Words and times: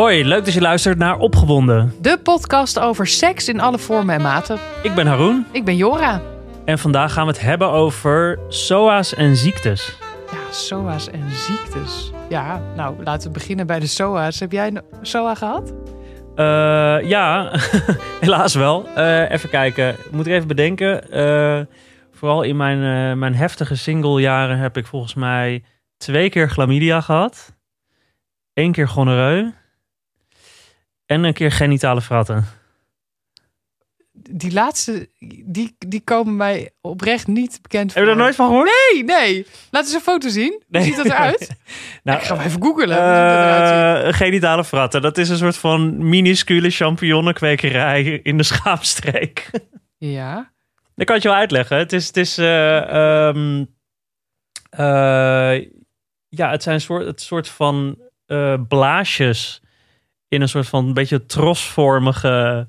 Hoi, 0.00 0.24
leuk 0.24 0.44
dat 0.44 0.54
je 0.54 0.60
luistert 0.60 0.98
naar 0.98 1.18
Opgewonden. 1.18 1.94
De 2.00 2.18
podcast 2.22 2.78
over 2.78 3.06
seks 3.06 3.48
in 3.48 3.60
alle 3.60 3.78
vormen 3.78 4.14
en 4.14 4.22
maten. 4.22 4.58
Ik 4.82 4.94
ben 4.94 5.06
Haroon 5.06 5.46
Ik 5.52 5.64
ben 5.64 5.76
Jora. 5.76 6.20
en 6.64 6.78
vandaag 6.78 7.12
gaan 7.12 7.26
we 7.26 7.32
het 7.32 7.40
hebben 7.40 7.70
over 7.70 8.38
SOA's 8.48 9.14
en 9.14 9.36
ziektes. 9.36 9.98
Ja, 10.32 10.52
SOA's 10.52 11.10
en 11.10 11.30
ziektes. 11.30 12.12
Ja, 12.28 12.62
nou, 12.76 13.04
laten 13.04 13.26
we 13.26 13.34
beginnen 13.34 13.66
bij 13.66 13.80
de 13.80 13.86
SOA's. 13.86 14.40
Heb 14.40 14.52
jij 14.52 14.66
een 14.66 14.82
SOA 15.02 15.34
gehad? 15.34 15.72
Eh, 16.34 17.08
ja, 17.08 17.52
helaas 18.20 18.54
wel. 18.54 18.86
Eh, 18.94 19.30
even 19.30 19.48
kijken, 19.48 19.96
moet 20.10 20.26
ik 20.26 20.32
even 20.32 20.48
bedenken. 20.48 21.10
Eh, 21.10 21.60
vooral 22.12 22.42
in 22.42 22.56
mijn, 22.56 23.18
mijn 23.18 23.34
heftige 23.34 23.76
singlejaren 23.76 24.58
heb 24.58 24.76
ik 24.76 24.86
volgens 24.86 25.14
mij 25.14 25.62
twee 25.96 26.30
keer 26.30 26.48
chlamydia 26.48 27.00
gehad. 27.00 27.56
Eén 28.54 28.72
keer 28.72 28.88
gonoreu. 28.88 29.58
En 31.10 31.24
een 31.24 31.32
keer 31.32 31.52
genitale 31.52 32.00
fratten. 32.00 32.44
Die 34.12 34.52
laatste, 34.52 35.08
die, 35.44 35.76
die 35.78 36.00
komen 36.00 36.36
mij 36.36 36.70
oprecht 36.80 37.26
niet 37.26 37.58
bekend 37.62 37.94
Heb 37.94 38.04
je 38.04 38.10
er 38.10 38.14
voor. 38.16 38.24
nooit 38.24 38.34
van 38.34 38.48
gehoord? 38.48 38.70
Nee, 38.92 39.04
nee. 39.04 39.46
Laat 39.70 39.84
eens 39.84 39.92
een 39.92 40.00
foto 40.00 40.28
zien. 40.28 40.62
Hoe 40.68 40.82
ziet 40.82 40.96
dat 40.96 41.06
eruit? 41.06 41.48
Nou, 42.02 42.18
ik 42.18 42.24
ga 42.24 42.36
hem 42.36 42.46
even 42.46 42.60
ziet. 42.60 42.96
Eh, 42.96 44.12
genitale 44.12 44.64
fratten. 44.64 45.02
Dat 45.02 45.18
is 45.18 45.28
een 45.28 45.36
soort 45.36 45.56
van 45.56 46.08
minuscule 46.08 46.70
champignonnenkwekerij 46.70 48.02
in 48.22 48.36
de 48.36 48.42
schaapstreek. 48.52 49.50
Ja. 49.98 50.52
Dat 50.94 51.06
kan 51.06 51.16
ik 51.16 51.22
je 51.22 51.28
wel 51.28 51.36
uitleggen. 51.36 51.76
Het 51.76 51.92
is, 51.92 52.06
het 52.06 52.16
is 52.16 52.38
eh, 52.38 53.28
ehm, 53.28 53.64
eh, 54.70 55.68
ja, 56.28 56.50
het 56.50 56.62
zijn 56.62 56.80
soort, 56.80 57.06
het 57.06 57.20
soort 57.20 57.48
van 57.48 57.98
blaasjes 58.68 59.62
in 60.30 60.40
een 60.40 60.48
soort 60.48 60.68
van 60.68 60.86
een 60.86 60.94
beetje 60.94 61.26
trosvormige 61.26 62.66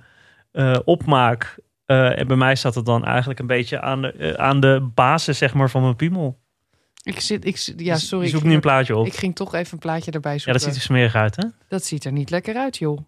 eh, 0.51 0.75
opmaak. 0.85 1.59
Eh, 1.85 2.19
en 2.19 2.27
bij 2.27 2.37
mij 2.37 2.55
staat 2.55 2.75
het 2.75 2.85
dan 2.85 3.05
eigenlijk 3.05 3.39
een 3.39 3.47
beetje 3.47 3.81
aan 3.81 4.01
de, 4.01 4.11
eh, 4.11 4.33
aan 4.33 4.59
de 4.59 4.89
basis 4.93 5.37
zeg 5.37 5.53
maar, 5.53 5.69
van 5.69 5.81
mijn 5.81 5.95
piemel. 5.95 6.39
Ik 7.03 7.19
zit, 7.19 7.45
ik, 7.45 7.57
zit- 7.57 7.79
ja, 7.79 7.95
sorry. 7.97 8.25
Je 8.25 8.31
zoekt 8.31 8.43
ik, 8.43 8.49
nu 8.49 8.55
een 8.55 8.61
plaatje 8.61 8.95
op. 8.97 9.05
ik 9.05 9.13
ging 9.15 9.35
toch 9.35 9.53
even 9.53 9.73
een 9.73 9.79
plaatje 9.79 10.11
erbij 10.11 10.31
ja, 10.31 10.37
zoeken. 10.37 10.61
dat 10.61 10.69
ziet 10.71 10.75
er 10.81 10.85
smerig 10.87 11.15
uit, 11.15 11.35
hè? 11.35 11.43
dat 11.67 11.83
ziet 11.85 12.05
er 12.05 12.11
niet 12.11 12.29
lekker 12.29 12.55
uit, 12.55 12.77
joh. 12.77 12.99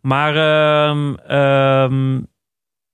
Maar 0.00 0.36
ehm, 0.36 1.14
ehm, 1.14 2.20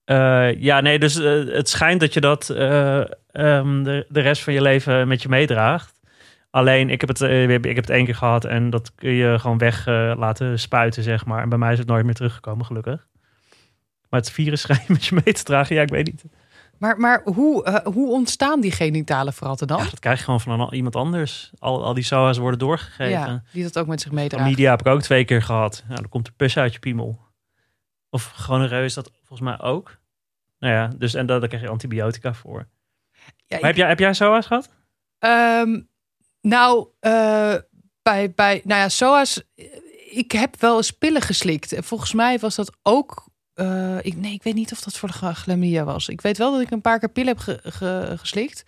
eh, 0.05 0.61
ja, 0.63 0.81
nee, 0.81 0.99
dus 0.99 1.15
het 1.55 1.69
schijnt 1.69 2.01
dat 2.01 2.13
je 2.15 2.21
dat 2.21 2.51
eh, 2.51 2.99
ehm, 3.31 3.83
de, 3.83 4.07
de 4.09 4.21
rest 4.21 4.43
van 4.43 4.53
je 4.53 4.63
leven 4.63 5.09
met 5.09 5.23
je 5.23 5.29
meedraagt. 5.29 6.01
Alleen, 6.53 6.91
ik 6.91 7.01
heb, 7.01 7.09
het, 7.09 7.21
eh, 7.21 7.43
ik 7.49 7.65
heb 7.65 7.77
het 7.77 7.91
één 7.91 8.05
keer 8.05 8.15
gehad 8.15 8.45
en 8.45 8.71
dat 8.71 8.95
kun 8.95 9.11
je 9.11 9.39
gewoon 9.39 9.59
weg 9.59 9.87
eh, 9.87 10.13
laten 10.17 10.59
spuiten, 10.59 11.03
zeg 11.03 11.25
maar. 11.27 11.43
En 11.43 11.49
bij 11.49 11.59
mij 11.59 11.73
is 11.73 11.79
het 11.79 11.89
nooit 11.89 12.05
meer 12.05 12.15
teruggekomen, 12.15 12.67
gelukkig. 12.67 13.09
Maar 14.09 14.21
het 14.21 14.31
virus 14.31 14.61
schijnt 14.63 14.89
met 14.89 15.05
je 15.05 15.21
mee 15.25 15.35
te 15.35 15.43
dragen, 15.43 15.77
ja, 15.77 15.83
ik 15.83 15.89
weet 15.89 16.07
niet. 16.07 16.25
Maar, 16.79 16.99
maar 16.99 17.21
hoe, 17.25 17.65
eh, 17.65 17.93
hoe 17.93 18.11
ontstaan 18.13 18.61
die 18.61 18.71
genitale 18.73 19.33
fratten 19.33 19.67
dan? 19.67 19.79
Ja, 19.85 19.91
dat 19.91 19.99
krijg 19.99 20.19
je 20.19 20.25
gewoon 20.25 20.41
van 20.41 20.61
een- 20.61 20.75
iemand 20.75 20.97
anders. 20.97 21.51
Al, 21.59 21.85
al 21.85 21.95
die 21.95 22.05
SOA's 22.05 22.39
worden 22.39 22.59
doorgegeven. 22.59 23.11
Ja, 23.11 23.43
die 23.53 23.63
dat 23.63 23.79
ook 23.79 23.87
met 23.87 24.01
zich 24.01 24.13
meedraagt. 24.13 24.49
Media 24.49 24.71
heb 24.71 24.81
ik 24.81 24.87
ook 24.87 25.03
twee 25.03 25.25
keer 25.25 25.43
gehad. 25.43 25.83
Nou, 25.89 26.01
dan 26.01 26.09
komt 26.09 26.27
er 26.27 26.33
pus 26.33 26.57
uit 26.57 26.73
je 26.73 26.79
piemel. 26.79 27.21
Of 28.11 28.25
gewoon 28.31 28.61
een 28.61 28.69
reus 28.69 28.95
dat 28.95 29.11
volgens 29.25 29.41
mij 29.41 29.61
ook. 29.61 29.99
Nou 30.59 30.75
ja, 30.75 30.91
dus 30.99 31.15
en 31.15 31.27
daar, 31.27 31.39
daar 31.41 31.49
krijg 31.49 31.65
je 31.65 31.71
antibiotica 31.71 32.35
voor. 32.35 32.69
Ja, 33.47 33.57
Maar 33.57 33.67
heb, 33.67 33.77
jij, 33.77 33.89
heb 33.89 33.99
jij 33.99 34.13
SOA's 34.15 34.47
gehad? 34.47 34.71
Ehm, 35.19 35.81
nou, 36.43 36.87
eh, 37.01 37.55
bij, 38.03 38.33
bij, 38.35 38.61
nou 38.65 38.81
ja, 38.81 38.89
SOA's. 38.89 39.43
eh, 39.55 39.65
Ik 40.11 40.33
heb 40.33 40.61
wel 40.61 40.77
eens 40.77 40.91
pillen 40.91 41.23
geslikt. 41.23 41.73
En 41.73 41.85
volgens 41.85 42.13
mij 42.13 42.39
was 42.39 42.55
dat 42.55 42.73
ook. 42.83 43.25
eh, 43.55 43.99
ik, 44.05 44.17
nee, 44.17 44.33
ik 44.33 44.43
weet 44.43 44.55
niet 44.55 44.73
of 44.73 44.81
dat 44.81 44.97
voor 44.97 45.09
de 45.09 45.15
ch- 45.15 45.39
chlamydia 45.43 45.85
was. 45.85 46.09
Ik 46.09 46.21
weet 46.21 46.39
wel 46.39 46.53
dat 46.53 46.61
ik 46.61 46.71
een 46.71 46.81
paar 46.81 46.99
keer 46.99 47.09
pillen 47.09 47.29
heb 47.37 47.39
ge- 47.39 47.61
ge- 47.63 48.15
geslikt. 48.19 48.63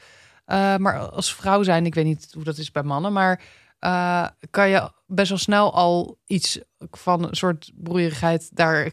Maar 0.47 0.99
als 0.99 1.35
vrouw 1.35 1.63
zijn, 1.63 1.87
ik 1.87 1.95
weet 1.95 2.05
niet 2.05 2.29
hoe 2.35 2.45
dat 2.45 2.59
is 2.59 2.71
bij 2.71 2.83
mannen. 2.83 3.13
Maar 3.13 3.41
kan 4.51 4.69
je 4.69 4.91
best 5.07 5.29
wel 5.29 5.39
snel 5.39 5.75
al 5.75 6.19
iets 6.27 6.59
van 6.91 7.25
een 7.29 7.35
soort 7.37 7.71
broeierigheid 7.75 8.49
daar. 8.57 8.91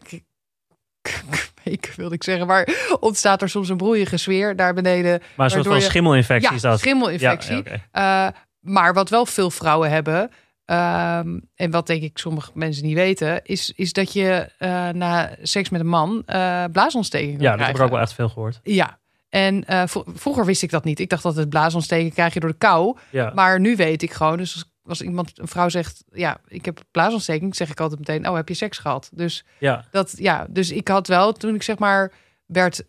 Ik 1.64 1.92
wilde 1.96 2.14
ik 2.14 2.24
zeggen, 2.24 2.46
maar 2.46 2.68
ontstaat 3.00 3.42
er 3.42 3.48
soms 3.50 3.68
een 3.68 3.76
broeierige 3.76 4.16
sfeer 4.16 4.56
daar 4.56 4.74
beneden. 4.74 5.22
Maar 5.36 5.46
een 5.46 5.52
soort 5.52 5.66
van 5.66 5.76
je- 5.76 5.82
schimmelinfectie 5.82 6.48
ja, 6.50 6.54
is 6.56 6.62
dat. 6.62 6.78
schimmelinfectie. 6.78 7.62
Ja, 7.92 8.34
maar 8.62 8.94
wat 8.94 9.08
wel 9.08 9.26
veel 9.26 9.50
vrouwen 9.50 9.90
hebben, 9.90 10.30
ehm, 10.64 11.38
en 11.54 11.70
wat 11.70 11.86
denk 11.86 12.02
ik 12.02 12.18
sommige 12.18 12.50
mensen 12.54 12.84
niet 12.84 12.94
weten, 12.94 13.44
is, 13.44 13.72
is 13.76 13.92
dat 13.92 14.12
je 14.12 14.48
eh, 14.58 14.88
na 14.88 15.30
seks 15.42 15.68
met 15.68 15.80
een 15.80 15.86
man 15.86 16.22
eh 16.26 16.64
blaasontsteking 16.72 17.40
ja, 17.40 17.56
dat 17.56 17.66
heb 17.66 17.76
ik 17.76 17.82
ook 17.82 17.90
wel 17.90 18.00
echt 18.00 18.12
veel 18.12 18.28
gehoord. 18.28 18.60
Ja. 18.62 19.00
En 19.28 19.64
eh, 19.64 19.82
vro- 19.86 20.04
vroeger 20.14 20.44
wist 20.44 20.62
ik 20.62 20.70
dat 20.70 20.84
niet. 20.84 21.00
Ik 21.00 21.08
dacht 21.08 21.22
dat 21.22 21.36
het 21.36 21.48
blaasontsteking 21.48 22.12
krijg 22.12 22.34
je 22.34 22.40
door 22.40 22.50
de 22.50 22.56
kou. 22.56 22.96
Ja. 23.10 23.32
Maar 23.34 23.60
nu 23.60 23.76
weet 23.76 24.02
ik 24.02 24.12
gewoon. 24.12 24.36
Dus 24.36 24.54
als, 24.54 24.64
als 24.84 25.02
iemand, 25.02 25.38
een 25.38 25.48
vrouw 25.48 25.68
zegt, 25.68 26.04
ja, 26.10 26.40
ik 26.46 26.64
heb 26.64 26.80
blaasontsteking, 26.90 27.56
zeg 27.56 27.70
ik 27.70 27.80
altijd 27.80 28.00
meteen, 28.00 28.28
oh, 28.28 28.34
heb 28.34 28.48
je 28.48 28.54
seks 28.54 28.78
gehad? 28.78 29.10
Dus 29.14 29.44
ja. 29.58 29.84
dat, 29.90 30.14
ja, 30.16 30.46
dus 30.50 30.70
ik 30.70 30.88
had 30.88 31.06
wel, 31.06 31.32
toen 31.32 31.54
ik 31.54 31.62
zeg 31.62 31.78
maar 31.78 32.12
werd 32.46 32.84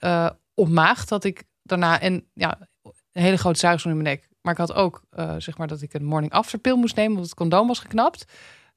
ontmaagd, 0.54 1.10
dat 1.10 1.24
ik 1.24 1.44
daarna, 1.62 2.00
en 2.00 2.26
ja, 2.34 2.58
een 3.12 3.22
hele 3.22 3.38
grote 3.38 3.60
zuigsel 3.60 3.90
in 3.90 3.98
mijn 4.02 4.10
nek. 4.16 4.30
Maar 4.44 4.54
ik 4.54 4.60
had 4.60 4.74
ook, 4.74 5.02
eh, 5.12 5.34
zeg 5.38 5.58
maar, 5.58 5.68
dat 5.68 5.82
ik 5.82 5.94
een 5.94 6.04
morning 6.06 6.32
after 6.32 6.60
pill 6.60 6.76
moest 6.76 6.96
nemen, 6.96 7.14
want 7.14 7.26
het 7.26 7.36
condoom 7.36 7.68
was 7.68 7.80
geknapt. 7.80 8.26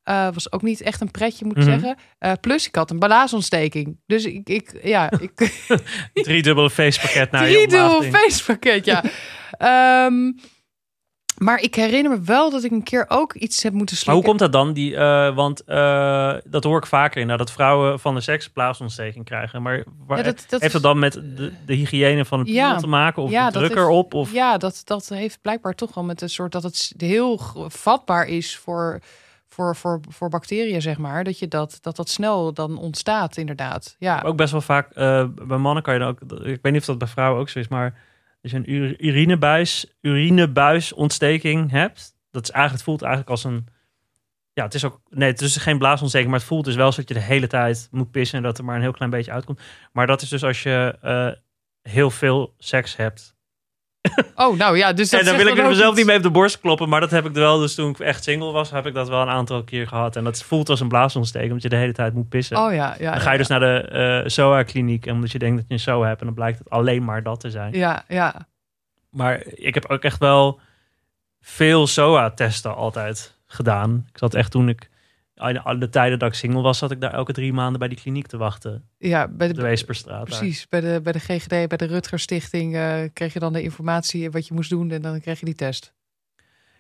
Eh, 0.03 0.29
was 0.33 0.53
ook 0.53 0.63
niet 0.63 0.81
echt 0.81 1.01
een 1.01 1.11
pretje, 1.11 1.45
moet 1.45 1.57
ik 1.57 1.63
Mhm. 1.63 1.71
zeggen. 1.73 1.97
Eh, 2.19 2.33
plus, 2.41 2.67
ik 2.67 2.75
had 2.75 2.91
een 2.91 2.99
blaasontsteking. 2.99 4.01
Dus 4.07 4.25
ik, 4.25 4.49
ik 4.49 4.79
ja, 4.83 5.11
ik... 5.21 5.33
Drie 6.13 6.43
dubbele 6.43 6.71
feestpakket 6.71 7.31
naar 7.31 7.49
je 7.49 7.55
Drie 7.55 7.69
dubbel 7.69 7.85
ontmaagding. 7.97 8.17
feestpakket, 8.17 8.85
ja. 8.85 9.03
Ehm, 9.59 10.33
maar 11.39 11.61
ik 11.61 11.75
herinner 11.75 12.13
me 12.13 12.21
wel 12.25 12.51
dat 12.51 12.65
ik 12.65 12.71
een 12.71 12.83
keer 12.83 13.05
ook 13.09 13.35
iets 13.35 13.63
heb 13.63 13.73
moeten 13.73 13.95
Maar 13.97 14.05
slikken. 14.05 14.15
hoe 14.15 14.25
komt 14.39 14.53
dat 14.53 14.53
dan? 14.63 14.73
Die, 14.73 14.97
eh, 14.97 15.35
want 15.35 15.65
eh, 15.65 16.35
dat 16.45 16.65
hoor 16.65 16.79
ik 16.79 16.87
vaker 16.87 17.21
in, 17.21 17.29
dat 17.29 17.53
vrouwen 17.53 18.01
van 18.01 18.15
de 18.15 18.21
seks 18.21 18.49
blaasontsteking 18.49 19.25
krijgen. 19.25 19.63
Maar 19.63 19.85
waar, 20.07 20.19
Ja, 20.19 20.23
dat- 20.25 20.45
dat 20.49 20.61
heeft 20.61 20.73
dat 20.73 20.83
dan 20.83 20.99
met 20.99 21.13
de, 21.13 21.53
de 21.67 21.75
hygiëne 21.75 22.25
van 22.25 22.39
het 22.39 22.49
Ja. 22.49 22.77
te 22.77 22.87
maken? 22.87 23.23
Of 23.23 23.31
Ja, 23.31 23.51
de 23.51 23.59
druk 23.59 23.77
erop? 23.77 24.15
Of... 24.15 24.33
Ja, 24.33 24.57
dat, 24.59 24.81
dat 24.85 25.09
heeft 25.09 25.39
blijkbaar 25.43 25.75
toch 25.75 25.95
wel 25.95 26.05
met 26.05 26.21
een 26.23 26.29
soort 26.31 26.53
dat 26.53 26.63
het 26.63 26.95
heel 26.97 27.41
vatbaar 27.69 28.27
is 28.27 28.57
voor, 28.57 29.01
voor, 29.49 29.77
voor, 29.77 30.01
voor 30.09 30.29
bacteriën, 30.29 30.83
zeg 30.83 30.99
maar. 30.99 31.25
Dat, 31.25 31.39
je 31.39 31.49
dat, 31.49 31.79
dat 31.81 31.97
dat 31.97 32.09
snel 32.09 32.53
dan 32.53 32.79
ontstaat, 32.79 33.37
inderdaad. 33.37 33.97
Ja, 33.99 34.23
Ook 34.25 34.37
best 34.37 34.53
wel 34.53 34.61
vaak, 34.61 34.91
eh, 34.93 35.25
bij 35.47 35.57
mannen 35.59 35.83
kan 35.83 35.95
je 35.95 36.01
dan 36.01 36.09
ook, 36.09 36.21
ik 36.47 36.59
weet 36.63 36.73
niet 36.73 36.81
of 36.81 36.87
dat 36.87 36.99
bij 36.99 37.09
vrouwen 37.09 37.41
ook 37.41 37.49
zo 37.49 37.59
is, 37.59 37.69
maar 37.69 37.99
als 38.47 38.55
je 38.55 38.73
een 38.73 38.75
ur- 38.83 39.01
urinebuis, 39.01 39.97
urinebuisontsteking 40.01 41.71
hebt, 41.71 42.17
dat 42.31 42.43
is 42.43 42.51
eigenlijk, 42.51 42.73
het 42.73 42.83
voelt 42.83 43.03
eigenlijk 43.03 43.31
als 43.31 43.45
een, 43.45 43.67
ja, 44.53 44.65
het 44.65 44.75
is 44.75 44.85
ook, 44.85 45.01
nee, 45.09 45.31
het 45.31 45.41
is 45.41 45.57
geen 45.57 45.79
blaasontsteking, 45.79 46.31
maar 46.31 46.39
het 46.39 46.49
voelt 46.49 46.65
dus 46.65 46.75
wel 46.75 46.93
zo 46.93 47.01
dat 47.01 47.09
je 47.09 47.15
de 47.15 47.21
hele 47.21 47.47
tijd 47.47 47.89
moet 47.91 48.11
pissen 48.11 48.37
en 48.39 48.45
dat 48.45 48.59
er 48.59 48.65
maar 48.65 48.77
een 48.77 48.83
heel 48.83 48.93
klein 48.93 49.11
beetje 49.11 49.33
uitkomt. 49.33 49.61
Maar 49.93 50.07
dat 50.07 50.23
is 50.23 50.29
dus 50.29 50.45
als 50.45 50.63
je 50.63 50.99
eh, 51.03 51.31
heel 51.93 52.11
veel 52.11 52.55
seks 52.59 52.97
hebt. 52.97 53.36
Oh, 54.35 54.59
nou 54.59 54.77
ja, 54.77 54.93
dus 54.93 55.11
dat 55.11 55.21
en 55.21 55.27
dan 55.27 55.37
wil 55.37 55.47
ik 55.47 55.59
er 55.59 55.69
mezelf 55.69 55.89
iets. 55.89 55.97
niet 55.97 56.07
mee 56.07 56.17
op 56.17 56.23
de 56.23 56.31
borst 56.31 56.61
kloppen, 56.61 56.89
maar 56.89 57.01
dat 57.01 57.11
heb 57.11 57.27
ik 57.27 57.33
wel, 57.33 57.59
dus 57.59 57.75
toen 57.75 57.91
ik 57.91 57.99
echt 57.99 58.23
single 58.25 58.53
was, 58.53 58.71
heb 58.71 58.87
ik 58.87 58.95
dat 58.95 59.09
wel 59.09 59.21
een 59.21 59.29
aantal 59.29 59.65
keer 59.65 59.89
gehad. 59.89 60.17
En 60.17 60.25
dat 60.25 60.43
voelt 60.43 60.69
als 60.69 60.81
een 60.81 60.89
blaasontsteking, 60.89 61.49
omdat 61.51 61.63
je 61.63 61.77
de 61.77 61.83
hele 61.83 61.93
tijd 61.93 62.15
moet 62.15 62.29
pissen. 62.29 62.57
Oh 62.57 62.75
ja, 62.75 62.97
ja. 62.99 63.11
Dan 63.11 63.21
ga 63.21 63.33
je 63.33 63.39
dus 63.39 63.47
naar 63.47 63.61
de 63.61 63.81
eh 63.81 64.29
SOA-kliniek, 64.29 65.07
omdat 65.07 65.33
je 65.33 65.39
denkt 65.39 65.57
dat 65.57 65.65
je 65.69 65.75
een 65.75 65.81
SOA 65.81 66.07
hebt. 66.07 66.21
En 66.21 66.27
dan 66.27 66.35
blijkt 66.35 66.59
het 66.59 66.71
alleen 66.71 67.05
maar 67.05 67.23
dat 67.23 67.41
te 67.41 67.51
zijn. 67.51 67.73
Ja, 67.73 68.05
ja. 68.09 68.47
Maar 69.11 69.43
ik 69.47 69.75
heb 69.75 69.85
ook 69.87 70.03
echt 70.03 70.19
wel 70.19 70.61
veel 71.41 71.87
SOA-testen 71.87 72.77
altijd 72.77 73.35
gedaan. 73.47 74.07
Ik 74.13 74.19
zat 74.19 74.35
echt 74.35 74.51
toen 74.51 74.69
ik, 74.69 74.89
de 75.79 75.89
tijden 75.91 76.19
dat 76.19 76.29
ik 76.29 76.35
single 76.35 76.63
was, 76.63 76.79
zat 76.79 76.91
ik 76.91 77.01
daar 77.01 77.13
elke 77.13 77.33
drie 77.33 77.53
maanden 77.53 77.79
bij 77.79 77.89
die 77.89 77.99
kliniek 77.99 78.27
te 78.27 78.37
wachten. 78.37 78.89
Ja, 78.99 79.29
bij 79.29 79.49
de 79.49 79.55
de, 79.55 79.63
Weesperstraat. 79.63 80.29
daar. 80.29 80.39
precies. 80.39 80.69
Bij 80.69 80.81
de, 80.81 81.01
bij 81.03 81.13
de 81.13 81.19
GGD, 81.19 81.49
bij 81.49 81.77
de 81.77 81.87
Rutger 81.87 82.19
Stichting, 82.19 82.75
eh, 82.75 83.03
kreeg 83.13 83.33
je 83.33 83.39
dan 83.39 83.53
de 83.53 83.63
informatie 83.63 84.31
wat 84.31 84.47
je 84.47 84.55
moest 84.55 84.71
doen 84.71 84.91
en 84.91 85.03
dan 85.03 85.21
kreeg 85.21 85.39
je 85.39 85.45
die 85.45 85.55
test. 85.55 85.95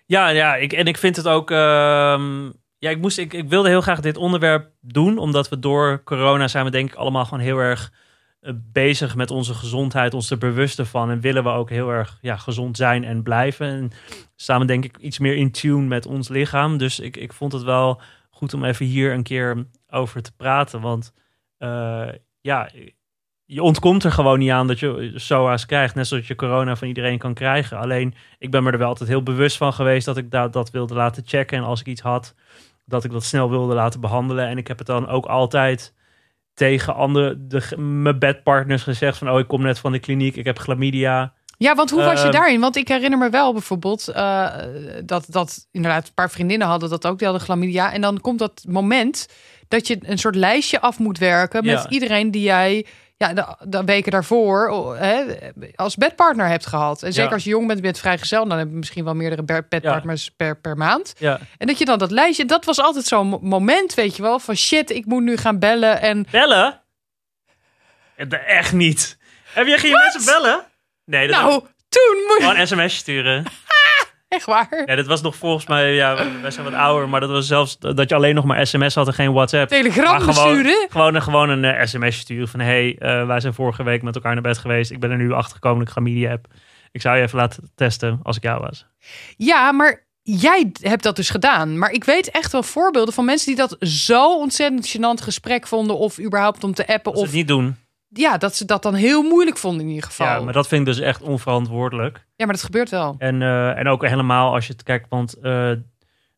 Ja, 0.06 0.29
ja 0.29 0.56
ik, 0.56 0.73
en 0.73 0.87
ik 0.87 0.97
vind 0.97 1.17
het 1.17 1.29
ook. 1.29 1.50
ehm, 1.50 2.50
ja, 2.79 2.91
ik, 2.91 3.00
moest, 3.00 3.19
ik, 3.19 3.32
ik 3.32 3.49
wilde 3.49 3.69
heel 3.69 3.81
graag 3.81 4.00
dit 4.00 4.17
onderwerp 4.17 4.70
doen, 4.81 5.19
omdat 5.19 5.49
we 5.49 5.59
door 5.59 6.02
corona 6.05 6.49
zijn 6.49 6.64
we 6.64 6.70
denk 6.70 6.91
ik 6.91 6.97
allemaal 6.97 7.25
gewoon 7.25 7.44
heel 7.44 7.59
erg 7.59 7.93
eh, 8.41 8.52
bezig 8.73 9.14
met 9.14 9.31
onze 9.31 9.55
gezondheid, 9.55 10.14
ons 10.14 10.31
er 10.31 10.38
bewust 10.38 10.81
van 10.82 11.11
en 11.11 11.20
willen 11.20 11.43
we 11.43 11.49
ook 11.49 11.70
heel 11.70 11.91
erg 11.91 12.19
ja, 12.20 12.37
gezond 12.37 12.76
zijn 12.76 13.05
en 13.05 13.23
blijven. 13.23 13.67
En 13.67 13.91
staan 14.37 14.61
we 14.61 14.67
denk 14.67 14.85
ik 14.85 14.97
iets 14.97 15.19
meer 15.19 15.37
in 15.37 15.50
tune 15.50 15.87
met 15.87 16.06
ons 16.06 16.29
lichaam. 16.29 16.79
Dus 16.79 17.00
ik, 17.00 17.17
ik 17.17 17.32
vond 17.32 17.52
het 17.52 17.62
wel 17.62 18.00
goed 18.37 18.55
om 18.55 18.65
even 18.65 18.87
hier 18.87 19.12
een 19.12 19.23
keer 19.23 19.67
over 19.88 20.23
te 20.23 20.37
praten, 20.37 20.81
want 20.81 21.12
eh, 21.59 22.09
ja, 22.41 22.71
je 23.44 23.62
ontkomt 23.62 24.05
er 24.05 24.12
gewoon 24.12 24.38
niet 24.38 24.50
aan 24.50 24.67
dat 24.67 24.79
je 24.79 25.12
SOA's 25.15 25.67
krijgt. 25.67 25.94
Net 25.94 26.06
zoals 26.06 26.27
je 26.27 26.35
corona 26.35 26.77
van 26.77 26.88
iedereen 26.88 27.19
kan 27.19 27.35
krijgen. 27.35 27.79
Alleen, 27.79 28.15
ik 28.38 28.50
ben 28.50 28.62
me 28.62 28.71
er 28.71 28.79
wel 28.79 28.88
altijd 28.88 29.09
heel 29.09 29.23
bewust 29.23 29.56
van 29.56 29.73
geweest 29.73 30.06
dat 30.06 30.17
ik 30.17 30.31
dat, 30.31 30.53
dat 30.53 30.71
wilde 30.71 30.94
laten 30.94 31.23
checken. 31.27 31.59
En 31.59 31.65
als 31.65 31.81
ik 31.81 31.87
iets 31.87 32.00
had, 32.00 32.35
dat 32.85 33.05
ik 33.05 33.11
dat 33.11 33.25
snel 33.25 33.50
wilde 33.50 33.75
laten 33.75 34.00
behandelen. 34.00 34.49
En 34.49 34.59
ik 34.59 34.69
heb 34.69 34.79
het 34.79 34.87
dan 34.87 35.09
ook 35.09 35.27
altijd 35.27 35.94
tegen 36.55 36.94
andere, 36.94 37.47
de, 37.47 37.77
mijn 37.79 38.19
bedpartners 38.19 38.83
gezegd 38.83 39.19
van... 39.19 39.31
oh, 39.31 39.38
ik 39.38 39.49
kom 39.49 39.62
net 39.62 39.79
van 39.79 39.93
de 39.93 39.99
kliniek, 39.99 40.37
ik 40.37 40.44
heb 40.44 40.59
chlamydia. 40.59 41.35
Ja, 41.58 41.75
want 41.75 41.91
hoe 41.91 42.03
was 42.03 42.19
je 42.19 42.25
Ehm, 42.26 42.32
daarin? 42.32 42.61
Want 42.61 42.76
ik 42.76 42.88
herinner 42.88 43.19
me 43.19 43.31
wel 43.31 43.53
bijvoorbeeld 43.53 44.08
eh, 44.08 44.47
dat, 45.05 45.25
dat 45.29 45.67
inderdaad 45.70 46.06
een 46.06 46.14
paar 46.14 46.31
vriendinnen 46.31 46.67
hadden 46.69 46.91
dat 46.91 47.06
ook, 47.06 47.19
die 47.19 47.26
hadden 47.26 47.47
chlamydia. 47.47 47.93
En 47.93 48.00
dan 48.00 48.20
komt 48.20 48.38
dat 48.38 48.64
moment 48.69 49.29
dat 49.69 49.87
je 49.87 49.99
een 50.00 50.19
soort 50.19 50.35
lijstje 50.35 50.81
af 50.81 50.99
moet 50.99 51.19
werken 51.19 51.64
met 51.64 51.82
Ja. 51.82 51.88
iedereen 51.88 52.31
die 52.31 52.43
jij 52.43 52.87
ja, 53.19 53.32
de, 53.32 53.56
de 53.69 53.85
weken 53.85 54.12
daarvoor 54.12 54.69
oh, 54.69 54.99
hè, 54.99 55.25
als 55.75 55.94
bedpartner 55.97 56.47
hebt 56.49 56.67
gehad. 56.67 57.03
En 57.03 57.12
zeker 57.12 57.29
Ja. 57.29 57.35
als 57.35 57.44
je 57.44 57.50
jong 57.50 57.67
bent, 57.67 57.81
bent 57.81 57.99
vrijgezel, 57.99 58.49
dan 58.49 58.59
heb 58.59 58.69
je 58.69 58.75
misschien 58.75 59.05
wel 59.05 59.14
meerdere 59.14 59.43
bedpartners 59.69 60.31
per, 60.31 60.56
per 60.61 60.76
maand. 60.76 61.14
Ja. 61.19 61.38
En 61.59 61.67
dat 61.67 61.79
je 61.79 61.85
dan 61.85 61.99
dat 61.99 62.11
lijstje, 62.11 62.44
dat 62.44 62.64
was 62.64 62.81
altijd 62.81 63.05
zo'n 63.05 63.26
mo- 63.26 63.38
moment, 63.43 63.94
weet 63.94 64.17
je 64.17 64.23
wel, 64.23 64.38
van 64.38 64.55
shit, 64.56 64.91
ik 64.91 65.05
moet 65.06 65.23
nu 65.23 65.37
gaan 65.37 65.59
bellen. 65.59 66.00
En 66.00 66.26
Bellen? 66.31 66.81
Eh, 68.17 68.26
Echt 68.59 68.73
niet. 68.73 69.19
Heb 69.52 69.67
je 69.67 69.79
geen 69.79 69.93
mensen 69.93 70.25
bellen? 70.25 70.64
Nee, 71.06 71.26
dat 71.29 71.37
nou, 71.41 71.50
toen 71.88 72.17
moet 72.26 72.37
je... 72.37 72.37
gewoon 72.41 72.56
een 72.56 72.67
sms'je 72.67 72.88
sturen. 72.99 73.44
Echt 74.29 74.44
waar. 74.44 74.82
Ja, 74.87 74.94
dat 74.94 75.06
was 75.06 75.23
nog 75.23 75.37
volgens 75.37 75.67
mij, 75.67 75.94
ja, 75.94 76.14
wij 76.43 76.50
zijn 76.50 76.64
wat 76.64 76.75
ouder, 76.75 77.08
maar 77.08 77.20
dat 77.20 77.31
was 77.31 77.47
zelfs 77.47 77.79
dat 77.79 78.08
je 78.08 78.14
alleen 78.14 78.35
nog 78.35 78.44
maar 78.44 78.67
sms 78.67 78.94
had 78.94 79.06
en 79.06 79.12
geen 79.14 79.32
WhatsApp. 79.32 79.69
Telegram 79.69 80.20
gewoon, 80.20 80.26
besturen. 80.26 80.87
gewoon, 80.91 81.14
een- 81.14 81.23
gewoon 81.23 81.49
een 81.49 81.64
eh, 81.64 81.87
sms'je 81.87 82.20
sturen 82.20 82.49
van, 82.49 82.61
hey, 82.61 82.97
eh, 82.99 83.26
wij 83.26 83.41
zijn 83.41 83.55
vorige 83.55 83.82
week 83.82 84.03
met 84.03 84.14
elkaar 84.14 84.32
naar 84.32 84.43
bed 84.43 84.58
geweest. 84.58 84.91
Ik 84.91 85.00
ben 85.00 85.11
er 85.11 85.17
nu 85.17 85.32
achter 85.32 85.55
gekomen 85.55 85.79
dat 85.79 85.87
ik 85.88 85.93
chlamydia 85.93 86.29
heb. 86.31 86.47
Ik 86.93 87.00
zou 87.00 87.17
je 87.17 87.23
even 87.23 87.38
laten 87.38 87.70
testen 87.75 88.20
als 88.23 88.37
ik 88.37 88.43
jou 88.43 88.61
was. 88.61 88.87
Ja, 89.37 89.73
maar 89.73 90.06
jij 90.23 90.73
hebt 90.81 91.02
dat 91.02 91.17
dus 91.17 91.31
gedaan. 91.31 91.79
Maar 91.79 91.91
ik 91.91 92.05
weet 92.05 92.31
echt 92.31 92.52
wel 92.52 92.62
voorbeelden 92.62 93.14
van 93.14 93.25
mensen 93.25 93.47
die 93.47 93.56
dat 93.56 93.76
zo 93.88 94.37
ontzettend 94.38 94.97
gênant 94.97 95.23
gesprek 95.23 95.67
vonden. 95.67 95.99
Of 95.99 96.20
überhaupt 96.20 96.64
om 96.64 96.75
te 96.75 96.87
appen. 96.87 97.12
Of 97.12 97.23
het 97.23 97.32
niet 97.32 97.49
doen. 97.49 97.76
Ja, 98.08 98.38
dat 98.38 98.55
ze 98.55 98.64
dat 98.64 98.82
dan 98.82 98.94
heel 98.94 99.23
moeilijk 99.23 99.58
vonden 99.58 99.81
in 99.81 99.88
ieder 99.88 100.05
geval. 100.05 100.26
Ja, 100.26 100.41
maar 100.41 100.53
dat 100.53 100.69
vind 100.69 100.81
ik 100.81 100.94
dus 100.94 101.05
echt 101.05 101.23
onverantwoordelijk. 101.23 102.26
Ja, 102.37 102.44
maar 102.44 102.55
dat 102.55 102.64
gebeurt 102.64 102.91
wel. 102.91 103.14
En, 103.19 103.43
eh, 103.43 103.79
en 103.79 103.88
ook 103.88 104.06
helemaal 104.06 104.55
als 104.55 104.67
je 104.67 104.73
het 104.73 104.82
kijkt, 104.82 105.08
want 105.08 105.35
eh, 105.35 105.70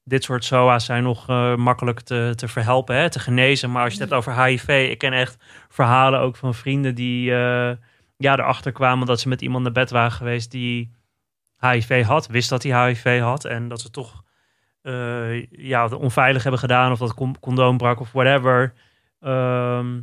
dit 0.04 0.24
soort 0.24 0.44
SOA's 0.44 0.84
zijn 0.84 1.02
nog 1.02 1.28
eh, 1.28 1.54
makkelijk 1.54 2.00
te, 2.00 2.32
te 2.36 2.48
verhelpen, 2.48 2.96
hè, 2.96 3.10
te 3.10 3.18
genezen. 3.18 3.70
Maar 3.70 3.84
als 3.84 3.92
je 3.94 4.00
het 4.00 4.10
hebt 4.10 4.20
over 4.22 4.44
HIV, 4.44 4.68
ik 4.90 4.98
ken 4.98 5.12
echt 5.12 5.36
verhalen 5.68 6.20
ook 6.20 6.36
van 6.36 6.54
vrienden 6.54 6.94
die 6.94 7.30
ja, 8.16 8.38
erachter 8.38 8.72
kwamen 8.72 9.06
dat 9.06 9.20
ze 9.20 9.28
met 9.28 9.42
iemand 9.42 9.62
naar 9.62 9.72
bed 9.72 9.90
waren 9.90 10.12
geweest 10.12 10.50
die 10.50 10.96
HIV 11.58 12.04
had, 12.04 12.26
wist 12.26 12.48
dat 12.48 12.62
hij 12.62 12.88
HIV 12.88 13.20
had 13.20 13.44
en 13.44 13.68
dat 13.68 13.80
ze 13.80 13.90
toch 13.90 14.22
ja, 15.50 15.86
onveilig 15.86 16.42
hebben 16.42 16.60
gedaan 16.60 16.92
of 16.92 16.98
dat 16.98 17.14
con- 17.14 17.40
condoom 17.40 17.76
brak 17.76 18.00
of 18.00 18.12
whatever. 18.12 18.74
Ehm, 19.20 20.00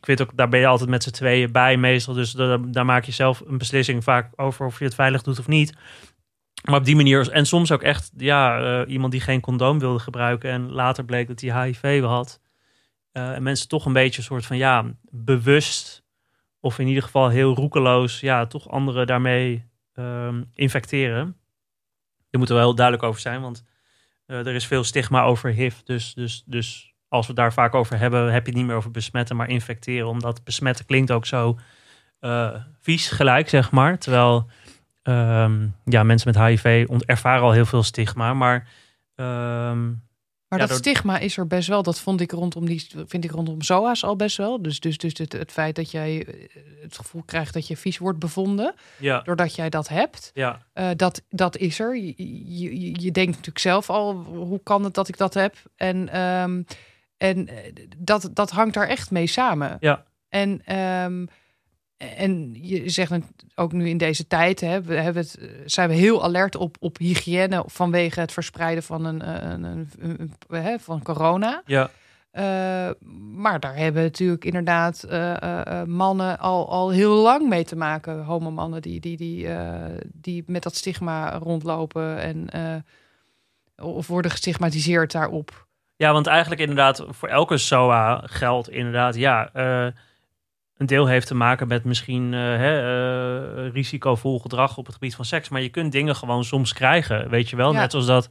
ik 0.00 0.06
weet 0.06 0.22
ook, 0.22 0.36
daar 0.36 0.48
ben 0.48 0.60
je 0.60 0.66
altijd 0.66 0.90
met 0.90 1.02
z'n 1.02 1.10
tweeën 1.10 1.52
bij 1.52 1.76
meestal. 1.76 2.14
Dus 2.14 2.32
daar, 2.32 2.70
daar 2.70 2.84
maak 2.84 3.04
je 3.04 3.12
zelf 3.12 3.42
een 3.46 3.58
beslissing 3.58 4.04
vaak 4.04 4.32
over 4.36 4.66
of 4.66 4.78
je 4.78 4.84
het 4.84 4.94
veilig 4.94 5.22
doet 5.22 5.38
of 5.38 5.46
niet. 5.46 5.72
Maar 6.64 6.78
op 6.78 6.84
die 6.84 6.96
manier, 6.96 7.30
en 7.30 7.46
soms 7.46 7.72
ook 7.72 7.82
echt 7.82 8.10
ja, 8.16 8.60
eh, 8.60 8.92
iemand 8.92 9.12
die 9.12 9.20
geen 9.20 9.40
condoom 9.40 9.78
wilde 9.78 9.98
gebruiken 9.98 10.50
en 10.50 10.70
later 10.70 11.04
bleek 11.04 11.26
dat 11.26 11.40
hij 11.40 11.66
HIV 11.66 12.02
had. 12.02 12.40
Eh, 13.12 13.32
en 13.32 13.42
mensen 13.42 13.68
toch 13.68 13.86
een 13.86 13.92
beetje 13.92 14.18
een 14.18 14.24
soort 14.24 14.46
van 14.46 14.56
ja, 14.56 14.84
bewust 15.10 16.04
of 16.60 16.78
in 16.78 16.86
ieder 16.86 17.02
geval 17.02 17.28
heel 17.28 17.54
roekeloos, 17.54 18.20
ja, 18.20 18.46
toch 18.46 18.68
anderen 18.68 19.06
daarmee 19.06 19.66
ehm, 19.92 20.42
infecteren. 20.54 21.36
Daar 22.16 22.38
moeten 22.38 22.56
we 22.56 22.62
heel 22.62 22.74
duidelijk 22.74 23.06
over 23.06 23.20
zijn, 23.20 23.40
want 23.40 23.64
eh, 24.26 24.46
er 24.46 24.54
is 24.54 24.66
veel 24.66 24.84
stigma 24.84 25.22
over 25.22 25.50
HIV. 25.50 25.74
Dus, 25.84 26.14
dus, 26.14 26.42
dus 26.46 26.87
als 27.08 27.26
we 27.26 27.32
daar 27.32 27.52
vaak 27.52 27.74
over 27.74 27.98
hebben, 27.98 28.32
heb 28.32 28.42
je 28.42 28.48
het 28.50 28.58
niet 28.58 28.66
meer 28.66 28.76
over 28.76 28.90
besmetten, 28.90 29.36
maar 29.36 29.48
infecteren. 29.48 30.08
Omdat 30.08 30.44
besmetten 30.44 30.84
klinkt 30.84 31.10
ook 31.10 31.26
zo 31.26 31.58
eh, 32.20 32.54
vies 32.80 33.10
gelijk, 33.10 33.48
zeg 33.48 33.70
maar. 33.70 33.98
Terwijl 33.98 34.46
ehm, 35.02 35.66
ja, 35.84 36.02
mensen 36.02 36.32
met 36.34 36.44
HIV 36.46 36.86
ervaren 37.06 37.42
al 37.42 37.52
heel 37.52 37.66
veel 37.66 37.82
stigma, 37.82 38.34
maar 38.34 38.68
ehm, 39.14 39.92
Maar 40.48 40.58
Ja, 40.58 40.64
dat 40.66 40.76
door- 40.76 40.86
stigma 40.86 41.18
is 41.18 41.36
er 41.36 41.46
best 41.46 41.68
wel. 41.68 41.82
Dat 41.82 42.00
vond 42.00 42.20
ik 42.20 42.32
rondom 42.32 42.66
die, 42.66 42.86
vind 43.06 43.24
ik 43.24 43.30
rondom 43.30 43.62
SOA's 43.62 44.04
al 44.04 44.16
best 44.16 44.36
wel. 44.36 44.62
Dus, 44.62 44.80
dus, 44.80 44.98
dus 44.98 45.18
het, 45.18 45.32
het 45.32 45.52
feit 45.52 45.76
dat 45.76 45.90
jij 45.90 46.24
eh, 46.26 46.34
het 46.82 46.96
gevoel 46.96 47.22
krijgt 47.26 47.54
dat 47.54 47.66
je 47.66 47.76
vies 47.76 47.98
wordt 47.98 48.18
bevonden. 48.18 48.74
ja, 48.98 49.20
Doordat 49.20 49.54
jij 49.54 49.68
dat 49.68 49.88
hebt. 49.88 50.30
ja, 50.34 50.62
Eh, 50.72 50.88
dat, 50.96 51.22
dat 51.28 51.56
is 51.56 51.78
er. 51.80 51.96
Je, 51.96 52.14
je, 52.16 52.80
je- 52.80 53.00
je 53.00 53.10
denkt 53.10 53.30
natuurlijk 53.30 53.58
zelf 53.58 53.90
al, 53.90 54.14
hoe 54.24 54.60
kan 54.62 54.84
het 54.84 54.94
dat 54.94 55.08
ik 55.08 55.16
dat 55.16 55.34
heb? 55.34 55.54
En, 55.76 56.08
ehm, 56.08 56.62
en 57.18 57.48
eh, 57.48 57.72
dat, 57.96 58.30
dat 58.32 58.50
hangt 58.50 58.74
daar 58.74 58.88
echt 58.88 59.10
mee 59.10 59.26
samen. 59.26 59.76
Ja. 59.80 60.04
En, 60.28 60.62
ehm, 60.64 61.26
en 61.96 62.54
je 62.60 62.88
zegt 62.88 63.10
het 63.10 63.24
ook 63.54 63.72
nu 63.72 63.88
in 63.88 63.98
deze 63.98 64.26
tijd, 64.26 64.60
hè, 64.60 64.82
we 64.82 64.94
hebben 64.94 65.22
het, 65.22 65.38
eh, 65.38 65.48
zijn 65.64 65.88
we 65.88 65.94
heel 65.94 66.22
alert 66.22 66.56
op, 66.56 66.76
op 66.80 66.98
hygiëne 66.98 67.64
vanwege 67.66 68.20
het 68.20 68.32
verspreiden 68.32 68.82
van, 68.82 69.04
een, 69.04 69.22
eh, 69.22 69.50
een, 69.50 69.90
een, 69.98 70.32
hè, 70.48 70.78
van 70.78 71.02
corona. 71.02 71.62
ja, 71.66 71.90
maar 73.32 73.60
daar 73.60 73.76
hebben 73.76 74.02
natuurlijk 74.02 74.44
inderdaad 74.44 75.06
mannen 75.86 76.38
al, 76.38 76.70
al 76.70 76.90
heel 76.90 77.14
lang 77.14 77.48
mee 77.48 77.64
te 77.64 77.76
maken. 77.76 78.24
Homomannen 78.24 78.82
die, 78.82 79.00
die, 79.00 79.16
die, 79.16 79.48
die 80.12 80.44
met 80.46 80.62
dat 80.62 80.76
stigma 80.76 81.38
rondlopen 81.38 82.18
en 82.18 82.48
of 83.76 84.06
worden 84.06 84.30
gestigmatiseerd 84.30 85.12
daarop. 85.12 85.67
Ja, 85.98 86.12
want 86.12 86.26
eigenlijk 86.26 86.60
inderdaad, 86.60 87.04
voor 87.08 87.28
elke 87.28 87.56
SOA 87.58 88.22
geldt 88.24 88.70
inderdaad, 88.70 89.14
ja, 89.16 89.50
eh, 89.52 89.86
een 90.76 90.86
deel 90.86 91.06
heeft 91.06 91.26
te 91.26 91.34
maken 91.34 91.68
met 91.68 91.84
misschien 91.84 92.34
eh, 92.34 92.40
hè, 92.40 92.78
eh, 93.66 93.72
risicovol 93.72 94.38
gedrag 94.38 94.76
op 94.76 94.84
het 94.84 94.94
gebied 94.94 95.14
van 95.14 95.24
seks. 95.24 95.48
Maar 95.48 95.60
je 95.60 95.68
kunt 95.68 95.92
dingen 95.92 96.16
gewoon 96.16 96.44
soms 96.44 96.72
krijgen, 96.72 97.28
weet 97.30 97.50
je 97.50 97.56
wel. 97.56 97.72
Ja. 97.72 97.78
Net 97.80 97.90
zoals 97.90 98.06
dat 98.06 98.28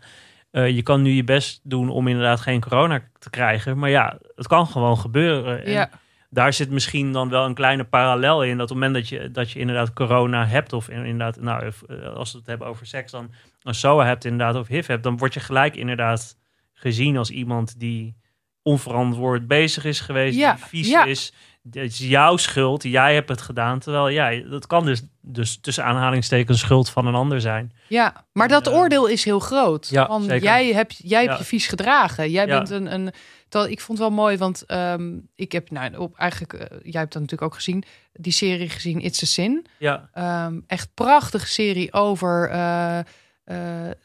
je 0.52 0.82
kan 0.84 1.02
nu 1.02 1.12
je 1.12 1.24
best 1.24 1.60
doen 1.64 1.90
om 1.90 2.08
inderdaad 2.08 2.40
geen 2.42 2.62
corona 2.62 3.02
te 3.20 3.30
krijgen. 3.30 3.78
Maar 3.78 3.90
ja, 3.90 4.18
het 4.36 4.48
kan 4.48 4.68
gewoon 4.68 4.98
gebeuren. 4.98 5.66
En 5.66 5.72
Ja, 5.72 5.90
daar 6.30 6.54
zit 6.54 6.70
misschien 6.70 7.12
dan 7.12 7.30
wel 7.30 7.46
een 7.46 7.54
kleine 7.54 7.84
parallel 7.84 8.44
in. 8.44 8.58
Dat 8.58 8.72
op 8.72 8.78
het 8.78 8.86
moment 8.86 8.94
dat 8.94 9.10
je, 9.10 9.32
dat 9.32 9.52
je 9.52 9.60
inderdaad 9.60 9.94
corona 9.94 10.46
hebt, 10.46 10.74
of 10.74 10.90
in- 10.90 11.06
inderdaad, 11.06 11.42
nou, 11.42 11.72
als 12.16 12.32
we 12.32 12.38
het 12.38 12.48
hebben 12.48 12.68
over 12.68 12.86
seks, 12.86 13.12
dan 13.12 13.32
een 13.64 13.74
SOA 13.76 14.06
hebt 14.06 14.26
inderdaad, 14.26 14.56
of 14.56 14.68
HIV 14.68 14.88
hebt, 14.88 15.04
dan 15.04 15.18
word 15.18 15.34
je 15.34 15.40
gelijk 15.40 15.76
inderdaad 15.76 16.38
gezien 16.80 17.18
als 17.18 17.30
iemand 17.30 17.80
die 17.80 18.16
onverantwoord 18.62 19.48
bezig 19.48 19.86
is 19.86 20.00
geweest, 20.00 20.38
Ja, 20.38 20.54
die 20.54 20.64
vies 20.66 20.88
ja. 20.88 21.06
is. 21.06 21.34
Het 21.64 21.76
is 21.76 21.98
jouw 21.98 22.38
schuld, 22.38 22.84
jij 22.84 23.14
hebt 23.14 23.30
het 23.30 23.42
gedaan. 23.42 23.80
Terwijl 23.80 24.08
ja, 24.08 24.50
dat 24.50 24.68
kan 24.68 24.86
dus, 24.86 25.02
dus 25.22 25.58
tussen 25.62 25.84
aanhalingstekens 25.84 26.60
schuld 26.60 26.90
van 26.90 27.06
een 27.06 27.16
ander 27.16 27.42
zijn. 27.42 27.72
ja. 27.88 28.26
maar 28.32 28.48
dat 28.48 28.68
eh, 28.68 28.74
oordeel 28.74 29.08
is 29.08 29.24
heel 29.24 29.40
groot. 29.40 29.88
ja, 29.90 30.08
Want 30.08 30.24
zeker. 30.24 30.44
jij 30.44 30.74
hebt, 30.74 31.00
jij 31.04 31.26
hebt 31.26 31.38
je 31.38 31.44
vies 31.44 31.68
gedragen. 31.68 32.32
Jij 32.32 32.46
bent 32.48 32.70
een... 32.70 32.94
een 32.94 33.14
ik 33.50 33.82
vond 33.82 34.00
het 34.00 34.08
wel 34.08 34.18
mooi, 34.18 34.38
want 34.38 34.66
ehm, 34.66 35.18
ik 35.36 35.52
heb, 35.52 35.72
nou, 35.72 35.96
op, 35.96 36.18
eigenlijk, 36.18 36.54
eh, 36.54 36.60
jij 36.84 37.00
hebt 37.02 37.14
dat 37.14 37.22
natuurlijk 37.22 37.42
ook 37.42 37.56
gezien, 37.56 37.84
die 38.14 38.32
serie 38.32 38.70
gezien, 38.70 39.02
It's 39.02 39.24
a 39.24 39.26
Sin. 39.26 39.66
Ja, 39.78 40.10
Ehm, 40.14 40.60
echt 40.68 40.90
prachtige 40.94 41.48
serie 41.48 41.94
over 41.94 42.50
eh, 42.50 43.00
eh, 43.48 43.58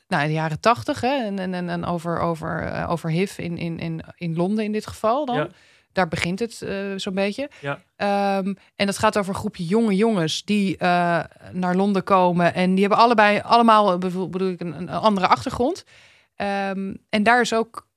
nou, 0.08 0.26
de 0.26 0.32
jaren 0.32 0.60
tachtig. 0.60 1.02
En, 1.02 1.38
en, 1.38 1.68
en, 1.68 1.84
over, 1.84 2.18
over, 2.18 2.62
eh, 2.62 2.90
over 2.90 3.10
HIV 3.10 3.38
in, 3.38 3.58
in, 3.58 3.78
in, 3.78 4.02
in 4.16 4.36
Londen 4.36 4.64
in 4.64 4.72
dit 4.72 4.86
geval 4.86 5.24
dan. 5.26 5.36
Ja. 5.36 5.48
Daar 5.92 6.08
begint 6.08 6.38
het 6.38 6.62
eh, 6.62 6.76
zo'n 6.96 7.14
beetje. 7.14 7.50
Ja. 7.60 7.82
Ehm, 7.96 8.54
en 8.76 8.86
dat 8.86 8.98
gaat 8.98 9.18
over 9.18 9.32
een 9.34 9.40
groepje 9.40 9.64
jonge 9.64 9.96
jongens 9.96 10.44
die 10.44 10.76
naar 11.52 11.74
Londen 11.76 12.04
komen. 12.04 12.54
En 12.54 12.70
die 12.70 12.80
hebben 12.80 12.98
allebei 12.98 13.40
allemaal 13.40 13.98
bedoel, 13.98 14.50
ik, 14.50 14.60
een, 14.60 14.76
een 14.76 14.88
andere 14.88 15.26
achtergrond. 15.26 15.84
Ehm, 16.36 16.94
en 17.08 17.22
daar 17.22 17.40
is 17.40 17.54
ook... 17.54 17.90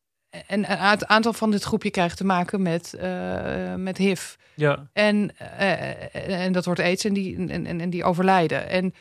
En 0.47 0.71
een 0.71 0.77
aant- 0.77 1.05
aantal 1.05 1.33
van 1.33 1.51
dit 1.51 1.63
groepje 1.63 1.91
krijgt 1.91 2.17
te 2.17 2.25
maken 2.25 2.61
met, 2.61 2.93
eh, 2.93 3.73
met 3.75 3.97
HIV. 3.97 4.33
ja, 4.55 4.87
En, 4.93 5.37
en 6.27 6.51
dat 6.51 6.65
wordt 6.65 6.79
aids 6.79 7.03
en 7.05 7.13
die, 7.13 7.37
en, 7.37 7.65
en, 7.65 7.81
en 7.81 7.89
die 7.89 8.03
overlijden. 8.03 8.69
En 8.69 8.93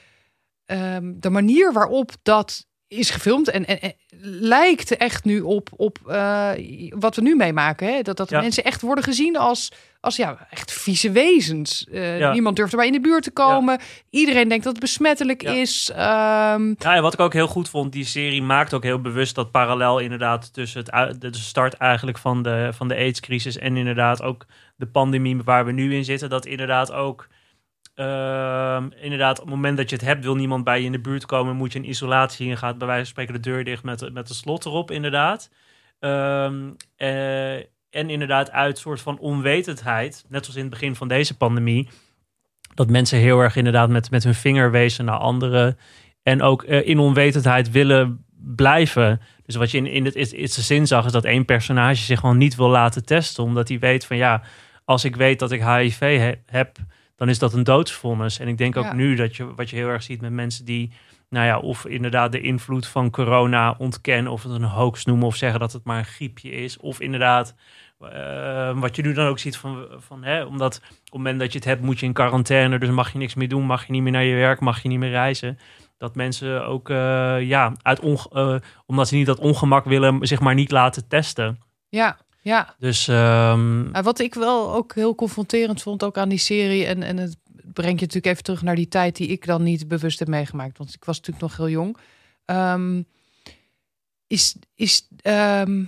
ehm, 0.66 1.12
de 1.16 1.30
manier 1.30 1.72
waarop 1.72 2.10
dat 2.22 2.66
is 2.88 3.10
gefilmd 3.10 3.48
en, 3.48 3.66
en, 3.66 3.80
en 3.80 3.94
lijkt 4.40 4.96
echt 4.96 5.24
nu 5.24 5.40
op, 5.40 5.68
op 5.76 5.98
eh, 6.06 6.50
wat 6.88 7.16
we 7.16 7.22
nu 7.22 7.36
meemaken. 7.36 7.86
Hè? 7.94 8.02
Dat, 8.02 8.16
dat 8.16 8.30
Ja. 8.30 8.40
mensen 8.40 8.64
echt 8.64 8.80
worden 8.80 9.04
gezien 9.04 9.36
als, 9.36 9.72
als 10.00 10.16
ja, 10.16 10.46
echt 10.50 10.72
vieze 10.72 11.10
wezens. 11.10 11.86
Eh, 11.92 12.18
Ja. 12.18 12.32
Niemand 12.32 12.56
durft 12.56 12.72
erbij 12.72 12.86
in 12.86 12.92
de 12.92 13.00
buurt 13.00 13.22
te 13.22 13.30
komen. 13.30 13.78
Iedereen 14.10 14.48
denkt 14.48 14.64
dat 14.64 14.72
het 14.72 14.82
besmettelijk 14.82 15.42
is. 15.42 15.90
Ehm, 15.90 16.74
Ja, 16.78 16.94
en 16.94 17.02
wat 17.02 17.12
ik 17.12 17.20
ook 17.20 17.32
heel 17.32 17.46
goed 17.46 17.68
vond, 17.68 17.92
die 17.92 18.04
serie 18.04 18.42
maakt 18.42 18.74
ook 18.74 18.82
heel 18.82 19.00
bewust 19.00 19.34
dat 19.34 19.50
parallel 19.50 19.98
inderdaad 19.98 20.52
tussen 20.52 20.84
het, 20.90 21.20
de 21.20 21.28
start 21.32 21.74
eigenlijk 21.74 22.18
van 22.18 22.42
de, 22.42 22.68
van 22.72 22.88
de 22.88 22.94
AIDS-crisis 22.96 23.58
en 23.58 23.76
inderdaad 23.76 24.22
ook 24.22 24.46
de 24.76 24.86
pandemie 24.86 25.42
waar 25.44 25.64
we 25.64 25.72
nu 25.72 25.94
in 25.94 26.04
zitten, 26.04 26.28
dat 26.28 26.46
inderdaad 26.46 26.92
ook 26.92 27.26
ehm, 27.94 28.88
inderdaad 29.00 29.38
op 29.38 29.44
het 29.44 29.54
moment 29.54 29.76
dat 29.76 29.90
je 29.90 29.96
het 29.96 30.04
hebt, 30.04 30.24
wil 30.24 30.34
niemand 30.34 30.64
bij 30.64 30.78
je 30.78 30.86
in 30.86 30.92
de 30.92 31.00
buurt 31.00 31.26
komen, 31.26 31.56
moet 31.56 31.72
je 31.72 31.78
in 31.78 31.88
isolatie 31.88 32.50
en 32.50 32.56
gaat 32.56 32.78
bij 32.78 32.86
wijze 32.86 33.02
van 33.02 33.10
spreken 33.10 33.34
de 33.34 33.50
deur 33.50 33.64
dicht 33.64 33.82
met, 33.82 34.12
met 34.12 34.28
de 34.28 34.34
slot 34.34 34.64
erop 34.64 34.90
inderdaad. 34.90 35.50
Ehm, 35.98 36.70
eh, 36.96 37.56
en 37.90 38.10
inderdaad 38.10 38.50
uit 38.50 38.78
soort 38.78 39.00
van 39.00 39.18
onwetendheid, 39.18 40.24
net 40.28 40.44
zoals 40.44 40.56
in 40.56 40.64
het 40.64 40.72
begin 40.72 40.94
van 40.94 41.08
deze 41.08 41.36
pandemie, 41.36 41.88
dat 42.74 42.90
mensen 42.90 43.18
heel 43.18 43.40
erg 43.40 43.56
inderdaad 43.56 43.88
met, 43.88 44.10
met 44.10 44.24
hun 44.24 44.34
vinger 44.34 44.70
wezen 44.70 45.04
naar 45.04 45.18
anderen. 45.18 45.78
En 46.22 46.42
ook 46.42 46.62
eh, 46.62 46.88
in 46.88 46.98
onwetendheid 46.98 47.70
willen 47.70 48.24
blijven. 48.36 49.20
Dus 49.46 49.54
wat 49.54 49.70
je 49.70 49.78
in, 49.78 49.86
in 49.86 50.04
het 50.04 50.14
eerste 50.14 50.62
zin 50.62 50.86
zag, 50.86 51.06
is 51.06 51.12
dat 51.12 51.24
één 51.24 51.44
personage 51.44 52.02
zich 52.02 52.20
gewoon 52.20 52.36
niet 52.36 52.56
wil 52.56 52.68
laten 52.68 53.04
testen. 53.04 53.44
Omdat 53.44 53.68
hij 53.68 53.78
weet 53.78 54.06
van 54.06 54.16
ja, 54.16 54.42
als 54.84 55.04
ik 55.04 55.16
weet 55.16 55.38
dat 55.38 55.52
ik 55.52 55.64
HIV 55.64 56.34
heb, 56.46 56.76
dan 57.16 57.28
is 57.28 57.38
dat 57.38 57.52
een 57.52 57.64
doodsvonnis. 57.64 58.38
En 58.38 58.48
ik 58.48 58.58
denk 58.58 58.76
ook 58.76 58.84
Ja. 58.84 58.92
nu 58.94 59.14
dat 59.14 59.36
je 59.36 59.54
wat 59.54 59.70
je 59.70 59.76
heel 59.76 59.88
erg 59.88 60.02
ziet 60.02 60.20
met 60.20 60.32
mensen 60.32 60.64
die, 60.64 60.92
nou 61.28 61.46
ja, 61.46 61.58
of 61.58 61.86
inderdaad 61.86 62.32
de 62.32 62.40
invloed 62.40 62.86
van 62.86 63.10
corona 63.10 63.74
ontkennen, 63.78 64.32
of 64.32 64.42
het 64.42 64.52
een 64.52 64.62
hoax 64.62 65.04
noemen, 65.04 65.26
of 65.26 65.36
zeggen 65.36 65.60
dat 65.60 65.72
het 65.72 65.84
maar 65.84 65.98
een 65.98 66.04
griepje 66.04 66.50
is. 66.50 66.76
Of 66.78 67.00
inderdaad, 67.00 67.54
eh, 68.00 68.78
wat 68.80 68.96
je 68.96 69.02
nu 69.02 69.12
dan 69.12 69.26
ook 69.26 69.38
ziet 69.38 69.56
van, 69.56 69.86
van 69.96 70.24
hè, 70.24 70.44
omdat 70.44 70.76
op 70.76 70.90
het 71.04 71.12
moment 71.12 71.40
dat 71.40 71.52
je 71.52 71.58
het 71.58 71.66
hebt, 71.66 71.82
moet 71.82 72.00
je 72.00 72.06
in 72.06 72.12
quarantaine, 72.12 72.78
dus 72.78 72.90
mag 72.90 73.12
je 73.12 73.18
niks 73.18 73.34
meer 73.34 73.48
doen, 73.48 73.62
mag 73.64 73.86
je 73.86 73.92
niet 73.92 74.02
meer 74.02 74.12
naar 74.12 74.24
je 74.24 74.34
werk, 74.34 74.60
mag 74.60 74.82
je 74.82 74.88
niet 74.88 74.98
meer 74.98 75.10
reizen. 75.10 75.58
Dat 75.98 76.14
mensen 76.14 76.66
ook, 76.66 76.90
eh, 76.90 77.42
ja, 77.42 77.72
uit 77.82 78.00
eh, 78.00 78.54
omdat 78.86 79.08
ze 79.08 79.14
niet 79.14 79.26
dat 79.26 79.38
ongemak 79.38 79.84
willen, 79.84 80.26
zich 80.26 80.40
maar 80.40 80.54
niet 80.54 80.70
laten 80.70 81.08
testen. 81.08 81.58
Ja, 81.88 82.18
ja. 82.44 82.74
Dus 82.78 83.08
ehm, 83.08 84.02
wat 84.02 84.18
ik 84.18 84.34
wel 84.34 84.74
ook 84.74 84.94
heel 84.94 85.14
confronterend 85.14 85.82
vond, 85.82 86.02
ook 86.02 86.18
aan 86.18 86.28
die 86.28 86.38
serie. 86.38 86.86
En, 86.86 87.02
en 87.02 87.16
het 87.16 87.36
brengt 87.72 88.00
je 88.00 88.06
natuurlijk 88.06 88.26
even 88.26 88.42
terug 88.42 88.62
naar 88.62 88.74
die 88.74 88.88
tijd 88.88 89.16
die 89.16 89.28
ik 89.28 89.46
dan 89.46 89.62
niet 89.62 89.88
bewust 89.88 90.18
heb 90.18 90.28
meegemaakt. 90.28 90.78
Want 90.78 90.94
ik 90.94 91.04
was 91.04 91.16
natuurlijk 91.16 91.46
nog 91.46 91.56
heel 91.56 91.68
jong. 91.68 91.96
Ehm, 92.44 93.02
is 94.26 94.56
is 94.74 95.08
ehm, 95.20 95.84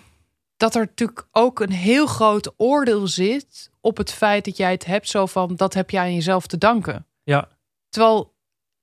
dat 0.56 0.74
er 0.74 0.80
natuurlijk 0.80 1.26
ook 1.32 1.60
een 1.60 1.72
heel 1.72 2.06
groot 2.06 2.52
oordeel 2.56 3.06
zit 3.06 3.70
op 3.80 3.96
het 3.96 4.12
feit 4.12 4.44
dat 4.44 4.56
jij 4.56 4.70
het 4.70 4.84
hebt. 4.84 5.08
Zo 5.08 5.26
van, 5.26 5.56
dat 5.56 5.74
heb 5.74 5.90
jij 5.90 6.02
aan 6.02 6.14
jezelf 6.14 6.46
te 6.46 6.58
danken. 6.58 7.06
Ja. 7.22 7.48
Terwijl 7.88 8.34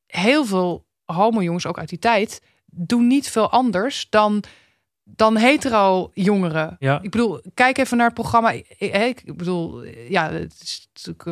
heel 0.06 0.46
veel 0.46 0.86
homo-jongens, 1.06 1.65
ook 1.65 1.80
uit 1.80 1.89
die 1.89 2.00
tijd, 2.00 2.42
doen 2.65 3.08
niet 3.08 3.30
veel 3.30 3.50
anders 3.50 4.08
dan, 4.10 4.44
dan 5.04 5.38
hetero-jongeren. 5.38 6.76
ja, 6.80 7.00
Ik 7.02 7.12
bedoel, 7.12 7.42
kijk 7.54 7.78
even 7.78 7.98
naar 7.98 8.06
het 8.06 8.16
programma. 8.16 8.52
Ik, 8.52 8.76
ik 8.78 9.22
ik 9.26 9.38
bedoel, 9.38 9.84
ja, 10.10 10.32
het 10.32 10.60
is 10.62 10.88
natuurlijk 10.94 11.26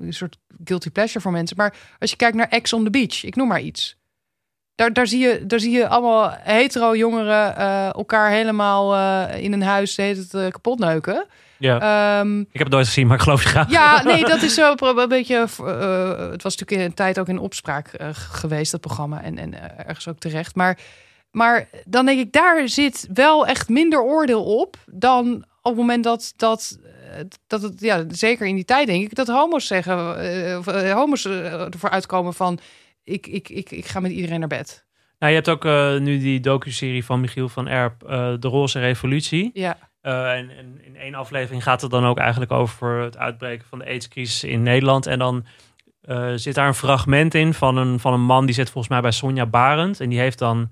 een, 0.00 0.12
soort 0.12 0.38
guilty 0.64 0.90
pleasure 0.90 1.20
voor 1.20 1.32
mensen. 1.32 1.56
Maar 1.56 1.74
als 1.98 2.10
je 2.10 2.16
kijkt 2.16 2.36
naar 2.36 2.48
Ex 2.48 2.72
on 2.72 2.84
the 2.84 2.90
Beach, 2.90 3.24
ik 3.24 3.36
noem 3.36 3.48
maar 3.48 3.60
iets. 3.60 3.96
Daar, 4.74 4.92
daar, 4.92 5.06
zie, 5.06 5.18
je, 5.18 5.46
daar 5.46 5.60
zie 5.60 5.70
je 5.70 5.88
allemaal 5.88 6.30
hetero 6.38 6.96
jongeren 6.96 7.56
eh, 7.56 7.94
elkaar 7.94 8.30
helemaal 8.30 8.94
eh, 8.94 9.42
in 9.42 9.52
een 9.52 9.62
huis 9.62 9.94
tijd, 9.94 10.34
eh, 10.34 10.48
kapot 10.48 10.78
neuken. 10.78 11.26
ja. 11.58 11.80
Ehm, 12.20 12.40
ik 12.40 12.46
heb 12.52 12.62
het 12.62 12.72
nooit 12.72 12.86
gezien, 12.86 13.06
maar 13.06 13.16
ik 13.16 13.22
geloof 13.22 13.42
je 13.42 13.48
graag. 13.48 13.70
ja, 13.70 14.02
nee, 14.04 14.24
dat 14.24 14.42
is 14.42 14.54
zo 14.54 14.74
een 14.78 15.08
beetje. 15.08 15.38
het 15.38 16.42
was 16.42 16.56
natuurlijk 16.56 16.70
in 16.70 16.80
een 16.80 16.94
tijd 16.94 17.18
ook 17.18 17.28
in 17.28 17.38
opspraak 17.38 17.90
geweest, 18.12 18.70
dat 18.70 18.80
programma. 18.80 19.22
En, 19.22 19.38
en 19.38 19.78
ergens 19.86 20.08
ook 20.08 20.18
terecht. 20.18 20.54
Maar, 20.54 20.78
maar 21.36 21.68
dan 21.84 22.06
denk 22.06 22.20
ik, 22.20 22.32
daar 22.32 22.68
zit 22.68 23.08
wel 23.12 23.46
echt 23.46 23.68
minder 23.68 24.02
oordeel 24.02 24.44
op 24.44 24.76
dan 24.86 25.44
op 25.62 25.72
het 25.72 25.76
moment 25.76 26.04
dat. 26.04 26.32
dat 26.36 26.78
eh, 27.16 27.24
dat 27.46 27.62
het, 27.62 27.80
ja, 27.80 28.04
zeker 28.08 28.46
in 28.46 28.54
die 28.54 28.64
tijd 28.64 28.86
denk 28.86 29.04
ik, 29.04 29.14
dat 29.14 29.26
homo's 29.26 29.66
zeggen, 29.66 30.18
eh, 30.18 30.58
of, 30.58 30.66
eh, 30.66 30.92
homo's 30.92 31.24
ervoor 31.24 31.90
uitkomen 31.90 32.34
van, 32.34 32.58
ik, 33.04 33.26
ik, 33.26 33.48
ik, 33.48 33.70
ik 33.70 33.86
ga 33.86 34.00
met 34.00 34.10
iedereen 34.10 34.38
naar 34.38 34.48
bed. 34.48 34.86
Nou, 35.18 35.32
je 35.32 35.42
hebt 35.42 35.48
ook 35.48 35.64
nu 36.00 36.18
die 36.18 36.40
docu-serie 36.40 37.04
van 37.04 37.20
Michiel 37.20 37.48
van 37.48 37.68
Erp, 37.68 38.00
De 38.40 38.48
Roze 38.48 38.80
Revolutie. 38.80 39.50
Ja, 39.52 39.78
en, 40.00 40.50
en 40.50 40.80
in 40.82 40.96
één 40.96 41.14
aflevering 41.14 41.62
gaat 41.62 41.80
het 41.80 41.90
dan 41.90 42.04
ook 42.04 42.18
eigenlijk 42.18 42.52
over 42.52 43.00
het 43.00 43.16
uitbreken 43.16 43.66
van 43.68 43.78
de 43.78 43.84
AIDS-crisis 43.84 44.44
in 44.44 44.62
Nederland. 44.62 45.06
En 45.06 45.18
dan 45.18 45.46
zit 46.36 46.54
daar 46.54 46.66
een 46.66 46.74
fragment 46.74 47.34
in 47.34 47.54
van 47.54 47.76
een, 47.76 48.00
van 48.00 48.12
een 48.12 48.24
man 48.24 48.46
die 48.46 48.54
zit 48.54 48.70
volgens 48.70 48.92
mij 48.92 49.00
bij 49.00 49.10
Sonja 49.10 49.46
Barend. 49.46 50.00
En 50.00 50.08
die 50.08 50.18
heeft 50.18 50.38
dan 50.38 50.70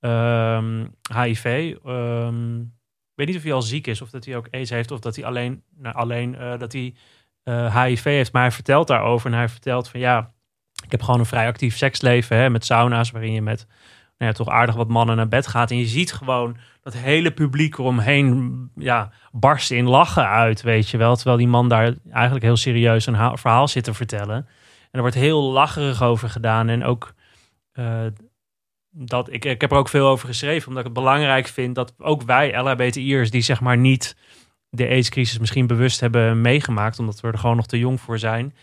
ehm, 0.00 0.86
HIV. 1.14 1.74
Ehm, 1.84 2.60
ik 2.60 3.14
weet 3.14 3.26
niet 3.26 3.36
of 3.36 3.42
hij 3.42 3.52
al 3.52 3.62
ziek 3.62 3.86
is 3.86 4.02
of 4.02 4.10
dat 4.10 4.24
hij 4.24 4.36
ook 4.36 4.48
AIDS 4.50 4.70
heeft. 4.70 4.90
Of 4.90 5.00
dat 5.00 5.16
hij 5.16 5.24
alleen, 5.24 5.62
nou, 5.76 5.94
alleen 5.94 6.34
eh, 6.34 6.58
dat 6.58 6.72
hij 6.72 6.94
eh, 7.42 7.82
HIV 7.82 8.04
heeft. 8.04 8.32
Maar 8.32 8.42
hij 8.42 8.52
vertelt 8.52 8.86
daarover 8.86 9.30
en 9.30 9.36
hij 9.36 9.48
vertelt 9.48 9.88
van 9.88 10.00
ja, 10.00 10.32
ik 10.84 10.90
heb 10.90 11.02
gewoon 11.02 11.20
een 11.20 11.26
vrij 11.26 11.46
actief 11.46 11.76
seksleven 11.76 12.36
hè, 12.36 12.50
met 12.50 12.64
sauna's 12.64 13.10
waarin 13.10 13.32
je 13.32 13.42
met 13.42 13.66
nou 14.18 14.32
ja, 14.32 14.32
toch 14.32 14.48
aardig 14.48 14.74
wat 14.74 14.88
mannen 14.88 15.16
naar 15.16 15.28
bed 15.28 15.46
gaat. 15.46 15.70
En 15.70 15.76
je 15.76 15.86
ziet 15.86 16.12
gewoon 16.12 16.56
dat 16.82 16.94
hele 16.94 17.30
publiek 17.30 17.78
eromheen 17.78 18.70
ja, 18.74 19.12
barst 19.32 19.70
in 19.70 19.88
lachen 19.88 20.28
uit, 20.28 20.62
weet 20.62 20.88
je 20.88 20.96
wel. 20.96 21.14
Terwijl 21.14 21.36
die 21.36 21.48
man 21.48 21.68
daar 21.68 21.94
eigenlijk 22.12 22.44
heel 22.44 22.56
serieus 22.56 23.06
een 23.06 23.14
ha- 23.14 23.36
verhaal 23.36 23.68
zit 23.68 23.84
te 23.84 23.94
vertellen. 23.94 24.36
En 24.36 24.46
er 24.90 25.00
wordt 25.00 25.16
heel 25.16 25.42
lacherig 25.42 26.02
over 26.02 26.28
gedaan. 26.28 26.68
En 26.68 26.84
ook 26.84 27.14
eh, 27.72 28.06
dat 28.90 29.32
ik, 29.32 29.44
ik 29.44 29.60
heb 29.60 29.70
er 29.70 29.76
ook 29.76 29.88
veel 29.88 30.06
over 30.06 30.28
geschreven, 30.28 30.68
omdat 30.68 30.86
ik 30.86 30.90
het 30.94 30.98
belangrijk 30.98 31.46
vind 31.46 31.74
dat 31.74 31.94
ook 31.98 32.22
wij 32.22 32.60
LHBTI'ers 32.62 33.30
die 33.30 33.42
zeg 33.42 33.60
maar 33.60 33.76
niet 33.76 34.16
de 34.68 34.88
AIDS-crisis 34.88 35.38
misschien 35.38 35.66
bewust 35.66 36.00
hebben 36.00 36.40
meegemaakt, 36.40 36.98
omdat 36.98 37.20
we 37.20 37.28
er 37.28 37.38
gewoon 37.38 37.56
nog 37.56 37.66
te 37.66 37.78
jong 37.78 38.00
voor 38.00 38.18
zijn, 38.18 38.54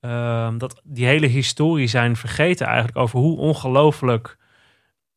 ehm, 0.00 0.58
dat 0.58 0.80
die 0.84 1.06
hele 1.06 1.26
historie 1.26 1.86
zijn 1.86 2.16
vergeten 2.16 2.66
eigenlijk 2.66 2.96
over 2.96 3.18
hoe 3.18 3.38
ongelooflijk 3.38 4.36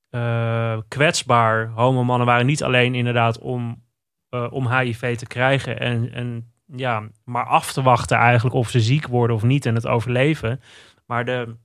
eh, 0.10 0.78
kwetsbaar 0.88 1.68
homomannen 1.68 2.28
waren. 2.28 2.46
Niet 2.46 2.64
alleen 2.64 2.96
inderdaad 2.96 3.40
om, 3.40 3.84
eh, 4.30 4.48
om 4.50 4.72
HIV 4.72 5.16
te 5.16 5.28
krijgen 5.28 5.80
en, 5.80 6.14
en 6.14 6.52
ja, 6.66 7.10
maar 7.24 7.46
af 7.46 7.74
te 7.74 7.82
wachten 7.82 8.18
eigenlijk 8.18 8.56
of 8.56 8.70
ze 8.70 8.80
ziek 8.80 9.08
worden 9.08 9.36
of 9.36 9.44
niet 9.44 9.66
en 9.66 9.76
het 9.76 9.88
overleven. 9.88 10.62
Maar 11.06 11.26
de, 11.26 11.56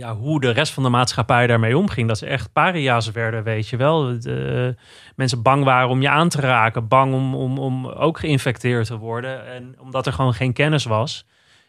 ja, 0.00 0.16
hoe 0.16 0.40
de 0.40 0.50
rest 0.50 0.72
van 0.72 0.82
de 0.82 0.88
maatschappij 0.88 1.46
daarmee 1.46 1.78
omging. 1.78 2.08
Dat 2.08 2.18
ze 2.18 2.26
echt 2.26 2.52
paria's 2.52 3.10
werden, 3.10 3.42
weet 3.42 3.68
je 3.68 3.76
wel. 3.76 4.20
De, 4.20 4.74
mensen 5.16 5.42
bang 5.42 5.64
waren 5.64 5.88
om 5.88 6.00
je 6.00 6.08
aan 6.08 6.28
te 6.28 6.40
raken. 6.40 6.88
Bang 6.88 7.14
om, 7.14 7.34
om, 7.34 7.58
om 7.58 7.86
ook 7.86 8.18
geïnfecteerd 8.18 8.86
te 8.86 8.96
worden. 8.96 9.46
En 9.46 9.74
omdat 9.80 10.06
er 10.06 10.12
gewoon 10.12 10.34
geen 10.34 10.52
kennis 10.52 10.84
was. 10.84 11.26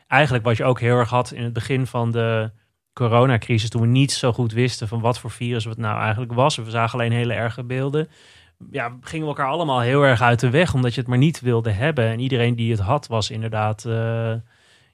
Eigenlijk 0.08 0.44
wat 0.44 0.58
je 0.58 0.64
ook 0.64 0.80
heel 0.80 0.98
erg 0.98 1.10
had 1.10 1.32
in 1.32 1.44
het 1.44 1.54
begin 1.54 1.88
van 1.88 2.12
de 2.12 2.52
coronacrisis. 2.94 3.70
Toen 3.70 3.82
we 3.82 3.88
niet 3.88 4.12
zo 4.12 4.34
goed 4.34 4.54
wisten 4.54 4.88
van 4.88 5.02
wat 5.02 5.20
voor 5.20 5.32
virus 5.32 5.66
het 5.66 5.78
nou 5.78 6.00
eigenlijk 6.00 6.34
was. 6.34 6.56
We 6.56 6.70
zagen 6.70 7.00
alleen 7.00 7.12
hele 7.12 7.34
erge 7.34 7.64
beelden. 7.64 8.10
Ja, 8.72 8.98
gingen 9.02 9.26
we 9.26 9.32
elkaar 9.32 9.52
allemaal 9.52 9.80
heel 9.80 10.04
erg 10.04 10.22
uit 10.22 10.40
de 10.40 10.50
weg. 10.50 10.74
Omdat 10.74 10.94
je 10.94 11.00
het 11.00 11.10
maar 11.10 11.18
niet 11.18 11.42
wilde 11.42 11.72
hebben. 11.72 12.06
En 12.06 12.20
iedereen 12.20 12.56
die 12.56 12.72
het 12.72 12.80
had 12.80 13.08
was 13.08 13.30
inderdaad... 13.30 13.86
eh, 13.86 14.34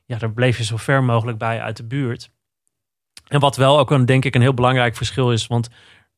ja, 0.06 0.18
daar 0.18 0.32
bleef 0.32 0.58
je 0.58 0.64
zo 0.64 0.78
ver 0.78 1.04
mogelijk 1.04 1.38
bij 1.38 1.62
uit 1.62 1.78
de 1.78 1.86
buurt. 1.86 2.30
En 3.28 3.40
wat 3.40 3.56
wel 3.56 3.80
ook 3.80 3.92
een, 3.92 4.06
denk 4.06 4.26
ik 4.26 4.36
een 4.36 4.42
heel 4.42 4.54
belangrijk 4.54 4.96
verschil 4.96 5.32
is, 5.32 5.48
want 5.48 5.70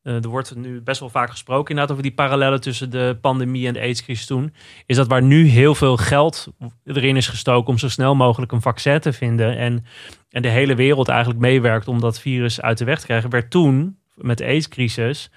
eh, 0.02 0.14
er 0.14 0.28
wordt 0.28 0.56
nu 0.56 0.80
best 0.80 1.00
wel 1.00 1.08
vaak 1.08 1.30
gesproken 1.30 1.68
inderdaad 1.68 1.90
over 1.90 2.02
die 2.02 2.14
parallellen 2.14 2.60
tussen 2.60 2.90
de 2.90 3.18
pandemie 3.20 3.66
en 3.66 3.72
de 3.72 3.80
AIDS-crisis 3.80 4.26
toen, 4.26 4.54
is 4.86 4.96
dat 4.96 5.08
waar 5.08 5.22
nu 5.22 5.46
heel 5.46 5.74
veel 5.74 5.96
geld 5.96 6.48
erin 6.84 7.16
is 7.16 7.28
gestoken 7.28 7.68
om 7.68 7.78
zo 7.78 7.88
snel 7.88 8.14
mogelijk 8.14 8.52
een 8.52 8.62
vaccin 8.62 9.00
te 9.00 9.12
vinden 9.12 9.56
en, 9.56 9.84
en 10.30 10.42
de 10.42 10.48
hele 10.48 10.74
wereld 10.74 11.08
eigenlijk 11.08 11.40
meewerkt 11.40 11.88
om 11.88 12.00
dat 12.00 12.20
virus 12.20 12.60
uit 12.60 12.78
de 12.78 12.84
weg 12.84 13.00
te 13.00 13.06
krijgen, 13.06 13.30
werd 13.30 13.50
toen 13.50 13.98
met 14.14 14.38
de 14.38 14.44
AIDS-crisis 14.44 15.30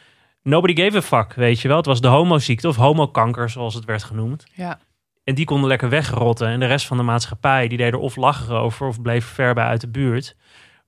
nobody 0.44 0.75
gave 0.75 0.98
a 0.98 1.01
fuck, 1.01 1.34
weet 1.34 1.60
je 1.60 1.68
wel. 1.68 1.77
Het 1.77 1.86
was 1.86 2.01
de 2.01 2.08
homoziekte 2.08 2.68
of 2.68 2.75
homokanker 2.75 3.50
zoals 3.50 3.74
het 3.74 3.86
werd 3.86 4.03
genoemd. 4.03 4.46
ja. 4.53 4.80
En 5.24 5.36
die 5.36 5.46
konden 5.46 5.68
lekker 5.68 5.89
wegrotten. 5.89 6.48
En 6.48 6.60
de 6.60 6.65
rest 6.65 6.88
van 6.88 6.98
de 6.98 7.03
maatschappij, 7.03 7.68
die 7.68 7.77
deed 7.77 7.94
er 7.94 8.00
of 8.00 8.15
lachen 8.15 8.60
over 8.60 8.88
of 8.88 9.01
bleef 9.01 9.25
ver 9.25 9.53
bij 9.53 9.65
uit 9.65 9.82
de 9.82 9.88
buurt. 9.88 10.36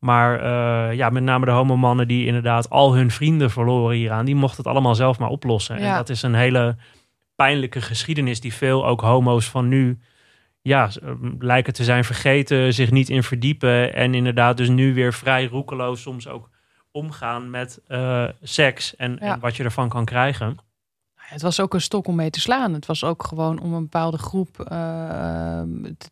Maar 0.06 0.40
eh, 0.40 0.96
ja, 0.98 1.10
met 1.10 1.24
name 1.24 1.46
de 1.46 1.52
homomannen 1.52 2.08
die 2.08 2.26
inderdaad 2.26 2.70
al 2.70 2.96
hun 2.96 3.12
vrienden 3.12 3.52
verloren 3.52 3.96
hieraan, 3.96 4.26
die 4.26 4.36
mochten 4.36 4.58
het 4.58 4.68
allemaal 4.68 4.96
zelf 4.96 5.20
maar 5.20 5.30
oplossen. 5.30 5.76
En 5.76 5.96
dat 5.96 6.10
is 6.10 6.22
een 6.22 6.36
hele 6.36 6.76
pijnlijke 7.36 7.82
geschiedenis 7.82 8.40
die 8.40 8.54
veel 8.54 8.86
ook 8.88 9.02
homo's 9.02 9.50
van 9.50 9.68
nu 9.68 10.00
ja, 10.62 10.90
eh, 11.04 11.12
lijken 11.40 11.74
te 11.74 11.84
zijn 11.84 12.04
vergeten, 12.04 12.74
zich 12.74 12.92
niet 12.92 13.10
in 13.10 13.24
verdiepen. 13.24 13.94
En 13.94 14.14
inderdaad 14.14 14.58
dus 14.58 14.70
nu 14.70 14.94
weer 14.94 15.14
vrij 15.14 15.46
roekeloos 15.46 16.02
soms 16.02 16.28
ook 16.28 16.50
omgaan 16.92 17.50
met 17.50 17.82
eh, 17.88 18.24
seks 18.42 18.96
en, 18.96 19.18
Ja. 19.20 19.34
en 19.34 19.40
wat 19.40 19.56
je 19.56 19.64
ervan 19.64 19.90
kan 19.90 20.06
krijgen. 20.06 20.58
Het 21.26 21.42
was 21.42 21.60
ook 21.60 21.74
een 21.74 21.82
stok 21.82 22.08
om 22.08 22.16
mee 22.16 22.30
te 22.30 22.40
slaan. 22.40 22.74
Het 22.74 22.86
was 22.86 23.04
ook 23.04 23.24
gewoon 23.24 23.60
om 23.60 23.74
een 23.74 23.82
bepaalde 23.82 24.18
groep 24.18 24.60
eh, 24.60 25.62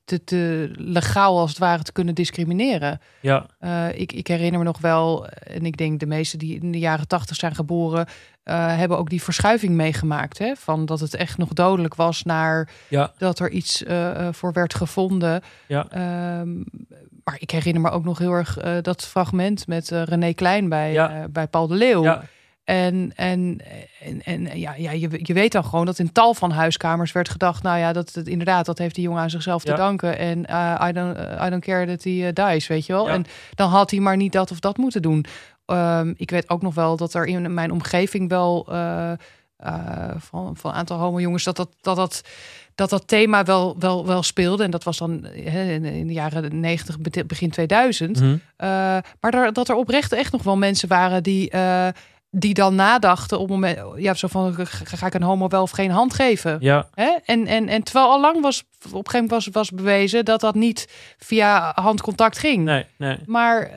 te, 0.05 0.23
te 0.23 0.71
legaal 0.75 1.39
als 1.39 1.49
het 1.49 1.59
ware 1.59 1.83
te 1.83 1.91
kunnen 1.91 2.15
discrimineren. 2.15 2.99
Ja, 3.19 3.45
Eh, 3.59 3.99
ik, 3.99 4.11
ik 4.11 4.27
herinner 4.27 4.59
me 4.59 4.65
nog 4.65 4.79
wel, 4.79 5.27
en 5.27 5.65
ik 5.65 5.77
denk 5.77 5.99
de 5.99 6.05
meesten 6.05 6.39
die 6.39 6.59
in 6.59 6.71
de 6.71 6.79
jaren 6.79 7.07
tachtig 7.07 7.35
zijn 7.35 7.55
geboren, 7.55 8.05
eh, 8.43 8.77
hebben 8.77 8.97
ook 8.97 9.09
die 9.09 9.23
verschuiving 9.23 9.73
meegemaakt. 9.75 10.37
Hè? 10.37 10.55
Van 10.55 10.85
dat 10.85 10.99
het 10.99 11.15
echt 11.15 11.37
nog 11.37 11.49
dodelijk 11.49 11.95
was 11.95 12.23
naar 12.23 12.69
ja, 12.87 13.11
dat 13.17 13.39
er 13.39 13.49
iets 13.49 13.83
voor 14.31 14.53
werd 14.53 14.73
gevonden. 14.75 15.41
Ja. 15.67 15.87
Ehm, 15.89 16.55
maar 17.23 17.35
ik 17.37 17.51
herinner 17.51 17.81
me 17.81 17.89
ook 17.89 18.03
nog 18.03 18.17
heel 18.17 18.31
erg 18.31 18.57
dat 18.81 19.05
fragment 19.05 19.67
met 19.67 19.89
René 19.89 20.33
Klein 20.33 20.69
bij, 20.69 20.91
Ja. 20.93 21.27
bij 21.29 21.47
Paul 21.47 21.67
de 21.67 21.75
Leeuw. 21.75 22.03
ja. 22.03 22.23
En, 22.63 23.11
en, 23.15 23.59
en, 23.99 24.21
en 24.23 24.59
ja, 24.59 24.73
ja 24.75 24.91
je, 24.91 25.09
je 25.11 25.33
weet 25.33 25.51
dan 25.51 25.65
gewoon 25.65 25.85
dat 25.85 25.99
in 25.99 26.11
tal 26.11 26.33
van 26.33 26.51
huiskamers 26.51 27.11
werd 27.11 27.29
gedacht, 27.29 27.63
nou 27.63 27.79
ja, 27.79 27.93
dat, 27.93 28.13
dat 28.13 28.27
inderdaad, 28.27 28.65
dat 28.65 28.77
heeft 28.77 28.95
die 28.95 29.03
jongen 29.03 29.21
aan 29.21 29.29
zichzelf 29.29 29.63
te 29.63 29.73
danken. 29.73 30.17
En 30.17 30.45
eh, 30.45 30.87
I, 30.87 30.91
don't, 30.91 31.17
I 31.17 31.49
don't 31.49 31.63
care 31.63 31.85
that 31.85 32.03
hij 32.03 32.27
eh, 32.33 32.51
dies, 32.51 32.67
weet 32.67 32.85
je 32.85 32.93
wel. 32.93 33.07
Ja. 33.07 33.13
En 33.13 33.25
dan 33.55 33.69
had 33.69 33.91
hij 33.91 33.99
maar 33.99 34.17
niet 34.17 34.31
dat 34.31 34.51
of 34.51 34.59
dat 34.59 34.77
moeten 34.77 35.01
doen. 35.01 35.25
Ehm, 35.65 36.13
ik 36.17 36.29
weet 36.29 36.49
ook 36.49 36.61
nog 36.61 36.75
wel 36.75 36.97
dat 36.97 37.13
er 37.13 37.25
in 37.25 37.53
mijn 37.53 37.71
omgeving 37.71 38.29
wel 38.29 38.67
eh, 38.69 39.11
eh, 39.57 40.15
van, 40.17 40.57
van 40.57 40.71
een 40.71 40.77
aantal 40.77 40.97
homo-jongens 40.97 41.43
dat 41.43 41.55
dat, 41.55 41.69
dat, 41.81 41.95
dat, 41.95 42.21
dat 42.75 42.89
dat 42.89 43.07
thema 43.07 43.43
wel, 43.43 43.75
wel, 43.79 44.05
wel 44.05 44.23
speelde. 44.23 44.63
En 44.63 44.71
dat 44.71 44.83
was 44.83 44.97
dan 44.97 45.25
hè, 45.25 45.71
in, 45.71 46.07
de 46.07 46.13
jaren 46.13 46.59
90, 46.59 46.99
be- 46.99 47.25
begin 47.25 47.49
2000. 47.49 48.19
Mhm. 48.19 48.25
Uh, 48.25 48.37
maar 49.19 49.31
daar, 49.31 49.53
dat 49.53 49.69
er 49.69 49.75
oprecht 49.75 50.11
echt 50.11 50.31
nog 50.31 50.43
wel 50.43 50.57
mensen 50.57 50.87
waren 50.87 51.23
die, 51.23 51.53
uh, 51.55 51.87
die 52.35 52.53
dan 52.53 52.75
nadachten 52.75 53.39
op 53.39 53.49
het 53.49 53.53
moment, 53.53 53.79
ja, 53.95 54.13
zo 54.13 54.27
van 54.27 54.55
ga, 54.65 55.07
ik 55.07 55.13
een 55.13 55.23
homo 55.23 55.47
wel 55.47 55.61
of 55.61 55.71
geen 55.71 55.91
hand 55.91 56.13
geven? 56.13 56.57
Ja, 56.59 56.87
Hè? 56.93 57.11
En, 57.25 57.47
en, 57.47 57.67
en 57.67 57.83
terwijl 57.83 58.07
al 58.07 58.21
lang 58.21 58.41
was 58.41 58.63
op 58.63 58.83
een 58.83 58.89
gegeven 58.89 59.11
moment 59.13 59.29
was, 59.31 59.47
was 59.47 59.71
bewezen 59.71 60.25
dat 60.25 60.39
dat 60.39 60.55
niet 60.55 60.87
via 61.17 61.71
handcontact 61.75 62.37
ging. 62.37 62.63
nee, 62.63 62.85
nee. 62.97 63.17
Maar 63.25 63.71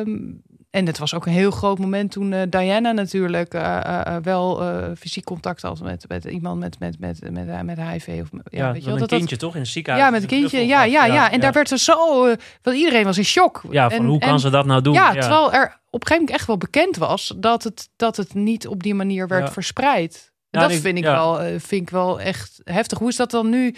um, 0.00 0.42
en 0.72 0.86
het 0.86 0.98
was 0.98 1.14
ook 1.14 1.26
een 1.26 1.32
heel 1.32 1.50
groot 1.50 1.78
moment 1.78 2.10
toen 2.10 2.32
uh, 2.32 2.42
Diana 2.48 2.92
natuurlijk 2.92 3.54
uh, 3.54 3.80
uh, 3.86 4.16
wel 4.22 4.62
fysiek 4.98 5.24
contact 5.24 5.62
had 5.62 5.80
met, 5.80 6.04
met 6.08 6.24
iemand 6.24 6.60
met, 6.60 6.78
met, 6.78 6.98
met, 6.98 7.30
met, 7.30 7.64
met 7.64 7.80
HIV. 7.80 8.20
Of, 8.22 8.28
ja, 8.32 8.66
Ja, 8.66 8.72
weet 8.72 8.84
je 8.84 8.90
wel, 8.90 9.00
een 9.00 9.06
kindje 9.06 9.36
toch 9.36 9.54
in 9.54 9.60
een 9.60 9.66
ziekenhuis. 9.66 10.04
Ja, 10.04 10.10
met 10.10 10.22
een 10.22 10.28
kindje. 10.28 10.66
Ja, 10.66 10.84
ja, 10.84 11.04
ja, 11.04 11.30
En 11.30 11.40
daar 11.40 11.52
werd 11.52 11.70
er 11.70 11.78
zo. 11.78 12.26
want 12.62 12.76
iedereen 12.76 13.04
was 13.04 13.18
in 13.18 13.24
shock. 13.24 13.62
Ja, 13.70 13.90
van 13.90 13.98
en, 13.98 14.04
hoe 14.04 14.18
kan 14.18 14.40
ze 14.40 14.50
dat 14.50 14.66
nou 14.66 14.82
doen? 14.82 14.92
Ja, 14.92 15.12
terwijl 15.12 15.52
er 15.52 15.80
op 15.90 16.00
een 16.00 16.06
gegeven 16.06 16.16
moment 16.16 16.30
echt 16.30 16.46
wel 16.46 16.56
bekend 16.56 16.96
was 16.96 17.34
dat 17.36 17.64
het, 17.64 17.88
dat 17.96 18.16
het 18.16 18.34
niet 18.34 18.66
op 18.66 18.82
die 18.82 18.94
manier 18.94 19.28
werd 19.28 19.52
verspreid. 19.52 20.32
En 20.50 20.60
dat 20.60 20.72
vind, 20.72 20.98
ik 20.98 21.04
wel, 21.04 21.36
vind 21.58 21.82
ik 21.82 21.90
wel 21.90 22.20
echt 22.20 22.60
heftig. 22.64 22.98
Hoe 22.98 23.08
is 23.08 23.16
dat 23.16 23.30
dan 23.30 23.48
nu 23.48 23.74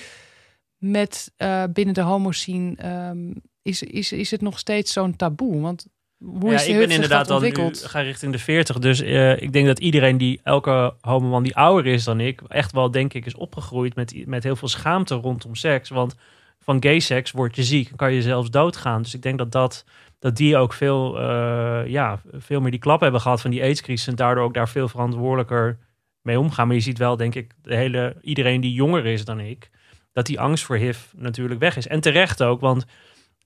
met 0.76 1.32
binnen 1.72 1.94
de 1.94 2.00
homo-scene? 2.00 2.76
Um, 3.08 3.42
is, 3.64 3.82
is, 3.82 4.12
is 4.12 4.30
het 4.30 4.40
nog 4.40 4.58
steeds 4.58 4.92
zo'n 4.92 5.16
taboe? 5.16 5.60
Want 5.60 5.86
hoe 6.24 6.50
ja, 6.50 6.54
is 6.54 6.66
ik 6.66 6.78
ben 6.78 6.90
inderdaad 6.90 7.30
al 7.30 7.40
nu 7.40 7.52
ga 7.72 8.00
richting 8.00 8.32
de 8.32 8.38
40. 8.38 8.78
Dus 8.78 9.02
uh, 9.02 9.42
ik 9.42 9.52
denk 9.52 9.66
dat 9.66 9.78
iedereen 9.78 10.16
die, 10.16 10.40
elke 10.42 10.94
homoman 11.00 11.42
die 11.42 11.56
ouder 11.56 11.92
is 11.92 12.04
dan 12.04 12.20
ik, 12.20 12.40
echt 12.48 12.72
wel 12.72 12.90
denk 12.90 13.14
ik 13.14 13.26
is 13.26 13.34
opgegroeid 13.34 13.94
met, 13.94 14.26
met 14.26 14.42
heel 14.42 14.56
veel 14.56 14.68
schaamte 14.68 15.14
rondom 15.14 15.54
seks. 15.54 15.88
Want 15.88 16.14
van 16.58 16.82
gay 16.82 16.98
seks 16.98 17.30
word 17.30 17.56
je 17.56 17.64
ziek 17.64 17.90
en 17.90 17.96
kan 17.96 18.12
je 18.12 18.22
zelfs 18.22 18.50
doodgaan. 18.50 19.02
Dus 19.02 19.14
ik 19.14 19.22
denk 19.22 19.38
dat, 19.38 19.52
dat, 19.52 19.84
dat 20.18 20.36
die 20.36 20.56
ook 20.56 20.72
veel, 20.72 21.20
uh, 21.20 21.86
ja, 21.86 22.20
veel 22.32 22.60
meer 22.60 22.70
die 22.70 22.80
klap 22.80 23.00
hebben 23.00 23.20
gehad 23.20 23.40
van 23.40 23.50
die 23.50 23.62
aidscrisis. 23.62 24.06
En 24.06 24.14
daardoor 24.14 24.44
ook 24.44 24.54
daar 24.54 24.68
veel 24.68 24.88
verantwoordelijker 24.88 25.78
mee 26.22 26.38
omgaan. 26.38 26.66
Maar 26.66 26.76
je 26.76 26.82
ziet 26.82 26.98
wel, 26.98 27.16
denk 27.16 27.34
ik, 27.34 27.52
de 27.62 27.76
hele, 27.76 28.16
iedereen 28.20 28.60
die 28.60 28.72
jonger 28.72 29.06
is 29.06 29.24
dan 29.24 29.40
ik, 29.40 29.70
dat 30.12 30.26
die 30.26 30.40
angst 30.40 30.64
voor 30.64 30.76
HIV 30.76 30.98
natuurlijk 31.16 31.60
weg 31.60 31.76
is. 31.76 31.86
En 31.86 32.00
terecht 32.00 32.42
ook, 32.42 32.60
want 32.60 32.86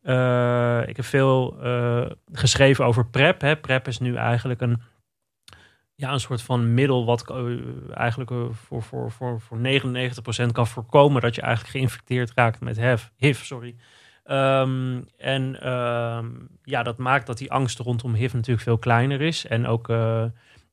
uh, 0.03 0.89
ik 0.89 0.97
heb 0.97 1.05
veel 1.05 1.57
uh, 1.63 2.07
geschreven 2.33 2.85
over 2.85 3.07
PrEP. 3.07 3.41
Hè. 3.41 3.57
PrEP 3.57 3.89
is 3.89 3.99
nu 3.99 4.15
eigenlijk 4.15 4.61
een, 4.61 4.83
ja, 5.95 6.13
een 6.13 6.21
soort 6.21 6.43
van 6.43 6.75
middel 6.75 7.05
wat 7.05 7.31
uh, 7.31 7.61
eigenlijk 7.95 8.31
voor, 8.53 8.83
voor, 8.83 9.11
voor, 9.11 9.41
voor 9.41 9.59
99% 9.59 10.53
kan 10.53 10.67
voorkomen 10.67 11.23
dat 11.23 11.35
je 11.35 11.41
eigenlijk 11.41 11.73
geïnfecteerd 11.73 12.33
raakt 12.35 12.61
met 12.61 12.81
HIV. 12.81 13.05
HIV 13.17 13.45
sorry. 13.45 13.75
Um, 14.31 15.09
en 15.17 15.73
um, 15.73 16.49
ja, 16.63 16.83
dat 16.83 16.99
maakt 16.99 17.27
dat 17.27 17.39
die 17.39 17.53
angst 17.53 17.79
rondom 17.79 18.15
HIV 18.15 18.33
natuurlijk 18.33 18.65
veel 18.65 18.79
kleiner 18.79 19.21
is. 19.21 19.47
En 19.47 19.67
ook 19.67 19.93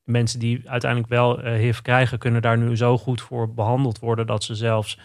mensen 0.04 0.38
die 0.38 0.70
uiteindelijk 0.70 1.10
wel 1.10 1.40
HIV 1.40 1.80
krijgen, 1.80 2.18
kunnen 2.18 2.42
daar 2.42 2.58
nu 2.58 2.76
zo 2.76 2.98
goed 2.98 3.20
voor 3.20 3.54
behandeld 3.54 3.98
worden 3.98 4.26
dat 4.26 4.44
ze 4.44 4.54
zelfs 4.54 4.98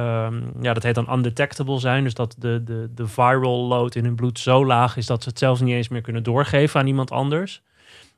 Um, 0.00 0.52
ja, 0.60 0.72
dat 0.72 0.82
heet 0.82 0.94
dan 0.94 1.12
undetectable 1.12 1.78
zijn. 1.78 2.04
Dus 2.04 2.14
dat 2.14 2.34
de, 2.38 2.62
de, 2.64 2.90
de 2.94 3.06
viral 3.06 3.66
load 3.66 3.94
in 3.94 4.04
hun 4.04 4.14
bloed 4.14 4.38
zo 4.38 4.66
laag 4.66 4.96
is 4.96 5.06
dat 5.06 5.22
ze 5.22 5.28
het 5.28 5.38
zelfs 5.38 5.60
niet 5.60 5.74
eens 5.74 5.88
meer 5.88 6.00
kunnen 6.00 6.22
doorgeven 6.22 6.80
aan 6.80 6.86
iemand 6.86 7.10
anders. 7.10 7.62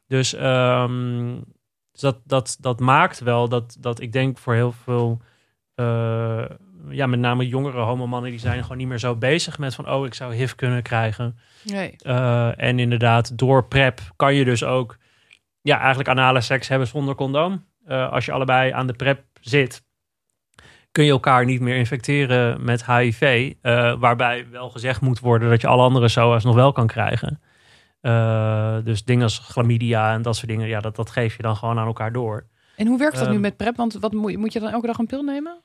Dus, 0.07 0.41
um, 0.41 1.45
dus 1.93 2.01
dat, 2.01 2.19
dat, 2.25 2.57
dat 2.61 2.81
maakt 2.81 3.21
wel 3.21 3.49
dat, 3.49 3.77
dat 3.81 4.01
ik 4.01 4.13
denk 4.13 4.39
voor 4.39 4.55
heel 4.55 4.73
veel, 4.73 5.21
uh, 5.77 6.45
ja, 6.89 7.07
met 7.07 7.21
name 7.21 7.47
jongere 7.47 7.81
homomannen, 7.81 8.31
die 8.31 8.41
zijn 8.41 8.63
gewoon 8.63 8.77
niet 8.77 8.89
meer 8.89 8.99
zo 8.99 9.17
bezig 9.17 9.59
met 9.59 9.75
van, 9.75 9.91
oh, 9.91 10.07
ik 10.07 10.15
zou 10.15 10.35
HIV 10.35 10.55
kunnen 10.55 10.83
krijgen. 10.83 11.39
Nee. 11.63 11.97
Uh, 12.03 12.63
en 12.63 12.79
inderdaad, 12.79 13.39
door 13.39 13.65
PrEP 13.65 14.01
kan 14.17 14.35
je 14.35 14.45
dus 14.45 14.65
ook, 14.65 14.97
ja, 15.61 15.79
eigenlijk 15.79 16.09
anale 16.09 16.41
seks 16.41 16.69
hebben 16.69 16.89
zonder 16.89 17.15
condoom. 17.15 17.67
Uh, 17.89 18.13
als 18.13 18.25
je 18.25 18.33
allebei 18.33 18.71
aan 18.71 18.87
de 18.87 18.93
PrEP 18.93 19.23
zit, 19.41 19.87
kun 20.93 21.05
je 21.05 21.11
elkaar 21.11 21.45
niet 21.45 21.61
meer 21.61 21.77
infecteren 21.77 22.65
met 22.65 22.87
HIV. 22.87 23.53
Uh, 23.63 23.95
waarbij 23.99 24.47
wel 24.51 24.71
gezegd 24.71 25.01
moet 25.01 25.21
worden 25.21 25.49
dat 25.51 25.61
je 25.61 25.67
alle 25.67 25.83
andere 25.83 26.09
SOA's 26.09 26.45
nog 26.45 26.55
wel 26.55 26.73
kan 26.73 26.87
krijgen. 26.87 27.41
Uh, 28.03 28.77
dus 28.85 29.05
dingen 29.05 29.23
als 29.23 29.39
chlamydia 29.39 30.13
en 30.13 30.23
dat 30.23 30.37
soort 30.37 30.49
dingen, 30.49 30.69
ja, 30.69 30.81
dat, 30.81 30.97
dat 30.97 31.11
geef 31.11 31.37
je 31.37 31.43
dan 31.43 31.57
gewoon 31.57 31.79
aan 31.79 31.87
elkaar 31.87 32.13
door. 32.13 32.47
En 32.77 32.87
hoe 32.87 32.99
werkt 32.99 33.15
dat 33.15 33.25
um, 33.25 33.29
nu 33.29 33.35
Ehm, 33.35 33.43
met 33.43 33.57
PrEP? 33.57 33.77
Want 33.77 33.95
wat 33.95 34.13
moet, 34.13 34.31
je, 34.31 34.39
moet 34.39 34.53
je 34.53 34.61
dan 34.61 34.71
elke 34.71 34.87
dag 34.87 34.99
een 34.99 35.07
pil 35.07 35.23
nemen? 35.23 35.61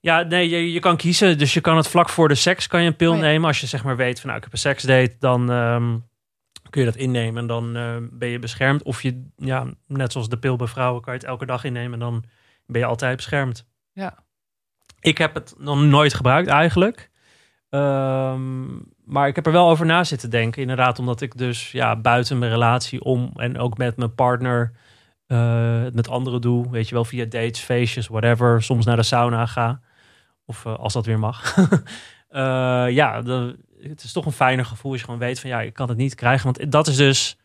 Ja, 0.00 0.22
nee, 0.22 0.48
je, 0.48 0.72
je 0.72 0.80
kan 0.80 0.96
kiezen. 0.96 1.38
Dus 1.38 1.54
je 1.54 1.60
kan 1.60 1.76
het 1.76 1.88
vlak 1.88 2.08
voor 2.08 2.28
de 2.28 2.34
seks 2.34 2.66
kan 2.66 2.80
je 2.80 2.86
een 2.86 2.96
pil 2.96 3.10
Oh 3.10 3.16
ja. 3.16 3.22
nemen. 3.22 3.46
Als 3.46 3.60
je 3.60 3.66
zeg 3.66 3.84
maar 3.84 3.96
weet 3.96 4.20
van 4.20 4.26
nou, 4.26 4.36
ik 4.36 4.44
heb 4.44 4.52
een 4.52 4.58
seksdate, 4.58 5.16
dan 5.18 5.50
um, 5.50 6.08
kun 6.70 6.80
je 6.80 6.86
dat 6.86 6.96
innemen 6.96 7.40
en 7.40 7.46
dan 7.46 7.76
uh, 7.76 7.96
ben 8.10 8.28
je 8.28 8.38
beschermd. 8.38 8.82
Of 8.82 9.02
je, 9.02 9.24
ja, 9.36 9.66
net 9.86 10.12
zoals 10.12 10.28
de 10.28 10.38
pil 10.38 10.56
bij 10.56 10.66
vrouwen, 10.66 11.02
kan 11.02 11.12
je 11.12 11.18
het 11.18 11.28
elke 11.28 11.46
dag 11.46 11.64
innemen 11.64 11.92
en 11.92 11.98
dan 11.98 12.24
ben 12.66 12.80
je 12.80 12.86
altijd 12.86 13.16
beschermd. 13.16 13.66
Ja. 13.92 14.18
Ik 15.02 15.18
heb 15.18 15.34
het 15.34 15.54
nog 15.58 15.80
nooit 15.80 16.14
gebruikt 16.14 16.48
eigenlijk. 16.48 17.10
Um, 17.70 18.84
maar 19.04 19.28
ik 19.28 19.34
heb 19.34 19.46
er 19.46 19.52
wel 19.52 19.68
over 19.68 19.86
na 19.86 20.04
zitten 20.04 20.30
denken. 20.30 20.62
Inderdaad, 20.62 20.98
omdat 20.98 21.20
ik 21.20 21.38
dus 21.38 21.72
ja, 21.72 21.96
buiten 21.96 22.38
mijn 22.38 22.50
relatie 22.50 23.04
om 23.04 23.32
en 23.36 23.58
ook 23.58 23.78
met 23.78 23.96
mijn 23.96 24.14
partner 24.14 24.72
het 25.82 25.94
met 25.94 26.08
anderen 26.08 26.40
doe. 26.40 26.70
Weet 26.70 26.88
je 26.88 26.94
wel, 26.94 27.04
via 27.04 27.24
dates, 27.24 27.60
feestjes, 27.60 28.06
whatever. 28.06 28.62
Soms 28.62 28.84
naar 28.84 28.96
de 28.96 29.02
sauna 29.02 29.46
ga. 29.46 29.80
Of 30.46 30.64
uh, 30.64 30.78
als 30.78 30.92
dat 30.92 31.06
weer 31.06 31.18
mag. 31.18 31.56
uh, 31.56 31.66
ja, 33.00 33.22
het 33.80 34.02
is 34.02 34.12
toch 34.12 34.26
een 34.26 34.32
fijner 34.32 34.64
gevoel 34.64 34.90
als 34.90 35.00
je 35.00 35.06
gewoon 35.06 35.20
weet 35.20 35.40
van 35.40 35.50
ja, 35.50 35.60
ik 35.60 35.74
kan 35.74 35.88
het 35.88 35.98
niet 35.98 36.14
krijgen. 36.14 36.52
Want 36.52 36.72
dat 36.72 36.86
is 36.86 36.96
dus, 36.96 37.38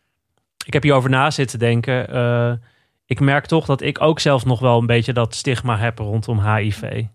ik 0.66 0.74
heb 0.74 0.84
hierover 0.84 1.10
na 1.10 1.32
zitten 1.32 1.60
denken. 1.60 2.62
Ik 3.06 3.20
merk 3.20 3.46
toch 3.46 3.66
dat 3.66 3.82
ik 3.82 4.02
ook 4.02 4.20
zelf 4.20 4.46
nog 4.46 4.60
wel 4.60 4.80
een 4.80 4.86
beetje 4.86 5.14
dat 5.14 5.36
stigma 5.36 5.78
heb 5.78 6.00
rondom 6.00 6.54
HIV 6.54 7.06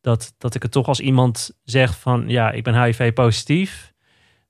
dat, 0.00 0.34
dat 0.38 0.54
ik 0.54 0.62
het 0.62 0.72
toch 0.72 0.86
als 0.86 1.00
iemand 1.00 1.58
zeg 1.64 1.98
van 1.98 2.28
ja, 2.28 2.50
ik 2.50 2.64
ben 2.64 2.82
HIV 2.82 3.12
positief, 3.12 3.92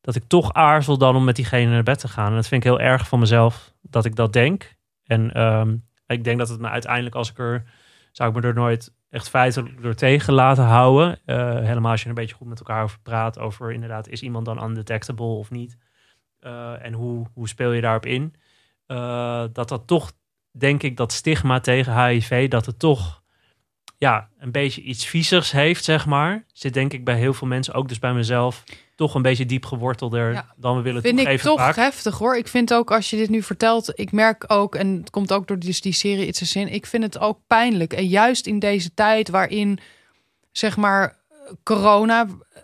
dat 0.00 0.14
ik 0.14 0.24
toch 0.26 0.52
aarzel 0.52 0.98
dan 0.98 1.16
om 1.16 1.24
met 1.24 1.36
diegene 1.36 1.70
naar 1.70 1.82
bed 1.82 1.98
te 1.98 2.08
gaan. 2.08 2.28
En 2.28 2.34
dat 2.34 2.48
vind 2.48 2.64
ik 2.64 2.70
heel 2.70 2.80
erg 2.80 3.08
van 3.08 3.18
mezelf 3.18 3.74
dat 3.82 4.04
ik 4.04 4.16
dat 4.16 4.32
denk. 4.32 4.76
En 5.04 5.42
um, 5.42 5.86
ik 6.06 6.24
denk 6.24 6.38
dat 6.38 6.48
het 6.48 6.60
me 6.60 6.68
uiteindelijk, 6.68 7.14
als 7.14 7.30
ik 7.30 7.38
er, 7.38 7.64
zou 8.12 8.30
ik 8.30 8.36
me 8.36 8.42
er 8.42 8.54
nooit 8.54 8.94
echt 9.10 9.28
feitelijk 9.28 9.82
door 9.82 9.94
tegen 9.94 10.32
laten 10.32 10.64
houden. 10.64 11.20
Uh, 11.26 11.54
helemaal 11.54 11.90
als 11.90 12.00
je 12.00 12.04
er 12.04 12.10
een 12.10 12.22
beetje 12.22 12.34
goed 12.34 12.48
met 12.48 12.58
elkaar 12.58 12.82
over 12.82 12.98
praat, 13.02 13.38
over 13.38 13.72
inderdaad, 13.72 14.08
is 14.08 14.22
iemand 14.22 14.44
dan 14.44 14.64
undetectable 14.64 15.26
of 15.26 15.50
niet? 15.50 15.76
Uh, 16.40 16.84
en 16.84 16.92
hoe, 16.92 17.26
hoe 17.34 17.48
speel 17.48 17.72
je 17.72 17.80
daarop 17.80 18.06
in? 18.06 18.34
Uh, 18.86 19.44
dat 19.52 19.68
dat 19.68 19.86
toch, 19.86 20.12
denk 20.50 20.82
ik, 20.82 20.96
dat 20.96 21.12
stigma 21.12 21.60
tegen 21.60 22.06
HIV, 22.06 22.48
dat 22.48 22.66
het 22.66 22.78
toch 22.78 23.22
ja, 23.98 24.28
een 24.38 24.50
beetje 24.52 24.82
iets 24.82 25.06
viezers 25.06 25.50
heeft, 25.50 25.84
zeg 25.84 26.06
maar. 26.06 26.44
Zit 26.52 26.74
denk 26.74 26.92
ik 26.92 27.04
bij 27.04 27.16
heel 27.16 27.34
veel 27.34 27.46
mensen, 27.48 27.74
ook 27.74 27.88
dus 27.88 27.98
bij 27.98 28.12
mezelf, 28.12 28.64
toch 28.96 29.14
een 29.14 29.22
beetje 29.22 29.46
diep 29.46 29.64
gewortelder 29.64 30.32
Ja. 30.32 30.54
dan 30.56 30.76
we 30.76 30.82
willen 30.82 31.02
Vind 31.02 31.18
ik 31.20 31.40
toch 31.40 31.58
vaak. 31.58 31.76
heftig 31.76 32.18
hoor. 32.18 32.36
Ik 32.36 32.48
vind 32.48 32.74
ook 32.74 32.90
als 32.92 33.10
je 33.10 33.16
dit 33.16 33.28
nu 33.28 33.42
vertelt, 33.42 33.92
ik 33.98 34.12
merk 34.12 34.44
ook, 34.46 34.74
en 34.74 34.96
het 34.96 35.10
komt 35.10 35.32
ook 35.32 35.46
door 35.46 35.58
die, 35.58 35.76
die 35.80 35.92
serie 35.92 36.26
It's 36.26 36.42
a 36.42 36.44
Sin, 36.44 36.72
ik 36.72 36.86
vind 36.86 37.02
het 37.02 37.18
ook 37.18 37.38
pijnlijk. 37.46 37.92
En 37.92 38.06
juist 38.06 38.46
in 38.46 38.58
deze 38.58 38.94
tijd 38.94 39.28
waarin, 39.28 39.78
zeg 40.52 40.76
maar, 40.76 41.16
corona 41.62 42.26
eh, 42.26 42.62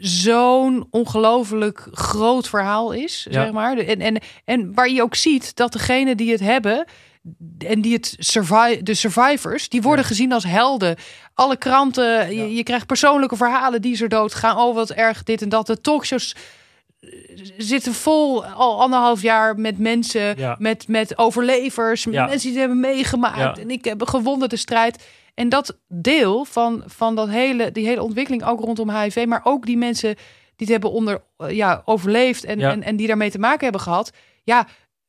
zo'n 0.00 0.86
ongelooflijk 0.90 1.88
groot 1.92 2.48
verhaal 2.48 2.92
is, 2.92 3.26
Ja. 3.30 3.32
zeg 3.42 3.52
maar. 3.52 3.76
En, 3.78 4.00
en, 4.00 4.20
en 4.44 4.74
waar 4.74 4.88
je 4.90 5.02
ook 5.02 5.14
ziet 5.14 5.56
dat 5.56 5.72
degenen 5.72 6.16
die 6.16 6.30
het 6.30 6.40
hebben, 6.40 6.84
en 7.58 7.80
die 7.80 7.94
het 7.94 8.16
survive, 8.18 8.82
de 8.82 8.94
survivors, 8.94 9.68
die 9.68 9.82
worden 9.82 10.02
Ja. 10.02 10.08
gezien 10.08 10.32
als 10.32 10.44
helden. 10.44 10.96
Alle 11.34 11.56
kranten, 11.56 12.34
je, 12.34 12.54
je 12.54 12.62
krijgt 12.62 12.86
persoonlijke 12.86 13.36
verhalen 13.36 13.82
die 13.82 13.96
ze 13.96 14.06
dood 14.08 14.34
gaan. 14.34 14.56
Oh, 14.58 14.74
wat 14.74 14.90
erg 14.90 15.22
dit 15.22 15.42
en 15.42 15.48
dat. 15.48 15.66
De 15.66 15.80
talkshows 15.80 16.34
eh, 17.00 17.08
zitten 17.58 17.94
vol 17.94 18.44
al 18.46 18.80
anderhalf 18.80 19.22
jaar 19.22 19.58
met 19.58 19.78
mensen, 19.78 20.38
Ja. 20.38 20.56
met, 20.58 20.88
met 20.88 21.18
overlevers, 21.18 22.04
met 22.04 22.14
Ja. 22.14 22.24
mensen 22.26 22.40
die 22.50 22.50
het 22.50 22.68
hebben 22.68 22.80
meegemaakt. 22.80 23.56
Ja. 23.56 23.62
En 23.62 23.70
ik 23.70 23.84
heb 23.84 24.02
gewonnen 24.08 24.48
de 24.48 24.56
strijd. 24.56 25.04
En 25.34 25.48
dat 25.48 25.78
deel 25.88 26.44
van, 26.44 26.82
van 26.86 27.14
dat 27.14 27.28
hele, 27.28 27.72
die 27.72 27.86
hele 27.86 28.02
ontwikkeling, 28.02 28.44
ook 28.44 28.60
rondom 28.60 28.90
HIV, 28.90 29.24
maar 29.26 29.40
ook 29.44 29.66
die 29.66 29.76
mensen 29.76 30.14
die 30.56 30.66
het 30.66 30.68
hebben 30.68 30.90
onder, 30.90 31.22
eh, 31.36 31.50
ja, 31.50 31.82
overleefd 31.84 32.44
en, 32.44 32.82
en 32.82 32.96
die 32.96 33.06
daarmee 33.06 33.30
te 33.30 33.38
maken 33.38 33.62
hebben 33.62 33.80
gehad. 33.80 34.10
Ja, 34.44 34.66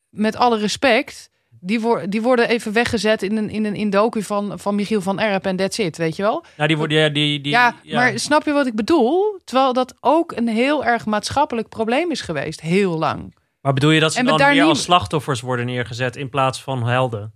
met 0.09 0.35
alle 0.35 0.57
respect. 0.57 1.29
Die, 1.67 1.79
wor- 1.81 2.09
die 2.09 2.21
worden 2.21 2.49
even 2.49 2.73
weggezet 2.73 3.21
in 3.23 3.37
een, 3.37 3.49
in 3.49 3.65
een 3.65 3.75
in 3.75 3.89
docu 3.89 4.23
van, 4.23 4.59
van 4.59 4.75
Michiel 4.75 5.01
van 5.01 5.19
Erp 5.19 5.45
en 5.45 5.55
that's 5.55 5.77
it, 5.77 5.97
weet 5.97 6.15
je 6.15 6.21
wel? 6.21 6.43
Nou, 6.57 6.67
die 6.67 6.77
worden, 6.77 6.97
ja, 6.97 7.09
die, 7.09 7.41
die, 7.41 7.51
ja, 7.51 7.75
maar 7.91 8.19
snap 8.19 8.45
je 8.45 8.51
wat 8.51 8.67
ik 8.67 8.75
bedoel? 8.75 9.39
Terwijl 9.43 9.73
dat 9.73 9.93
ook 9.99 10.31
een 10.31 10.47
heel 10.47 10.85
erg 10.85 11.05
maatschappelijk 11.05 11.69
probleem 11.69 12.11
is 12.11 12.21
geweest, 12.21 12.61
heel 12.61 12.97
lang. 12.97 13.35
Maar 13.61 13.73
bedoel 13.73 13.91
je 13.91 13.99
dat 13.99 14.13
ze 14.13 14.19
En 14.19 14.25
dan 14.25 14.51
niet- 14.51 14.61
als 14.61 14.81
slachtoffers 14.81 15.41
worden 15.41 15.65
neergezet 15.65 16.15
in 16.15 16.29
plaats 16.29 16.61
van 16.61 16.87
helden? 16.87 17.33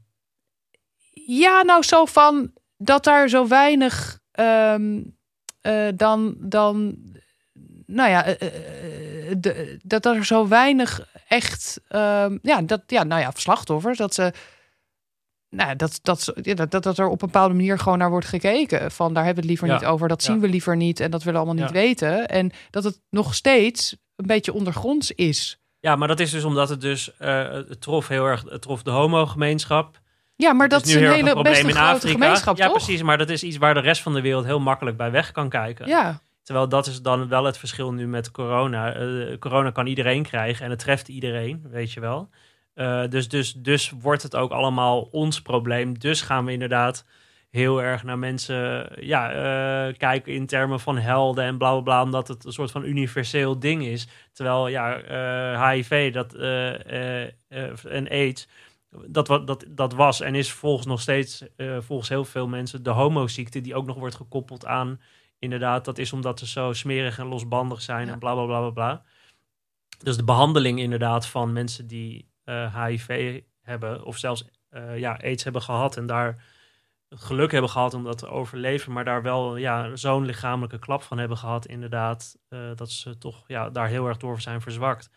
Ja, 1.26 1.62
nou 1.63 1.84
zo 1.84 2.06
van 2.06 2.52
dat 2.78 3.04
daar 3.04 3.30
zo 3.30 3.48
weinig 3.48 4.20
ehm, 4.32 5.02
eh, 5.62 5.88
dan, 5.96 6.36
dan, 6.39 6.96
nou 7.91 8.10
ja, 8.10 8.25
eh, 8.25 8.32
eh, 8.47 9.36
de, 9.38 9.80
dat 9.84 10.06
er 10.06 10.25
zo 10.25 10.47
weinig 10.47 11.08
echt, 11.27 11.82
ehm, 11.88 12.38
ja, 12.41 12.62
dat, 12.62 12.82
ja, 12.88 13.04
nou 13.04 13.21
ja, 13.21 13.32
slachtoffers, 13.34 13.97
dat 13.97 14.13
ze, 14.13 14.34
nou, 15.49 15.75
dat, 15.75 15.99
dat, 16.01 16.34
dat, 16.36 16.71
dat, 16.71 16.84
dat 16.84 16.97
er 16.97 17.06
op 17.08 17.21
een 17.21 17.27
bepaalde 17.32 17.54
manier 17.54 17.80
gewoon 17.80 17.97
naar 17.97 18.10
wordt 18.10 18.25
gekeken. 18.27 18.91
Van 18.91 19.13
daar 19.13 19.25
hebben 19.25 19.43
we 19.43 19.49
het 19.49 19.60
liever 19.60 19.67
Ja, 19.67 19.73
niet 19.73 19.91
over, 19.93 20.08
dat 20.08 20.23
ja. 20.23 20.32
zien 20.32 20.41
we 20.41 20.47
liever 20.47 20.75
niet 20.75 20.99
en 20.99 21.12
dat 21.12 21.23
willen 21.23 21.41
we 21.41 21.45
allemaal 21.45 21.65
niet 21.65 21.75
Ja. 21.75 21.82
weten. 21.82 22.27
En 22.27 22.51
dat 22.69 22.84
het 22.84 23.01
nog 23.10 23.36
steeds 23.36 23.95
een 24.15 24.27
beetje 24.27 24.54
ondergronds 24.54 25.12
is. 25.12 25.60
Ja, 25.80 25.95
maar 25.95 26.08
dat 26.08 26.19
is 26.19 26.32
dus 26.32 26.43
omdat 26.43 26.69
het 26.69 26.82
dus 26.82 27.17
eh, 27.17 27.51
het 27.51 27.82
trof 27.82 28.08
heel 28.08 28.25
erg, 28.25 28.43
het 28.49 28.62
trof 28.62 28.84
de 28.84 28.91
homo-gemeenschap. 28.91 29.99
Ja, 30.36 30.54
maar 30.54 30.69
dat 30.69 30.80
Het 30.82 30.89
is 30.89 30.95
een 30.95 31.12
hele 31.12 31.41
best 31.41 31.63
een 31.63 31.71
grote 31.71 32.08
gemeenschap, 32.08 32.58
ja, 32.58 32.65
toch? 32.65 32.73
precies. 32.75 33.01
Maar 33.01 33.17
dat 33.17 33.30
is 33.30 33.43
iets 33.43 33.58
waar 33.58 33.73
de 33.73 33.80
rest 33.80 34.01
van 34.01 34.13
de 34.13 34.21
wereld 34.21 34.45
heel 34.45 34.60
makkelijk 34.60 34.97
bij 34.97 35.12
weg 35.12 35.32
kan 35.32 35.49
kijken. 35.49 35.88
Ja, 35.88 36.21
Terwijl 36.43 36.69
dat 36.69 36.88
is 36.88 37.01
dan 37.01 37.27
wel 37.27 37.43
het 37.43 37.58
verschil 37.58 37.93
nu 37.93 38.08
met 38.08 38.32
corona. 38.32 38.93
Eh, 38.93 39.38
corona 39.39 39.71
kan 39.71 39.88
iedereen 39.88 40.23
krijgen 40.23 40.65
en 40.65 40.71
het 40.71 40.80
treft 40.80 41.08
iedereen, 41.08 41.65
weet 41.69 41.91
je 41.91 41.99
wel. 41.99 42.30
Eh, 42.73 43.04
dus, 43.10 43.27
dus, 43.30 43.54
dus 43.54 43.89
wordt 44.01 44.23
het 44.23 44.36
ook 44.36 44.51
allemaal 44.51 45.01
ons 45.01 45.41
probleem. 45.41 45.99
Dus 45.99 46.21
gaan 46.21 46.45
we 46.45 46.51
inderdaad 46.51 47.06
heel 47.49 47.82
erg 47.82 48.04
naar 48.04 48.17
mensen 48.17 48.89
ja, 49.06 49.32
eh, 49.32 49.97
kijken 49.97 50.34
in 50.34 50.45
termen 50.45 50.80
van 50.80 50.97
helden 50.97 51.43
en 51.43 51.58
bla 51.58 51.71
bla 51.71 51.82
bla, 51.82 52.04
omdat 52.04 52.27
het 52.27 52.45
een 52.45 52.51
soort 52.51 52.71
van 52.71 52.86
universeel 52.86 53.60
ding 53.60 53.84
is. 53.86 54.08
Terwijl 54.34 54.67
ja, 54.67 55.69
HIV 55.69 56.13
dat, 56.13 56.34
en 57.86 58.08
AIDS, 58.10 58.47
dat, 59.08 59.27
dat, 59.27 59.65
dat 59.69 59.93
was 59.93 60.21
en 60.21 60.36
is 60.36 60.51
volgens 60.51 60.88
nog 60.88 61.01
steeds, 61.01 61.43
volgens 61.80 62.10
heel 62.10 62.25
veel 62.25 62.47
mensen, 62.47 62.84
de 62.84 62.89
homoziekte, 62.89 63.62
die 63.62 63.75
ook 63.75 63.86
nog 63.86 63.97
wordt 63.97 64.15
gekoppeld 64.15 64.65
aan 64.65 64.99
inderdaad, 65.41 65.86
dat 65.86 65.97
is 65.97 66.13
omdat 66.13 66.39
ze 66.39 66.47
zo 66.47 66.73
smerig 66.73 67.19
en 67.19 67.25
losbandig 67.27 67.82
zijn 67.82 68.08
Ja. 68.08 68.13
en 68.13 68.19
bla 68.19 68.34
bla 68.34 68.45
bla 68.45 68.60
bla 68.60 68.69
bla. 68.69 69.04
Dus 70.04 70.17
de 70.17 70.23
behandeling 70.23 70.80
inderdaad 70.80 71.27
van 71.27 71.54
mensen 71.54 71.88
die 71.88 72.30
eh, 72.43 72.84
HIV 72.86 73.41
hebben, 73.62 74.04
of 74.04 74.17
zelfs 74.17 74.45
eh, 74.69 74.97
ja, 74.97 75.17
AIDS 75.21 75.43
hebben 75.43 75.62
gehad 75.62 75.97
en 75.97 76.06
daar 76.06 76.43
geluk 77.10 77.51
hebben 77.51 77.69
gehad 77.69 77.93
om 77.93 78.04
dat 78.04 78.17
te 78.17 78.27
overleven, 78.27 78.91
maar 78.91 79.06
daar 79.06 79.21
wel 79.21 79.56
ja, 79.58 79.95
zo'n 79.95 80.25
lichamelijke 80.25 80.80
klap 80.80 81.04
van 81.04 81.17
hebben 81.17 81.38
gehad, 81.38 81.65
inderdaad, 81.65 82.38
eh, 82.47 82.60
dat 82.75 82.91
ze 82.91 83.17
toch 83.17 83.43
ja, 83.47 83.69
daar 83.69 83.88
heel 83.88 84.08
erg 84.08 84.17
door 84.17 84.41
zijn 84.41 84.62
verzwakt. 84.62 85.10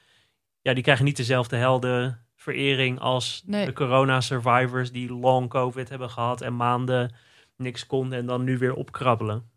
Ja, 0.62 0.74
die 0.74 0.82
krijgen 0.82 1.04
niet 1.04 1.16
dezelfde 1.16 1.56
heldenverering 1.56 2.98
als 3.00 3.42
Nee. 3.46 3.66
de 3.66 3.72
corona-survivors 3.72 4.92
die 4.92 5.12
long 5.12 5.48
COVID 5.48 5.88
hebben 5.88 6.10
gehad 6.10 6.40
en 6.40 6.56
maanden 6.56 7.14
niks 7.56 7.87
konden 7.87 8.18
en 8.18 8.26
dan 8.26 8.44
nu 8.44 8.58
weer 8.58 8.74
opkrabbelen 8.74 9.50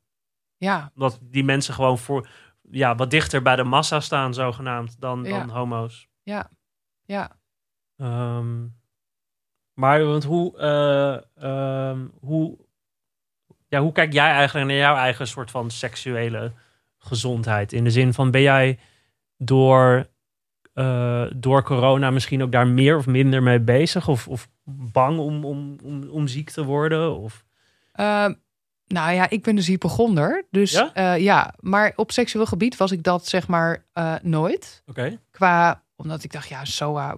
ja, 0.58 0.92
omdat 0.96 1.20
die 1.22 1.44
mensen 1.44 1.74
gewoon 1.74 1.98
voor 1.98 2.28
ja, 2.72 2.96
wat 2.96 3.12
dichter 3.12 3.42
bij 3.42 3.56
de 3.56 3.64
massa 3.64 4.00
staan, 4.00 4.34
zogenaamd, 4.34 5.00
dan, 5.02 5.24
Ja. 5.24 5.30
dan 5.40 5.50
homo's. 5.50 6.08
ja, 6.24 6.50
ja. 7.06 7.36
Ehm, 7.98 8.66
maar 9.74 10.06
want 10.06 10.24
hoe, 10.24 10.58
eh, 10.58 11.44
ehm, 11.44 12.08
hoe, 12.20 12.58
ja, 13.68 13.80
hoe 13.82 13.92
kijk 13.92 14.14
jij 14.14 14.32
eigenlijk 14.32 14.68
naar 14.68 14.78
jouw 14.78 14.96
eigen 14.96 15.28
soort 15.28 15.52
van 15.52 15.70
seksuele 15.72 16.52
gezondheid? 16.98 17.74
In 17.74 17.84
de 17.84 17.90
zin 17.92 18.14
van, 18.14 18.32
ben 18.32 18.42
jij 18.42 18.80
door, 19.38 20.08
eh, 20.74 21.26
door 21.36 21.64
corona 21.64 22.12
misschien 22.12 22.44
ook 22.44 22.52
daar 22.52 22.68
meer 22.68 22.98
of 22.98 23.06
minder 23.08 23.44
mee 23.44 23.60
bezig? 23.60 24.08
Of, 24.08 24.28
of 24.28 24.50
bang 24.64 25.20
om, 25.20 25.46
om, 25.46 25.76
om, 25.84 26.10
om 26.10 26.28
ziek 26.28 26.50
te 26.50 26.64
worden? 26.64 27.16
Of, 27.18 27.46
Ehm, 27.92 28.34
nou 28.88 29.12
ja, 29.14 29.30
ik 29.30 29.44
ben 29.44 29.56
dus 29.56 29.68
hypochonder. 29.68 30.46
Dus 30.52 30.72
Ja? 30.72 30.92
ja? 30.94 31.14
ja, 31.14 31.54
maar 31.60 31.94
op 31.96 32.12
seksueel 32.12 32.46
gebied 32.46 32.78
was 32.78 32.92
ik 32.92 33.04
dat 33.04 33.28
zeg 33.28 33.48
maar 33.48 33.86
eh, 33.94 34.16
nooit. 34.22 34.84
Oké. 34.86 35.20
Qua, 35.32 35.84
omdat 35.96 36.24
ik 36.24 36.32
dacht, 36.32 36.48
ja, 36.50 36.66
SOA, 36.66 37.18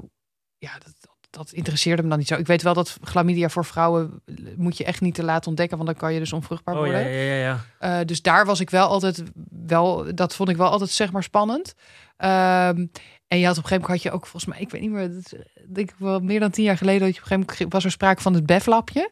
ja, 0.57 0.71
dat, 0.73 0.93
dat, 1.01 1.11
dat 1.29 1.51
interesseerde 1.51 2.03
me 2.03 2.09
dan 2.09 2.17
niet 2.17 2.27
zo. 2.27 2.35
Ik 2.35 2.47
weet 2.47 2.61
wel 2.61 2.73
dat 2.73 2.97
chlamydia 3.03 3.49
voor 3.49 3.65
vrouwen 3.65 4.21
eh, 4.25 4.35
moet 4.55 4.77
je 4.77 4.83
echt 4.83 5.01
niet 5.01 5.15
te 5.15 5.23
laten 5.23 5.47
ontdekken, 5.47 5.77
want 5.77 5.89
dan 5.89 5.99
kan 5.99 6.13
je 6.13 6.19
dus 6.19 6.33
onvruchtbaar 6.33 6.77
Oh 6.77 6.85
ja, 6.85 6.91
worden. 6.91 7.11
ja, 7.11 7.33
ja, 7.33 7.33
ja. 7.33 7.59
Eh, 7.99 8.05
dus 8.05 8.21
daar 8.21 8.45
was 8.45 8.59
ik 8.59 8.69
wel 8.69 8.87
altijd 8.87 9.23
wel, 9.65 10.15
dat 10.15 10.35
vond 10.35 10.49
ik 10.49 10.57
wel 10.57 10.69
altijd 10.69 10.89
zeg 10.89 11.11
maar 11.11 11.23
spannend. 11.23 11.73
Ehm, 12.17 12.85
en 13.27 13.39
je 13.39 13.45
had 13.45 13.57
op 13.57 13.63
een 13.63 13.69
gegeven 13.69 13.81
moment 13.81 13.87
had 13.87 14.01
je 14.01 14.11
ook 14.11 14.25
volgens 14.25 14.45
mij, 14.45 14.59
ik 14.59 14.69
weet 14.69 14.81
niet 14.81 14.91
meer, 14.91 15.13
dat 15.13 15.31
eh, 15.31 15.39
denk 15.73 15.89
ik 15.89 15.95
wel 15.97 16.19
meer 16.19 16.39
dan 16.39 16.49
tien 16.51 16.63
jaar 16.63 16.77
geleden, 16.77 17.01
dat 17.07 17.15
je 17.15 17.21
op 17.21 17.31
een 17.31 17.31
gegeven 17.31 17.55
moment 17.57 17.73
was 17.73 17.83
er 17.85 17.91
sprake 17.91 18.21
van 18.21 18.33
het 18.33 18.45
BEF-lapje. 18.45 19.11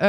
Eh, 0.00 0.08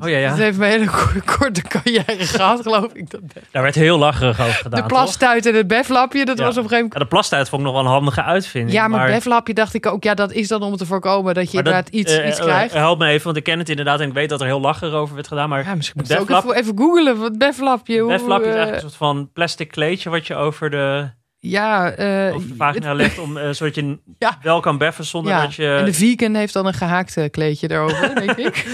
Oh 0.00 0.08
ja, 0.08 0.16
ja. 0.18 0.28
Dat 0.28 0.38
heeft 0.38 0.58
mijn 0.58 0.70
hele 0.70 0.86
ko- 0.86 1.20
korte 1.38 1.62
carrière 1.62 2.04
gehad, 2.18 2.62
geloof 2.62 2.92
ik. 2.92 3.10
Dat. 3.10 3.20
Daar 3.50 3.62
werd 3.62 3.74
heel 3.74 3.98
lacherig 3.98 4.40
over 4.40 4.52
gedaan, 4.54 4.80
de 4.80 4.86
plastuit 4.86 5.46
en 5.46 5.54
het 5.54 5.66
BEF-lapje, 5.66 6.24
dat 6.24 6.38
Ja. 6.38 6.44
was 6.44 6.56
op 6.56 6.62
een 6.62 6.68
gegeven 6.68 6.76
moment... 6.76 6.92
Ja, 6.94 6.98
de 7.00 7.06
plastuit 7.06 7.48
vond 7.48 7.60
ik 7.62 7.66
nog 7.68 7.76
wel 7.76 7.84
een 7.86 7.90
handige 7.90 8.22
uitvinding. 8.22 8.72
Ja, 8.76 8.88
maar, 8.88 9.06
BEF-lapje 9.06 9.54
dacht 9.54 9.74
ik 9.74 9.86
ook, 9.86 10.02
ja, 10.04 10.14
dat 10.14 10.32
is 10.32 10.48
dan 10.48 10.62
om 10.62 10.76
te 10.76 10.86
voorkomen 10.86 11.34
dat 11.34 11.50
je 11.50 11.54
Maar 11.62 11.64
dat, 11.64 11.72
inderdaad 11.72 11.94
iets, 11.94 12.12
eh, 12.18 12.28
iets 12.28 12.38
eh, 12.38 12.44
krijgt. 12.44 12.74
help 12.74 12.98
me 12.98 13.06
even, 13.06 13.24
want 13.24 13.36
ik 13.36 13.44
ken 13.44 13.58
het 13.58 13.68
inderdaad 13.68 14.00
en 14.00 14.08
ik 14.08 14.14
weet 14.14 14.28
dat 14.28 14.40
er 14.40 14.46
heel 14.46 14.60
lacherig 14.60 14.94
over 14.94 15.14
werd 15.14 15.28
gedaan. 15.28 15.48
Maar 15.48 15.64
ja, 15.64 15.74
misschien 15.74 16.00
moet 16.00 16.08
het 16.10 16.28
je 16.28 16.34
ook 16.34 16.44
even, 16.44 16.56
even 16.56 16.78
googelen, 16.78 17.18
wat 17.18 17.38
BEF-lapje. 17.38 18.00
hoe, 18.00 18.12
Beflap 18.12 18.40
is 18.40 18.46
eigenlijk 18.46 18.74
een 18.74 18.80
soort 18.80 18.94
van 18.96 19.30
plastic 19.32 19.70
kleedje 19.70 20.10
wat 20.10 20.26
je 20.26 20.34
over 20.34 20.70
de, 20.70 21.10
Ja, 21.42 21.90
eh, 21.90 22.34
over 22.34 22.48
de 22.48 22.54
vagina 22.54 22.92
legt, 22.94 23.18
om, 23.18 23.36
eh, 23.36 23.50
zodat 23.50 23.74
je 23.74 23.98
Ja. 24.18 24.38
wel 24.42 24.60
kan 24.60 24.78
beffen 24.78 25.04
zonder 25.04 25.32
ja. 25.32 25.40
dat 25.42 25.54
je... 25.54 25.76
En 25.78 25.84
de 25.84 25.92
vegan 25.94 26.34
heeft 26.34 26.52
dan 26.52 26.66
een 26.66 26.74
gehaakt 26.74 27.16
eh, 27.16 27.30
kleedje 27.30 27.70
erover, 27.70 28.14
denk 28.26 28.36
ik. 28.36 28.66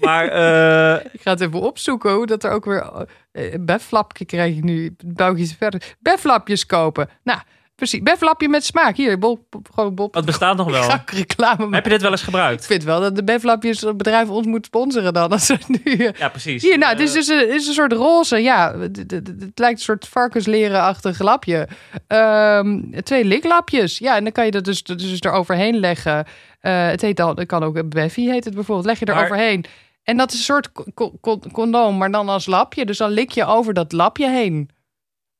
Maar 0.00 0.28
eh, 0.28 1.04
Ik 1.12 1.20
ga 1.20 1.30
het 1.30 1.40
even 1.40 1.60
opzoeken 1.60 2.12
hoe 2.12 2.26
dat 2.26 2.44
er 2.44 2.50
ook 2.50 2.64
weer... 2.64 3.06
Een 3.32 3.64
beflapje 3.66 4.24
krijg 4.24 4.56
ik 4.56 4.62
nu, 4.62 4.96
boutjes 5.04 5.54
verder. 5.58 5.82
Beflapjes 6.00 6.66
kopen. 6.66 7.08
Nou, 7.22 7.38
precies. 7.74 8.02
Beflapje 8.02 8.48
met 8.48 8.64
smaak. 8.64 8.96
Hier, 8.96 9.18
Bob, 9.18 9.40
gewoon 9.74 9.94
Bob. 9.94 10.14
het 10.14 10.24
bestaat 10.24 10.56
nog 10.56 10.66
Ik 10.66 10.72
wel. 10.72 10.88
reclame. 11.18 11.74
Heb 11.74 11.84
je 11.84 11.90
dit 11.90 12.02
wel 12.02 12.10
eens 12.10 12.20
Ik 12.20 12.24
gebruikt? 12.26 12.66
vind 12.66 12.84
wel 12.84 13.00
dat 13.00 13.16
de 13.16 13.24
beflapjes 13.24 13.80
het 13.80 13.96
bedrijf 13.96 14.28
ons 14.28 14.46
moet 14.46 14.64
sponsoren 14.66 15.12
dan. 15.12 15.30
Als 15.32 15.52
nu... 15.66 15.80
eh, 15.94 16.12
Ja, 16.18 16.28
precies. 16.28 16.62
Hier, 16.62 16.78
nou, 16.78 16.92
het 16.92 17.00
is 17.00 17.08
Eh, 17.08 17.14
dus 17.14 17.28
een, 17.28 17.54
is 17.54 17.66
een 17.66 17.74
soort 17.74 17.92
roze, 17.92 18.36
ja. 18.42 18.78
Het, 18.78 18.96
het- 18.96 19.10
het- 19.10 19.26
het 19.38 19.58
lijkt 19.58 19.78
een 19.78 19.84
soort 19.84 20.08
varkenslerenachtig 20.08 21.18
lapje. 21.20 21.68
Ehm, 22.06 22.80
twee 23.02 23.24
liklapjes. 23.24 23.98
Ja, 23.98 24.16
en 24.16 24.22
dan 24.24 24.32
kan 24.32 24.44
je 24.44 24.50
dat 24.50 24.64
dus, 24.64 24.82
dus 24.82 25.20
eroverheen 25.20 25.76
leggen. 25.76 26.24
Eh, 26.60 26.86
het 26.86 27.00
heet 27.00 27.16
dan, 27.16 27.36
het 27.38 27.46
kan 27.48 27.62
ook 27.62 27.76
een 27.76 27.88
Beffy 27.88 28.26
heet 28.26 28.44
het 28.44 28.54
bijvoorbeeld. 28.54 28.86
Leg 28.86 28.98
je 28.98 29.06
Maar- 29.06 29.16
eroverheen. 29.16 29.64
En 30.02 30.16
dat 30.16 30.32
is 30.32 30.38
een 30.38 30.44
soort 30.44 30.72
co- 30.72 30.84
co- 30.94 31.18
co- 31.20 31.40
condoom, 31.52 31.96
maar 31.96 32.10
dan 32.10 32.28
als 32.28 32.46
lapje. 32.46 32.84
Dus 32.84 32.98
dan 32.98 33.10
lik 33.10 33.30
je 33.30 33.44
over 33.44 33.74
dat 33.74 33.92
lapje 33.92 34.28
heen. 34.30 34.70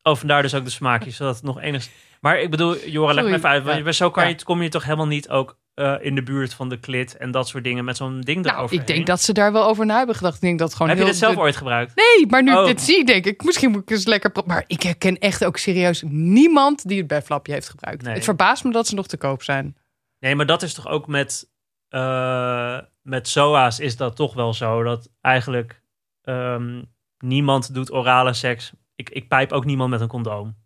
Oh, 0.03 0.17
vandaar 0.17 0.43
dus 0.43 0.55
ook 0.55 0.65
de 0.65 0.71
smaakjes, 0.71 1.17
zodat 1.17 1.35
het 1.35 1.45
nog 1.45 1.61
enigszins... 1.61 1.95
Maar 2.25 2.41
ik 2.41 2.51
bedoel, 2.51 2.77
Joran, 2.87 3.15
leg 3.15 3.25
me 3.25 3.35
even 3.35 3.49
uit. 3.49 3.85
Ja. 3.85 3.93
Zo 3.93 4.11
kan 4.11 4.29
je, 4.29 4.45
kom 4.45 4.63
je 4.63 4.69
toch 4.69 4.85
helemaal 4.85 5.07
niet 5.07 5.29
ook 5.29 5.59
eh, 5.75 5.95
in 6.01 6.15
de 6.15 6.23
buurt 6.23 6.55
van 6.55 6.69
de 6.69 6.81
klit 6.81 7.17
en 7.17 7.31
dat 7.31 7.49
soort 7.49 7.65
dingen 7.65 7.85
met 7.85 7.97
zo'n 7.97 8.21
ding 8.21 8.43
Nou, 8.45 8.57
eroverheen? 8.57 8.81
ik 8.81 8.95
denk 8.95 9.07
dat 9.07 9.21
ze 9.21 9.33
daar 9.33 9.53
wel 9.53 9.65
over 9.67 9.87
na 9.87 9.97
hebben 9.97 10.15
gedacht. 10.15 10.35
Ik 10.35 10.41
denk 10.41 10.59
dat 10.59 10.73
gewoon 10.73 10.89
Heb 10.89 10.99
je 10.99 11.05
dit 11.05 11.17
zelf 11.17 11.35
de- 11.35 11.41
ooit 11.41 11.57
gebruikt? 11.57 11.93
Nee, 11.97 12.27
maar 12.27 12.43
nu 12.43 12.53
Oh. 12.55 12.61
ik 12.61 12.67
dit 12.67 12.81
zie, 12.81 13.05
denk 13.05 13.25
ik, 13.27 13.45
misschien 13.45 13.71
moet 13.71 13.83
ik 13.83 13.91
eens 13.91 14.07
lekker... 14.07 14.33
Maar 14.47 14.65
ik 14.67 14.83
herken 14.83 15.19
echt 15.19 15.45
ook 15.45 15.57
serieus 15.57 16.03
niemand 16.07 16.89
die 16.89 16.99
het 16.99 17.07
beflapje 17.07 17.53
heeft 17.53 17.69
gebruikt. 17.69 18.03
Nee. 18.03 18.15
Het 18.15 18.25
verbaast 18.25 18.65
me 18.65 18.73
dat 18.73 18.87
ze 18.87 18.95
nog 18.95 19.07
te 19.07 19.17
koop 19.17 19.43
zijn. 19.43 19.77
Nee, 20.19 20.35
maar 20.35 20.47
dat 20.47 20.63
is 20.63 20.75
toch 20.75 20.89
ook 20.89 21.07
met, 21.07 21.51
eh, 21.89 22.79
met 23.03 23.29
SOA's 23.29 23.79
is 23.79 23.97
dat 23.97 24.17
toch 24.17 24.35
wel 24.35 24.55
zo. 24.55 24.83
Dat 24.83 25.11
eigenlijk 25.21 25.83
ehm, 26.23 26.83
niemand 27.19 27.75
doet 27.75 27.93
orale 27.93 28.33
seks. 28.33 28.73
Ik, 28.97 29.11
ik 29.11 29.29
pijp 29.29 29.53
ook 29.53 29.65
niemand 29.65 29.91
met 29.91 30.01
een 30.01 30.09
condoom. 30.09 30.63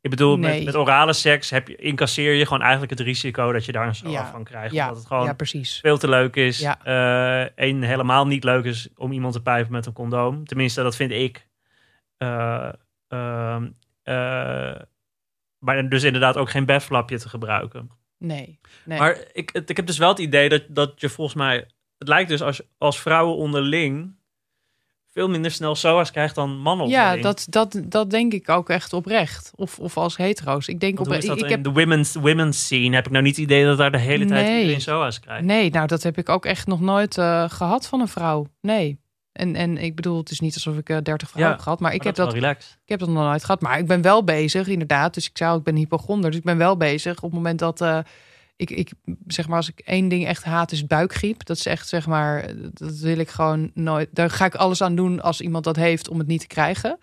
Ik 0.00 0.10
bedoel, 0.10 0.36
met, 0.36 0.50
Nee. 0.50 0.64
met 0.64 0.76
orale 0.76 1.12
seks 1.12 1.50
heb 1.50 1.68
je, 1.68 1.76
incasseer 1.76 2.32
je 2.34 2.44
gewoon 2.46 2.62
eigenlijk 2.62 2.90
het 2.90 3.00
risico 3.00 3.52
dat 3.52 3.64
je 3.64 3.72
daar 3.72 3.86
een 4.02 4.10
Ja. 4.10 4.30
van 4.30 4.44
krijgt. 4.44 4.74
Ja, 4.74 4.82
Omdat 4.82 4.98
het 4.98 5.06
gewoon 5.06 5.24
ja, 5.24 5.32
precies. 5.32 5.78
veel 5.80 5.98
te 5.98 6.08
leuk 6.08 6.36
is. 6.36 6.58
Ja. 6.58 6.78
Eén, 7.54 7.82
helemaal 7.82 8.26
niet 8.26 8.44
leuk 8.44 8.64
is 8.64 8.88
om 8.96 9.12
iemand 9.12 9.32
te 9.32 9.42
pijpen 9.42 9.72
met 9.72 9.86
een 9.86 9.92
condoom. 9.92 10.44
Tenminste, 10.44 10.82
dat 10.82 10.96
vind 10.96 11.10
ik. 11.10 11.48
Eh, 12.16 12.72
ehm, 13.08 13.68
eh, 14.02 14.80
maar 15.58 15.88
dus 15.88 16.02
inderdaad 16.02 16.36
ook 16.36 16.50
geen 16.50 16.64
befflapje 16.66 17.18
te 17.18 17.28
gebruiken. 17.28 17.90
Nee. 18.18 18.60
nee. 18.84 18.98
Maar 18.98 19.18
ik, 19.32 19.50
ik 19.50 19.76
heb 19.76 19.86
dus 19.86 19.98
wel 19.98 20.08
het 20.08 20.18
idee 20.18 20.48
dat, 20.48 20.62
dat 20.68 21.00
je 21.00 21.08
volgens 21.08 21.36
mij... 21.36 21.66
Het 21.98 22.08
lijkt 22.08 22.28
dus 22.28 22.42
als, 22.42 22.62
als 22.78 23.00
vrouwen 23.00 23.36
onderling 23.36 24.16
veel 25.12 25.28
minder 25.28 25.50
snel 25.50 25.74
SOA's 25.74 26.10
krijgt 26.10 26.34
dan 26.34 26.58
mannen. 26.58 26.88
Ja, 26.88 27.16
dat, 27.16 27.46
dat, 27.48 27.80
dat 27.84 28.10
denk 28.10 28.32
ik 28.32 28.48
ook 28.48 28.68
echt 28.68 28.92
oprecht. 28.92 29.52
Of, 29.54 29.78
of 29.78 29.96
als 29.96 30.16
hetero's. 30.16 30.68
Ik 30.68 30.80
denk 30.80 31.00
oprecht. 31.00 31.24
Ik, 31.24 31.38
ik 31.38 31.48
heb 31.48 31.64
de 31.64 31.72
women's, 31.72 32.14
women's 32.14 32.64
scene 32.64 32.94
heb 32.94 33.06
ik 33.06 33.12
nou 33.12 33.24
niet 33.24 33.36
het 33.36 33.44
idee 33.44 33.64
dat 33.64 33.78
daar 33.78 33.92
de 33.92 33.98
hele 33.98 34.24
tijd 34.24 34.46
nee. 34.46 34.60
iedereen 34.60 34.80
SOA's 34.80 35.20
krijgt. 35.20 35.44
Nee, 35.44 35.70
nou 35.70 35.86
dat 35.86 36.02
heb 36.02 36.18
ik 36.18 36.28
ook 36.28 36.44
echt 36.44 36.66
nog 36.66 36.80
nooit 36.80 37.16
uh, 37.16 37.44
gehad 37.48 37.86
van 37.86 38.00
een 38.00 38.08
vrouw. 38.08 38.46
Nee. 38.60 38.98
En, 39.32 39.54
en 39.54 39.78
ik 39.78 39.94
bedoel, 39.94 40.18
het 40.18 40.30
is 40.30 40.40
niet 40.40 40.54
alsof 40.54 40.76
ik 40.76 40.88
uh, 40.88 40.98
30 41.02 41.28
vrouwen 41.28 41.54
heb 41.54 41.62
gehad, 41.62 41.80
maar 41.80 41.94
ik 41.94 42.02
heb 42.02 42.14
dat, 42.14 42.34
ik 42.34 42.42
heb 42.84 42.98
dat 42.98 43.08
nog 43.08 43.24
nooit 43.24 43.44
gehad. 43.44 43.60
Maar 43.60 43.78
ik 43.78 43.86
ben 43.86 44.02
wel 44.02 44.24
bezig, 44.24 44.68
inderdaad. 44.68 45.14
Dus 45.14 45.28
ik 45.28 45.38
zou, 45.38 45.58
ik 45.58 45.64
ben 45.64 45.76
hypochonder, 45.76 46.30
dus 46.30 46.38
ik 46.38 46.44
ben 46.44 46.58
wel 46.58 46.76
bezig 46.76 47.16
op 47.16 47.22
het 47.22 47.32
moment 47.32 47.58
dat 47.58 47.80
uh, 47.80 47.98
ik, 48.60 48.70
ik, 48.70 48.92
zeg 49.26 49.48
maar, 49.48 49.56
als 49.56 49.68
ik 49.68 49.78
één 49.78 50.08
ding 50.08 50.26
echt 50.26 50.44
haat, 50.44 50.72
is 50.72 50.86
buikgriep. 50.86 51.46
Dat 51.46 51.56
is 51.56 51.66
echt, 51.66 51.88
zeg 51.88 52.06
maar, 52.06 52.46
dat 52.72 52.96
wil 52.96 53.18
ik 53.18 53.28
gewoon 53.28 53.70
nooit. 53.74 54.08
Daar 54.12 54.30
ga 54.30 54.44
ik 54.44 54.54
alles 54.54 54.82
aan 54.82 54.94
doen 54.94 55.20
als 55.20 55.40
iemand 55.40 55.64
dat 55.64 55.76
heeft 55.76 56.08
om 56.08 56.18
het 56.18 56.26
niet 56.26 56.40
te 56.40 56.46
krijgen. 56.46 56.98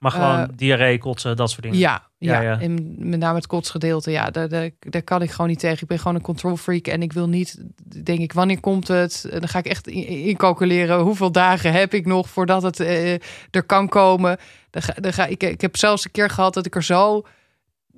Maar 0.00 0.10
gewoon 0.10 0.40
uh, 0.40 0.46
diarree, 0.56 0.98
kotsen, 0.98 1.36
dat 1.36 1.50
soort 1.50 1.62
dingen. 1.62 1.78
Ja, 1.78 2.08
ja, 2.18 2.40
ja. 2.40 2.60
En 2.60 2.94
met 3.08 3.18
name 3.18 3.36
het 3.36 3.46
kotsgedeelte, 3.46 4.10
ja, 4.10 4.30
daar, 4.30 4.48
daar, 4.48 4.70
daar, 4.78 5.02
kan 5.02 5.22
ik 5.22 5.30
gewoon 5.30 5.48
niet 5.48 5.58
tegen. 5.58 5.82
Ik 5.82 5.88
ben 5.88 5.98
gewoon 5.98 6.14
een 6.14 6.22
control 6.22 6.56
freak 6.56 6.86
en 6.86 7.02
ik 7.02 7.12
wil 7.12 7.28
niet, 7.28 7.64
denk 8.04 8.18
ik, 8.18 8.32
wanneer 8.32 8.60
komt 8.60 8.88
het? 8.88 9.26
Dan 9.30 9.48
ga 9.48 9.58
ik 9.58 9.66
echt 9.66 9.86
incalculeren 9.86 11.00
hoeveel 11.00 11.32
dagen 11.32 11.72
heb 11.72 11.94
ik 11.94 12.06
nog 12.06 12.28
voordat 12.28 12.62
het 12.62 12.80
uh, 12.80 13.12
er 13.50 13.62
kan 13.66 13.88
komen. 13.88 14.38
Dan 14.70 14.82
ga, 14.82 14.92
dan 15.00 15.12
ga, 15.12 15.26
ik, 15.26 15.42
ik 15.42 15.60
heb 15.60 15.76
zelfs 15.76 16.04
een 16.04 16.10
keer 16.10 16.30
gehad 16.30 16.54
dat 16.54 16.66
ik 16.66 16.74
er 16.74 16.84
zo 16.84 17.22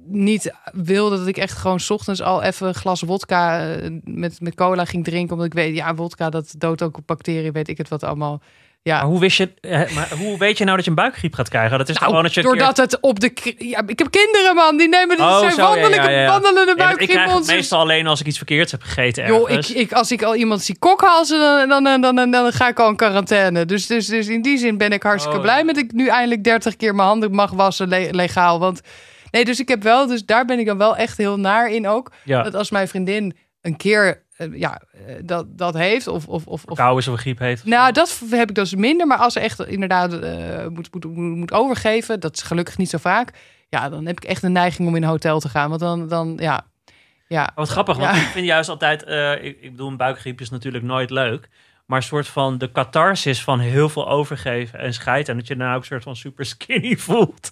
niet 0.09 0.53
wilde 0.73 1.19
dat 1.19 1.27
ik 1.27 1.37
echt 1.37 1.57
gewoon 1.57 1.81
s 1.81 1.91
ochtends 1.91 2.23
al 2.23 2.43
even 2.43 2.69
een 2.69 2.75
glas 2.75 3.01
wodka 3.01 3.71
eh, 3.75 3.91
met, 4.05 4.41
met 4.41 4.55
cola 4.55 4.85
ging 4.85 5.05
drinken. 5.05 5.33
Omdat 5.33 5.47
ik 5.47 5.55
weet, 5.55 5.77
ja, 5.77 5.95
wodka 5.95 6.31
dat 6.31 6.55
doodt 6.59 6.83
ook 6.83 6.99
bacteriën, 7.07 7.53
weet 7.53 7.69
ik 7.69 7.79
het 7.79 7.89
wat 7.89 8.03
allemaal. 8.03 8.41
Ja. 8.83 8.97
Maar 8.97 9.07
hoe, 9.07 9.21
wist 9.21 9.37
je, 9.37 9.51
maar 9.95 10.13
hoe 10.19 10.39
weet 10.39 10.59
je 10.59 10.65
nou 10.65 10.77
dat 10.77 10.85
je 10.85 10.91
een 10.91 10.97
buikgriep 10.97 11.35
gaat 11.35 11.49
krijgen? 11.49 11.79
Dat 11.79 11.89
is 11.89 11.95
nou, 11.95 12.07
gewoon 12.07 12.23
dat 12.23 12.35
je 12.35 12.43
doordat 12.43 12.77
het 12.77 13.01
op 13.01 13.21
de... 13.21 13.55
Ja, 13.59 13.83
ik 13.87 13.99
heb 13.99 14.11
kinderen, 14.11 14.55
man. 14.55 14.77
Die 14.77 14.89
nemen 14.89 15.17
de 15.17 15.23
oh, 15.23 15.39
zijn 15.39 15.53
zo, 15.53 15.63
wandelende, 15.63 15.97
ja, 15.97 16.11
ja, 16.11 16.31
wandelende 16.31 16.75
buikgriep. 16.75 17.01
ik 17.01 17.09
krijg 17.09 17.35
het 17.35 17.47
meestal 17.47 17.81
alleen 17.81 18.07
als 18.07 18.21
ik 18.21 18.27
iets 18.27 18.37
verkeerds 18.37 18.73
heb 18.73 18.83
gegeten 18.83 19.27
Joh, 19.27 19.51
ik, 19.51 19.69
ik, 19.69 19.93
als 19.93 20.13
ik 20.13 20.23
al 20.23 20.35
iemand 20.35 20.63
zie 20.63 20.79
kokhalzen, 20.79 21.69
dan, 21.69 21.85
dan, 21.85 22.01
dan, 22.01 22.17
dan, 22.17 22.31
dan, 22.31 22.53
ga 22.53 22.69
ik 22.69 22.81
al 22.81 22.89
in 22.89 22.97
quarantaine. 22.97 23.65
Dus, 23.65 23.87
dus, 23.87 24.07
dus 24.07 24.29
in 24.29 24.43
die 24.43 24.59
zin 24.59 24.77
ben 24.77 24.93
ik 24.93 25.03
hartstikke 25.03 25.37
oh, 25.37 25.43
blij 25.43 25.65
met 25.65 25.75
dat 25.75 25.85
ik 25.85 25.93
nu 25.93 26.09
eindelijk 26.09 26.45
30 26.45 26.77
keer 26.77 26.95
mijn 26.95 27.09
handen 27.09 27.35
mag 27.35 27.51
wassen 27.51 27.89
legaal. 28.11 28.59
Want 28.59 28.81
Nee, 29.31 29.45
dus 29.45 29.61
ik 29.61 29.69
heb 29.69 29.83
wel, 29.83 30.07
dus 30.07 30.25
daar 30.25 30.45
ben 30.45 30.59
ik 30.59 30.67
dan 30.67 30.79
wel 30.79 30.97
echt 30.97 31.17
heel 31.17 31.39
naar 31.39 31.71
in 31.71 31.89
ook. 31.89 32.13
Ja. 32.25 32.43
Dat 32.43 32.55
als 32.55 32.71
mijn 32.71 32.89
vriendin 32.89 33.37
een 33.61 33.77
keer 33.77 34.27
uh, 34.39 34.59
ja, 34.59 34.83
uh, 34.95 35.15
dat, 35.25 35.59
dat 35.59 35.75
heeft. 35.75 36.07
Of, 36.07 36.27
of, 36.27 36.47
of, 36.47 36.65
of 36.65 37.09
of 37.09 37.21
griep 37.21 37.39
heeft. 37.39 37.65
Nou, 37.65 37.93
dat 37.93 38.23
heb 38.31 38.49
ik 38.49 38.55
dus 38.55 38.75
minder. 38.75 39.07
Maar 39.07 39.19
als 39.19 39.33
ze 39.33 39.41
echt 39.41 39.67
inderdaad 39.67 40.13
uh, 40.13 40.67
moet, 40.67 40.95
moet, 40.95 41.05
moet 41.15 41.53
overgeven, 41.53 42.21
dat 42.21 42.35
is 42.37 42.43
gelukkig 42.43 42.79
niet 42.79 42.91
zo 42.91 42.99
vaak. 42.99 43.33
Ja, 43.69 43.89
dan 43.89 44.07
heb 44.07 44.21
ik 44.21 44.29
echt 44.29 44.43
een 44.43 44.53
neiging 44.53 44.89
om 44.89 44.97
in 44.97 45.03
een 45.03 45.09
hotel 45.09 45.41
te 45.41 45.49
gaan. 45.49 45.69
Want 45.69 45.81
dan, 45.81 46.09
dan 46.09 46.37
ja. 46.41 46.67
ja. 47.29 47.51
Wat 47.55 47.69
grappig, 47.69 47.97
want 47.97 48.17
ja. 48.17 48.23
ik 48.23 48.29
vind 48.29 48.47
juist 48.47 48.69
altijd, 48.69 49.03
ik, 49.43 49.61
ik 49.61 49.71
bedoel, 49.71 49.89
een 49.89 49.97
buikgriep 49.97 50.41
is 50.41 50.51
natuurlijk 50.51 50.85
nooit 50.85 51.11
leuk 51.11 51.49
maar 51.89 51.99
een 51.99 52.05
soort 52.05 52.29
van 52.29 52.59
de 52.59 52.73
catharsis 52.73 53.43
van 53.43 53.59
heel 53.59 53.89
veel 53.89 54.09
overgeven 54.09 54.79
en 54.79 54.95
scheid. 54.95 55.29
En 55.29 55.37
dat 55.37 55.47
je 55.47 55.55
nou 55.55 55.75
ook 55.75 55.81
een 55.81 55.87
soort 55.87 56.03
van 56.03 56.17
super 56.17 56.45
skinny 56.45 56.97
voelt. 57.07 57.51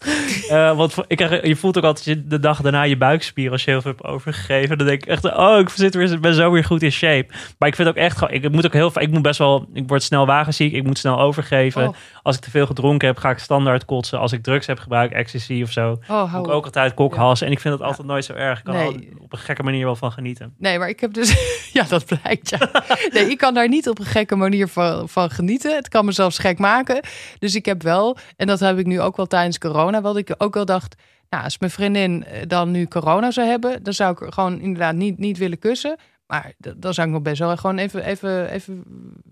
uh, 0.51 0.77
want 0.77 0.95
ik 1.07 1.17
krijg, 1.17 1.47
je 1.47 1.57
voelt 1.57 1.77
ook 1.77 1.85
altijd 1.85 2.31
de 2.31 2.41
dag 2.41 2.61
daarna 2.61 2.83
je 2.83 2.97
buikspier 2.97 3.51
als 3.51 3.65
je 3.65 3.71
heel 3.71 3.81
veel 3.81 3.91
hebt 3.91 4.05
overgegeven. 4.05 4.79
Dan 4.79 4.87
denk 4.87 5.03
ik 5.03 5.09
echt, 5.09 5.25
oh, 5.37 5.59
ik 5.59 5.69
zit 5.69 5.95
weer, 5.95 6.21
ben 6.21 6.35
zo 6.35 6.51
weer 6.51 6.65
goed 6.65 6.83
in 6.83 6.93
shape. 6.93 7.35
Maar 7.59 7.69
ik 7.69 7.75
vind 7.75 7.89
ook 7.89 7.95
echt, 7.95 8.23
ik 8.31 8.51
moet 8.51 8.67
ook 8.67 8.73
heel 8.73 9.01
ik 9.01 9.11
moet 9.11 9.23
best 9.23 9.39
wel, 9.39 9.69
ik 9.73 9.89
word 9.89 10.03
snel 10.03 10.27
wagenziek, 10.27 10.73
ik 10.73 10.85
moet 10.85 10.99
snel 10.99 11.21
overgeven. 11.21 11.89
Oh. 11.89 11.95
Als 12.23 12.37
ik 12.37 12.43
te 12.43 12.51
veel 12.51 12.67
gedronken 12.67 13.09
heb, 13.09 13.19
ga 13.19 13.31
ik 13.31 13.39
standaard 13.39 13.85
kotsen. 13.85 14.19
Als 14.19 14.33
ik 14.33 14.43
drugs 14.43 14.67
heb 14.67 14.79
gebruikt, 14.79 15.15
ecstasy 15.15 15.63
of 15.63 15.73
zo, 15.73 15.99
oh, 16.09 16.35
ik 16.39 16.49
ook 16.49 16.65
altijd 16.65 16.95
kokhals. 16.95 17.41
En 17.41 17.51
ik 17.51 17.61
vind 17.61 17.79
dat 17.79 17.87
altijd 17.89 18.07
nooit 18.07 18.25
zo 18.25 18.33
erg. 18.33 18.59
Ik 18.59 18.65
kan 18.65 18.75
nee. 18.75 19.13
op 19.19 19.33
een 19.33 19.39
gekke 19.39 19.63
manier 19.63 19.85
wel 19.85 19.97
van 19.97 20.13
genieten. 20.13 20.55
Nee, 20.59 20.79
maar 20.79 20.89
ik 20.89 21.01
heb 21.01 21.13
dus, 21.13 21.37
ja, 21.73 21.85
dat 21.89 22.05
blijkt 22.05 22.51
ja. 22.51 22.71
Nee, 23.13 23.31
ik 23.31 23.39
kan 23.39 23.55
daar 23.55 23.69
niet 23.69 23.89
op 23.89 23.99
een 23.99 24.05
gekke 24.05 24.26
manier 24.35 24.69
van, 24.69 25.09
van 25.09 25.31
genieten. 25.31 25.75
Het 25.75 25.89
kan 25.89 26.05
me 26.05 26.13
zelfs 26.13 26.39
gek 26.39 26.59
maken. 26.59 27.01
Dus 27.39 27.55
ik 27.55 27.65
heb 27.65 27.83
wel, 27.83 28.17
en 28.37 28.47
dat 28.47 28.61
heb 28.61 28.79
ik 28.79 28.87
nu 28.87 29.01
ook 29.01 29.17
wel 29.17 29.27
tijdens 29.27 29.59
corona, 29.59 30.01
wat 30.01 30.17
ik 30.17 30.35
ook 30.39 30.55
wel 30.55 30.65
dacht. 30.65 30.95
Nou, 31.31 31.45
als 31.45 31.59
mijn 31.59 31.73
vriendin 31.73 32.25
eh, 32.25 32.43
dan 32.47 32.71
nu 32.71 32.87
corona 32.87 33.31
zou 33.31 33.49
hebben, 33.49 33.83
dan 33.83 33.93
zou 33.93 34.13
ik 34.13 34.33
gewoon 34.33 34.61
inderdaad 34.61 34.95
niet, 34.95 35.19
niet 35.19 35.39
willen 35.39 35.59
kussen. 35.59 35.97
Maar 36.27 36.53
dan 36.77 36.95
zou 36.95 37.07
ik 37.07 37.13
nog 37.13 37.23
best 37.23 37.39
wel 37.39 37.57
gewoon 37.57 37.79
even, 37.79 38.05
even, 38.05 38.51
even 38.51 38.85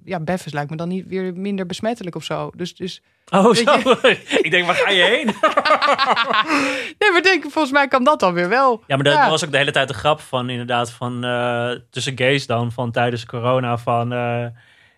ja, 0.05 0.21
beffes 0.21 0.53
lijkt 0.53 0.71
me 0.71 0.77
dan 0.77 0.89
niet 0.89 1.07
weer 1.07 1.35
minder 1.35 1.67
besmettelijk 1.67 2.17
of 2.17 2.25
zo. 2.25 2.51
Dus, 2.57 2.75
dus 2.75 3.03
Oh, 3.31 3.55
zo. 3.55 3.79
ik 4.43 4.51
denk, 4.51 4.67
waar 4.67 4.75
ga 4.75 4.91
je 4.91 5.03
heen? 5.03 5.27
nee, 6.99 7.11
maar 7.13 7.23
denk, 7.23 7.43
volgens 7.43 7.73
mij 7.73 7.89
kan 7.89 8.05
dat 8.05 8.21
dan 8.21 8.35
weer 8.35 8.49
wel. 8.49 8.83
Ja, 8.87 8.97
maar 8.97 9.05
dat 9.05 9.29
was 9.29 9.45
ook 9.45 9.51
de 9.51 9.57
hele 9.57 9.71
tijd 9.71 9.89
de 9.89 9.95
grap 9.95 10.21
van 10.21 10.51
inderdaad 10.51 10.91
van 10.91 11.25
uh, 11.25 11.71
tussen 11.91 12.19
gays 12.19 12.47
dan 12.47 12.73
van 12.73 12.91
tijdens 12.91 13.27
corona 13.27 13.77
van 13.79 14.13
uh, 14.13 14.47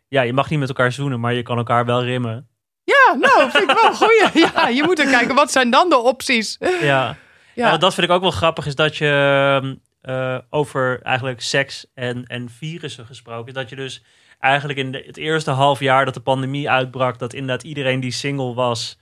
ja, 0.09 0.23
je 0.23 0.33
mag 0.33 0.51
niet 0.51 0.59
met 0.59 0.69
elkaar 0.69 0.93
zoenen, 0.93 1.21
maar 1.21 1.35
je 1.35 1.43
kan 1.43 1.57
elkaar 1.57 1.85
wel 1.85 2.05
rimmen. 2.05 2.49
Ja, 2.85 3.15
nou, 3.15 3.51
vind 3.51 3.71
ik 3.71 3.77
wel 3.81 3.95
goeie. 3.95 4.31
Ja, 4.55 4.69
je 4.69 4.83
moet 4.83 4.99
er 4.99 5.11
kijken, 5.11 5.35
wat 5.35 5.53
zijn 5.53 5.71
dan 5.71 5.89
de 5.89 5.99
opties? 5.99 6.57
Ja, 6.81 7.17
ja. 7.55 7.77
dat 7.77 7.95
vind 7.95 8.07
ik 8.07 8.13
ook 8.13 8.23
wel 8.23 8.31
grappig, 8.31 8.67
is 8.67 8.75
dat 8.75 8.97
je 8.97 9.79
uh, 10.03 10.39
over 10.51 11.03
eigenlijk 11.03 11.41
seks 11.41 11.87
en, 11.95 12.25
en 12.25 12.49
virussen 12.51 13.07
gesproken, 13.07 13.55
dat 13.55 13.69
je 13.69 13.77
dus 13.77 14.03
eigenlijk 14.41 14.79
in 14.79 14.93
de, 14.93 15.03
het 15.07 15.17
eerste 15.17 15.51
half 15.51 15.81
jaar 15.81 16.05
dat 16.05 16.15
de 16.15 16.21
pandemie 16.21 16.71
uitbrak, 16.71 17.19
dat 17.19 17.33
inderdaad 17.33 17.63
iedereen 17.63 18.01
die 18.01 18.13
single 18.13 18.55
was, 18.55 18.99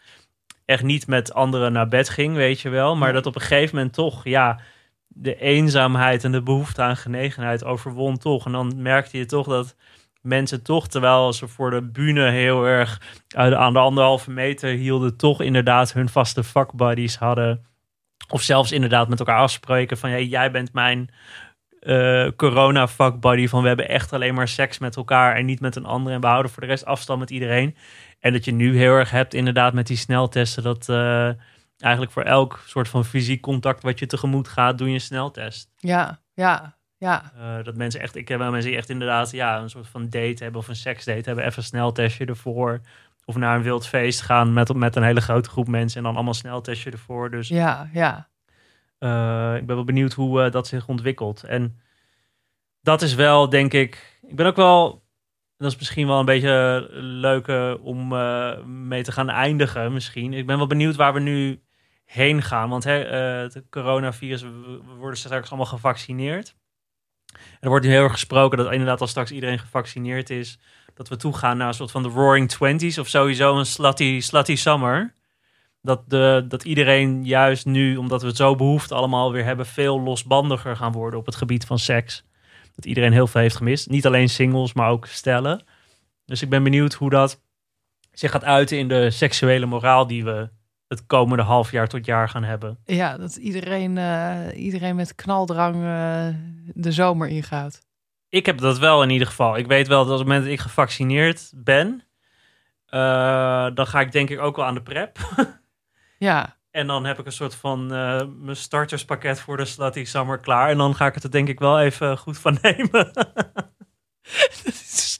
echt 0.64 0.82
niet 0.82 1.06
met 1.06 1.34
anderen 1.34 1.72
naar 1.72 1.88
bed 1.88 2.08
ging, 2.08 2.34
weet 2.36 2.60
je 2.60 2.68
wel. 2.68 2.96
Maar 2.96 3.12
dat 3.12 3.26
op 3.26 3.34
een 3.34 3.40
gegeven 3.40 3.76
moment 3.76 3.94
toch, 3.94 4.24
ja, 4.24 4.60
de 5.08 5.36
eenzaamheid 5.36 6.24
en 6.24 6.32
de 6.32 6.42
behoefte 6.42 6.82
aan 6.82 6.96
genegenheid 6.96 7.64
overwon 7.64 8.18
toch. 8.18 8.46
En 8.46 8.52
dan 8.52 8.82
merkte 8.82 9.18
je 9.18 9.26
toch 9.26 9.46
dat 9.46 9.76
mensen 10.24 10.62
toch, 10.62 10.88
terwijl 10.88 11.32
ze 11.32 11.48
voor 11.48 11.70
de 11.70 11.82
bühne 11.82 12.30
heel 12.30 12.64
erg 12.64 13.00
aan 13.36 13.72
de 13.72 13.78
anderhalve 13.78 14.30
meter 14.30 14.70
hielden, 14.70 15.16
toch 15.16 15.40
inderdaad 15.40 15.92
hun 15.92 16.08
vaste 16.08 16.44
fuckbuddies 16.44 17.16
hadden. 17.16 17.66
Of 18.28 18.42
zelfs 18.42 18.72
inderdaad 18.72 19.08
met 19.08 19.18
elkaar 19.18 19.38
afspreken 19.38 19.98
van, 19.98 20.10
hey, 20.10 20.24
jij 20.26 20.50
bent 20.50 20.72
mijn 20.72 21.10
uh, 21.80 22.28
corona 22.36 22.88
fuckbuddy. 22.88 23.48
Van 23.48 23.62
we 23.62 23.68
hebben 23.68 23.88
echt 23.88 24.12
alleen 24.12 24.34
maar 24.34 24.48
seks 24.48 24.78
met 24.78 24.96
elkaar 24.96 25.36
en 25.36 25.46
niet 25.46 25.60
met 25.60 25.76
een 25.76 25.84
ander. 25.84 26.12
En 26.12 26.20
we 26.20 26.26
houden 26.26 26.50
voor 26.50 26.62
de 26.62 26.68
rest 26.68 26.84
afstand 26.84 27.18
met 27.18 27.30
iedereen. 27.30 27.76
En 28.20 28.32
dat 28.32 28.44
je 28.44 28.52
nu 28.52 28.76
heel 28.76 28.92
erg 28.92 29.10
hebt 29.10 29.34
inderdaad 29.34 29.72
met 29.72 29.86
die 29.86 29.96
sneltesten. 29.96 30.62
Dat 30.62 30.88
uh, 30.88 31.30
eigenlijk 31.78 32.12
voor 32.12 32.22
elk 32.22 32.62
soort 32.66 32.88
van 32.88 33.04
fysiek 33.04 33.40
contact 33.40 33.82
wat 33.82 33.98
je 33.98 34.06
tegemoet 34.06 34.48
gaat, 34.48 34.78
doe 34.78 34.88
je 34.88 34.94
een 34.94 35.00
sneltest. 35.00 35.70
Ja, 35.76 36.20
ja. 36.34 36.76
Ja. 37.04 37.32
Uh, 37.38 37.64
dat 37.64 37.76
mensen 37.76 38.00
echt, 38.00 38.16
ik 38.16 38.28
heb 38.28 38.38
wel 38.38 38.50
mensen 38.50 38.70
die 38.70 38.78
echt 38.78 38.88
inderdaad 38.90 39.30
ja, 39.30 39.60
een 39.60 39.70
soort 39.70 39.88
van 39.88 40.02
date 40.02 40.42
hebben 40.42 40.60
of 40.60 40.68
een 40.68 40.76
seksdate 40.76 41.22
hebben, 41.24 41.44
even 41.44 41.58
een 41.58 41.64
sneltestje 41.64 42.26
ervoor. 42.26 42.80
Of 43.24 43.36
naar 43.36 43.56
een 43.56 43.62
wild 43.62 43.86
feest 43.86 44.20
gaan 44.20 44.52
met, 44.52 44.74
met 44.74 44.96
een 44.96 45.02
hele 45.02 45.20
grote 45.20 45.48
groep 45.48 45.68
mensen 45.68 45.98
en 45.98 46.04
dan 46.04 46.14
allemaal 46.14 46.34
sneltestje 46.34 46.90
ervoor. 46.90 47.30
Dus 47.30 47.48
ja, 47.48 47.88
ja. 47.92 48.28
Uh, 48.98 49.56
ik 49.56 49.66
ben 49.66 49.76
wel 49.76 49.84
benieuwd 49.84 50.12
hoe 50.12 50.44
uh, 50.44 50.50
dat 50.50 50.66
zich 50.66 50.88
ontwikkelt. 50.88 51.42
En 51.42 51.80
dat 52.80 53.02
is 53.02 53.14
wel, 53.14 53.48
denk 53.48 53.72
ik. 53.72 54.18
Ik 54.26 54.36
ben 54.36 54.46
ook 54.46 54.56
wel. 54.56 55.02
Dat 55.56 55.72
is 55.72 55.78
misschien 55.78 56.06
wel 56.06 56.18
een 56.18 56.24
beetje 56.24 56.86
leuk 57.00 57.78
om 57.82 58.08
mee 58.88 59.02
te 59.02 59.12
gaan 59.12 59.28
eindigen, 59.28 59.92
misschien. 59.92 60.32
Ik 60.32 60.46
ben 60.46 60.56
wel 60.56 60.66
benieuwd 60.66 60.96
waar 60.96 61.12
we 61.14 61.20
nu 61.20 61.62
heen 62.04 62.42
gaan. 62.42 62.68
Want 62.68 62.84
hè, 62.84 62.92
het 62.92 63.62
coronavirus, 63.70 64.42
we 64.42 64.94
worden 64.98 65.18
straks 65.18 65.48
allemaal 65.48 65.66
gevaccineerd. 65.66 66.56
Er 67.60 67.68
wordt 67.68 67.84
nu 67.84 67.90
heel 67.90 68.02
erg 68.02 68.12
gesproken 68.12 68.58
dat 68.58 68.72
inderdaad 68.72 69.00
als 69.00 69.10
straks 69.10 69.30
iedereen 69.30 69.58
gevaccineerd 69.58 70.30
is, 70.30 70.58
dat 70.94 71.08
we 71.08 71.16
toegaan 71.16 71.56
naar 71.56 71.68
een 71.68 71.74
soort 71.74 71.90
van 71.90 72.02
de 72.02 72.08
Roaring 72.08 72.48
Twenties 72.48 72.98
of 72.98 73.08
sowieso 73.08 73.58
een 73.58 73.66
slutty, 73.66 74.20
slutty 74.20 74.56
summer. 74.56 75.14
Dat, 75.82 76.10
de, 76.10 76.44
dat 76.48 76.64
iedereen 76.64 77.24
juist 77.24 77.66
nu, 77.66 77.96
omdat 77.96 78.20
we 78.20 78.26
het 78.26 78.36
zo 78.36 78.56
behoefte 78.56 78.94
allemaal 78.94 79.32
weer 79.32 79.44
hebben, 79.44 79.66
veel 79.66 80.00
losbandiger 80.00 80.76
gaan 80.76 80.92
worden 80.92 81.18
op 81.18 81.26
het 81.26 81.34
gebied 81.34 81.64
van 81.64 81.78
seks. 81.78 82.24
Dat 82.74 82.84
iedereen 82.84 83.12
heel 83.12 83.26
veel 83.26 83.40
heeft 83.40 83.56
gemist. 83.56 83.90
Niet 83.90 84.06
alleen 84.06 84.28
singles, 84.28 84.72
maar 84.72 84.90
ook 84.90 85.06
stellen. 85.06 85.64
Dus 86.26 86.42
ik 86.42 86.48
ben 86.48 86.62
benieuwd 86.62 86.94
hoe 86.94 87.10
dat 87.10 87.42
zich 88.12 88.30
gaat 88.30 88.44
uiten 88.44 88.78
in 88.78 88.88
de 88.88 89.10
seksuele 89.10 89.66
moraal 89.66 90.06
die 90.06 90.24
we 90.24 90.48
het 90.88 91.06
komende 91.06 91.42
half 91.42 91.70
jaar 91.70 91.88
tot 91.88 92.04
jaar 92.04 92.28
gaan 92.28 92.44
hebben. 92.44 92.78
Ja, 92.84 93.16
dat 93.16 93.36
iedereen, 93.36 93.96
uh, 93.96 94.46
iedereen 94.54 94.96
met 94.96 95.14
knaldrang 95.14 95.74
uh, 95.74 96.28
de 96.74 96.92
zomer 96.92 97.28
ingaat. 97.28 97.82
Ik 98.28 98.46
heb 98.46 98.58
dat 98.58 98.78
wel 98.78 99.02
in 99.02 99.10
ieder 99.10 99.26
geval. 99.26 99.56
Ik 99.56 99.66
weet 99.66 99.88
wel 99.88 100.04
dat 100.04 100.12
op 100.12 100.18
het 100.18 100.26
moment 100.26 100.44
dat 100.44 100.52
ik 100.52 100.60
gevaccineerd 100.60 101.52
ben, 101.54 102.02
uh, 102.90 103.66
dan 103.74 103.86
ga 103.86 104.00
ik 104.00 104.12
denk 104.12 104.30
ik 104.30 104.40
ook 104.40 104.56
wel 104.56 104.64
aan 104.64 104.74
de 104.74 104.82
prep. 104.82 105.18
ja. 106.18 106.56
En 106.74 106.86
dan 106.86 107.04
heb 107.04 107.18
ik 107.18 107.26
een 107.26 107.32
soort 107.32 107.54
van 107.54 107.86
mijn 108.44 108.56
starterspakket 108.56 109.40
voor 109.40 109.56
de 109.56 109.64
Slutty 109.64 110.04
Summer 110.04 110.38
klaar. 110.38 110.70
En 110.70 110.76
dan 110.76 110.94
ga 110.94 111.06
ik 111.06 111.14
het 111.14 111.24
er 111.24 111.30
denk 111.30 111.48
ik 111.48 111.58
wel 111.58 111.80
even 111.80 112.18
goed 112.18 112.38
van 112.38 112.58
nemen. 112.62 113.10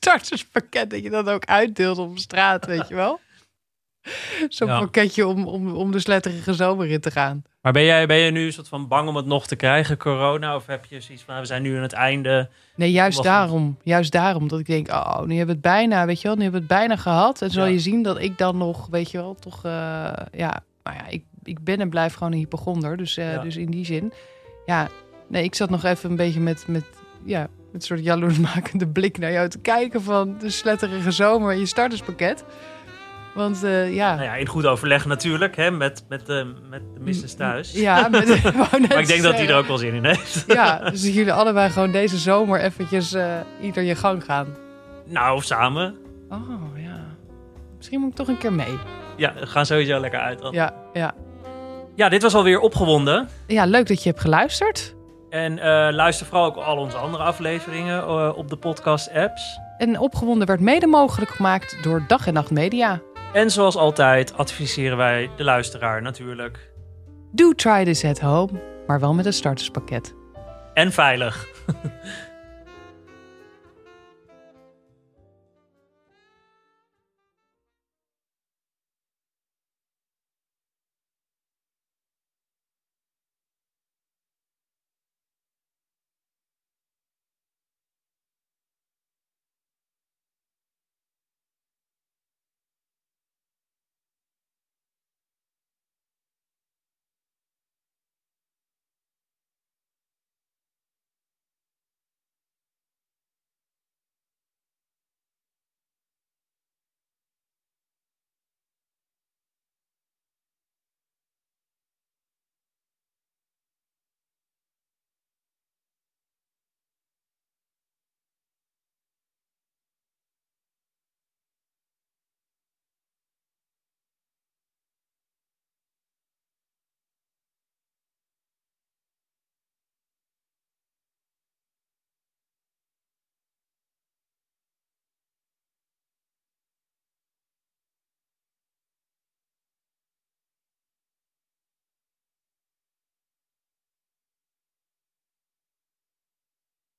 starterspakket 0.05 0.91
dat 0.91 1.03
je 1.03 1.11
dat 1.11 1.29
ook 1.29 1.45
uitdeelt 1.45 1.99
op 1.99 2.19
straat, 2.19 2.67
weet 2.67 2.89
je 2.89 2.95
wel? 2.95 3.21
Zo'n 4.49 4.69
Ja. 4.69 4.79
pakketje 4.79 5.27
om, 5.27 5.47
om, 5.47 5.75
om 5.75 5.91
de 5.93 5.99
sletterige 6.01 6.55
zomer 6.55 6.87
in 6.87 7.01
te 7.01 7.11
gaan. 7.11 7.43
Maar 7.63 7.73
ben 7.73 7.85
jij, 7.85 8.07
ben 8.07 8.17
je 8.17 8.31
nu 8.31 8.47
een 8.47 8.53
soort 8.53 8.69
van 8.69 8.89
bang 8.89 9.09
om 9.09 9.17
het 9.17 9.27
nog 9.27 9.47
te 9.47 9.57
krijgen, 9.57 9.97
corona? 9.97 10.55
Of 10.57 10.67
heb 10.67 10.85
je 10.85 11.01
zoiets 11.01 11.25
van, 11.25 11.39
we 11.41 11.45
zijn 11.45 11.63
nu 11.63 11.77
aan 11.77 11.83
het 11.83 11.93
einde? 11.93 12.49
Nee, 12.77 12.91
juist 12.91 13.23
daarom. 13.23 13.79
Juist 13.83 14.13
daarom 14.13 14.49
dat 14.49 14.59
ik 14.59 14.67
denk, 14.67 14.89
oh, 14.89 15.19
nu 15.23 15.37
hebben 15.37 15.47
we 15.47 15.53
het 15.53 15.61
bijna, 15.61 16.07
weet 16.07 16.21
je 16.21 16.27
wel, 16.29 16.37
nu 16.37 16.43
hebben 16.43 16.61
we 16.61 16.67
het 16.67 16.77
bijna 16.79 16.97
gehad. 16.97 17.43
En 17.43 17.51
zal 17.51 17.65
Ja. 17.65 17.71
je 17.73 17.79
zien 17.79 18.03
dat 18.03 18.21
ik 18.21 18.39
dan 18.39 18.57
nog, 18.59 18.87
weet 18.91 19.11
je 19.11 19.19
wel, 19.19 19.35
toch, 19.35 19.65
eh, 19.65 19.71
ja, 20.33 20.63
nou 20.83 20.97
ja, 20.97 21.07
ik, 21.09 21.23
ik 21.43 21.65
ben 21.65 21.81
en 21.81 21.91
blijf 21.91 22.15
gewoon 22.15 22.33
een 22.33 22.39
hypochonder. 22.39 22.97
Dus, 22.97 23.17
eh, 23.17 23.33
Ja. 23.33 23.43
dus 23.43 23.57
in 23.57 23.71
die 23.71 23.85
zin, 23.85 24.13
ja, 24.67 24.89
nee, 25.29 25.45
ik 25.45 25.55
zat 25.55 25.71
nog 25.71 25.85
even 25.85 26.11
een 26.11 26.17
beetje 26.17 26.41
met, 26.41 26.65
met 26.69 26.85
ja, 27.25 27.41
met 27.41 27.49
een 27.73 27.81
soort 27.81 28.05
jaloersmakende 28.05 28.87
blik 28.99 29.19
naar 29.19 29.33
jou 29.33 29.49
te 29.49 29.59
kijken 29.59 30.03
van 30.03 30.37
de 30.39 30.51
sletterige 30.51 31.11
zomer 31.11 31.53
en 31.53 31.59
je 31.59 31.67
starterspakket. 31.67 32.45
Want 33.35 33.63
eh, 33.63 33.95
ja. 33.95 34.15
Nou 34.15 34.25
ja, 34.25 34.35
in 34.35 34.47
goed 34.47 34.67
overleg 34.67 35.07
natuurlijk, 35.07 35.57
hè, 35.57 35.71
met, 35.71 36.05
met, 36.09 36.27
de, 36.27 36.55
met 36.71 36.83
de 36.95 37.01
missus 37.01 37.35
thuis. 37.35 37.73
Ja, 37.73 38.09
met, 38.09 38.43
Maar 38.89 38.99
ik 38.99 39.07
denk 39.07 39.23
dat 39.23 39.35
hij 39.35 39.49
er 39.49 39.57
ook 39.57 39.67
wel 39.67 39.79
zin 39.79 39.95
in 39.95 40.05
heeft. 40.05 40.45
Ja, 40.47 40.91
dus 40.91 41.03
jullie 41.03 41.33
allebei 41.33 41.71
gewoon 41.71 41.91
deze 41.93 42.19
zomer 42.19 42.61
eventjes 42.61 43.13
eh, 43.13 43.35
ieder 43.61 43.83
je 43.83 43.95
gang 43.95 44.25
gaan. 44.25 44.47
Nou, 45.07 45.43
samen. 45.43 45.97
Oh 46.29 46.39
ja. 46.77 47.05
Misschien 47.77 48.01
moet 48.01 48.11
ik 48.11 48.17
toch 48.17 48.29
een 48.29 48.39
keer 48.39 48.53
mee. 48.53 48.79
Ja, 49.17 49.33
we 49.41 49.47
gaan 49.47 49.67
sowieso 49.67 50.01
lekker 50.01 50.21
uit. 50.21 50.39
dan. 50.39 50.53
Ja, 50.53 50.75
ja. 50.93 51.15
Ja, 51.95 52.09
dit 52.09 52.23
was 52.23 52.35
alweer 52.35 52.61
opgewonden. 52.61 53.29
ja, 53.47 53.65
leuk 53.65 53.87
dat 53.87 54.03
je 54.03 54.09
hebt 54.09 54.21
geluisterd. 54.21 54.95
En 55.31 55.59
eh, 55.59 55.95
luister 55.95 56.27
vooral 56.27 56.45
ook 56.47 56.57
al 56.57 56.77
onze 56.77 56.97
andere 56.97 57.23
afleveringen 57.23 58.03
eh, 58.03 58.33
op 58.37 58.49
de 58.49 58.57
podcast-apps. 58.57 59.59
En 59.79 59.99
opgewonden 59.99 60.47
werd 60.47 60.61
mede 60.61 60.87
mogelijk 60.87 61.31
gemaakt 61.31 61.77
door 61.83 62.05
Dag 62.09 62.27
en 62.27 62.35
Nacht 62.35 62.51
Media. 62.51 63.01
En 63.35 63.51
zoals 63.51 63.77
altijd 63.77 64.37
adviseren 64.37 64.97
wij 64.97 65.31
de 65.37 65.45
luisteraar 65.45 66.03
natuurlijk. 66.03 66.73
Do 67.33 67.53
try 67.53 67.85
this 67.85 68.05
at 68.05 68.21
home, 68.21 68.51
maar 68.87 69.01
wel 69.01 69.15
met 69.15 69.27
een 69.27 69.33
starterspakket. 69.33 70.15
En 70.75 70.93
veilig. 70.93 71.47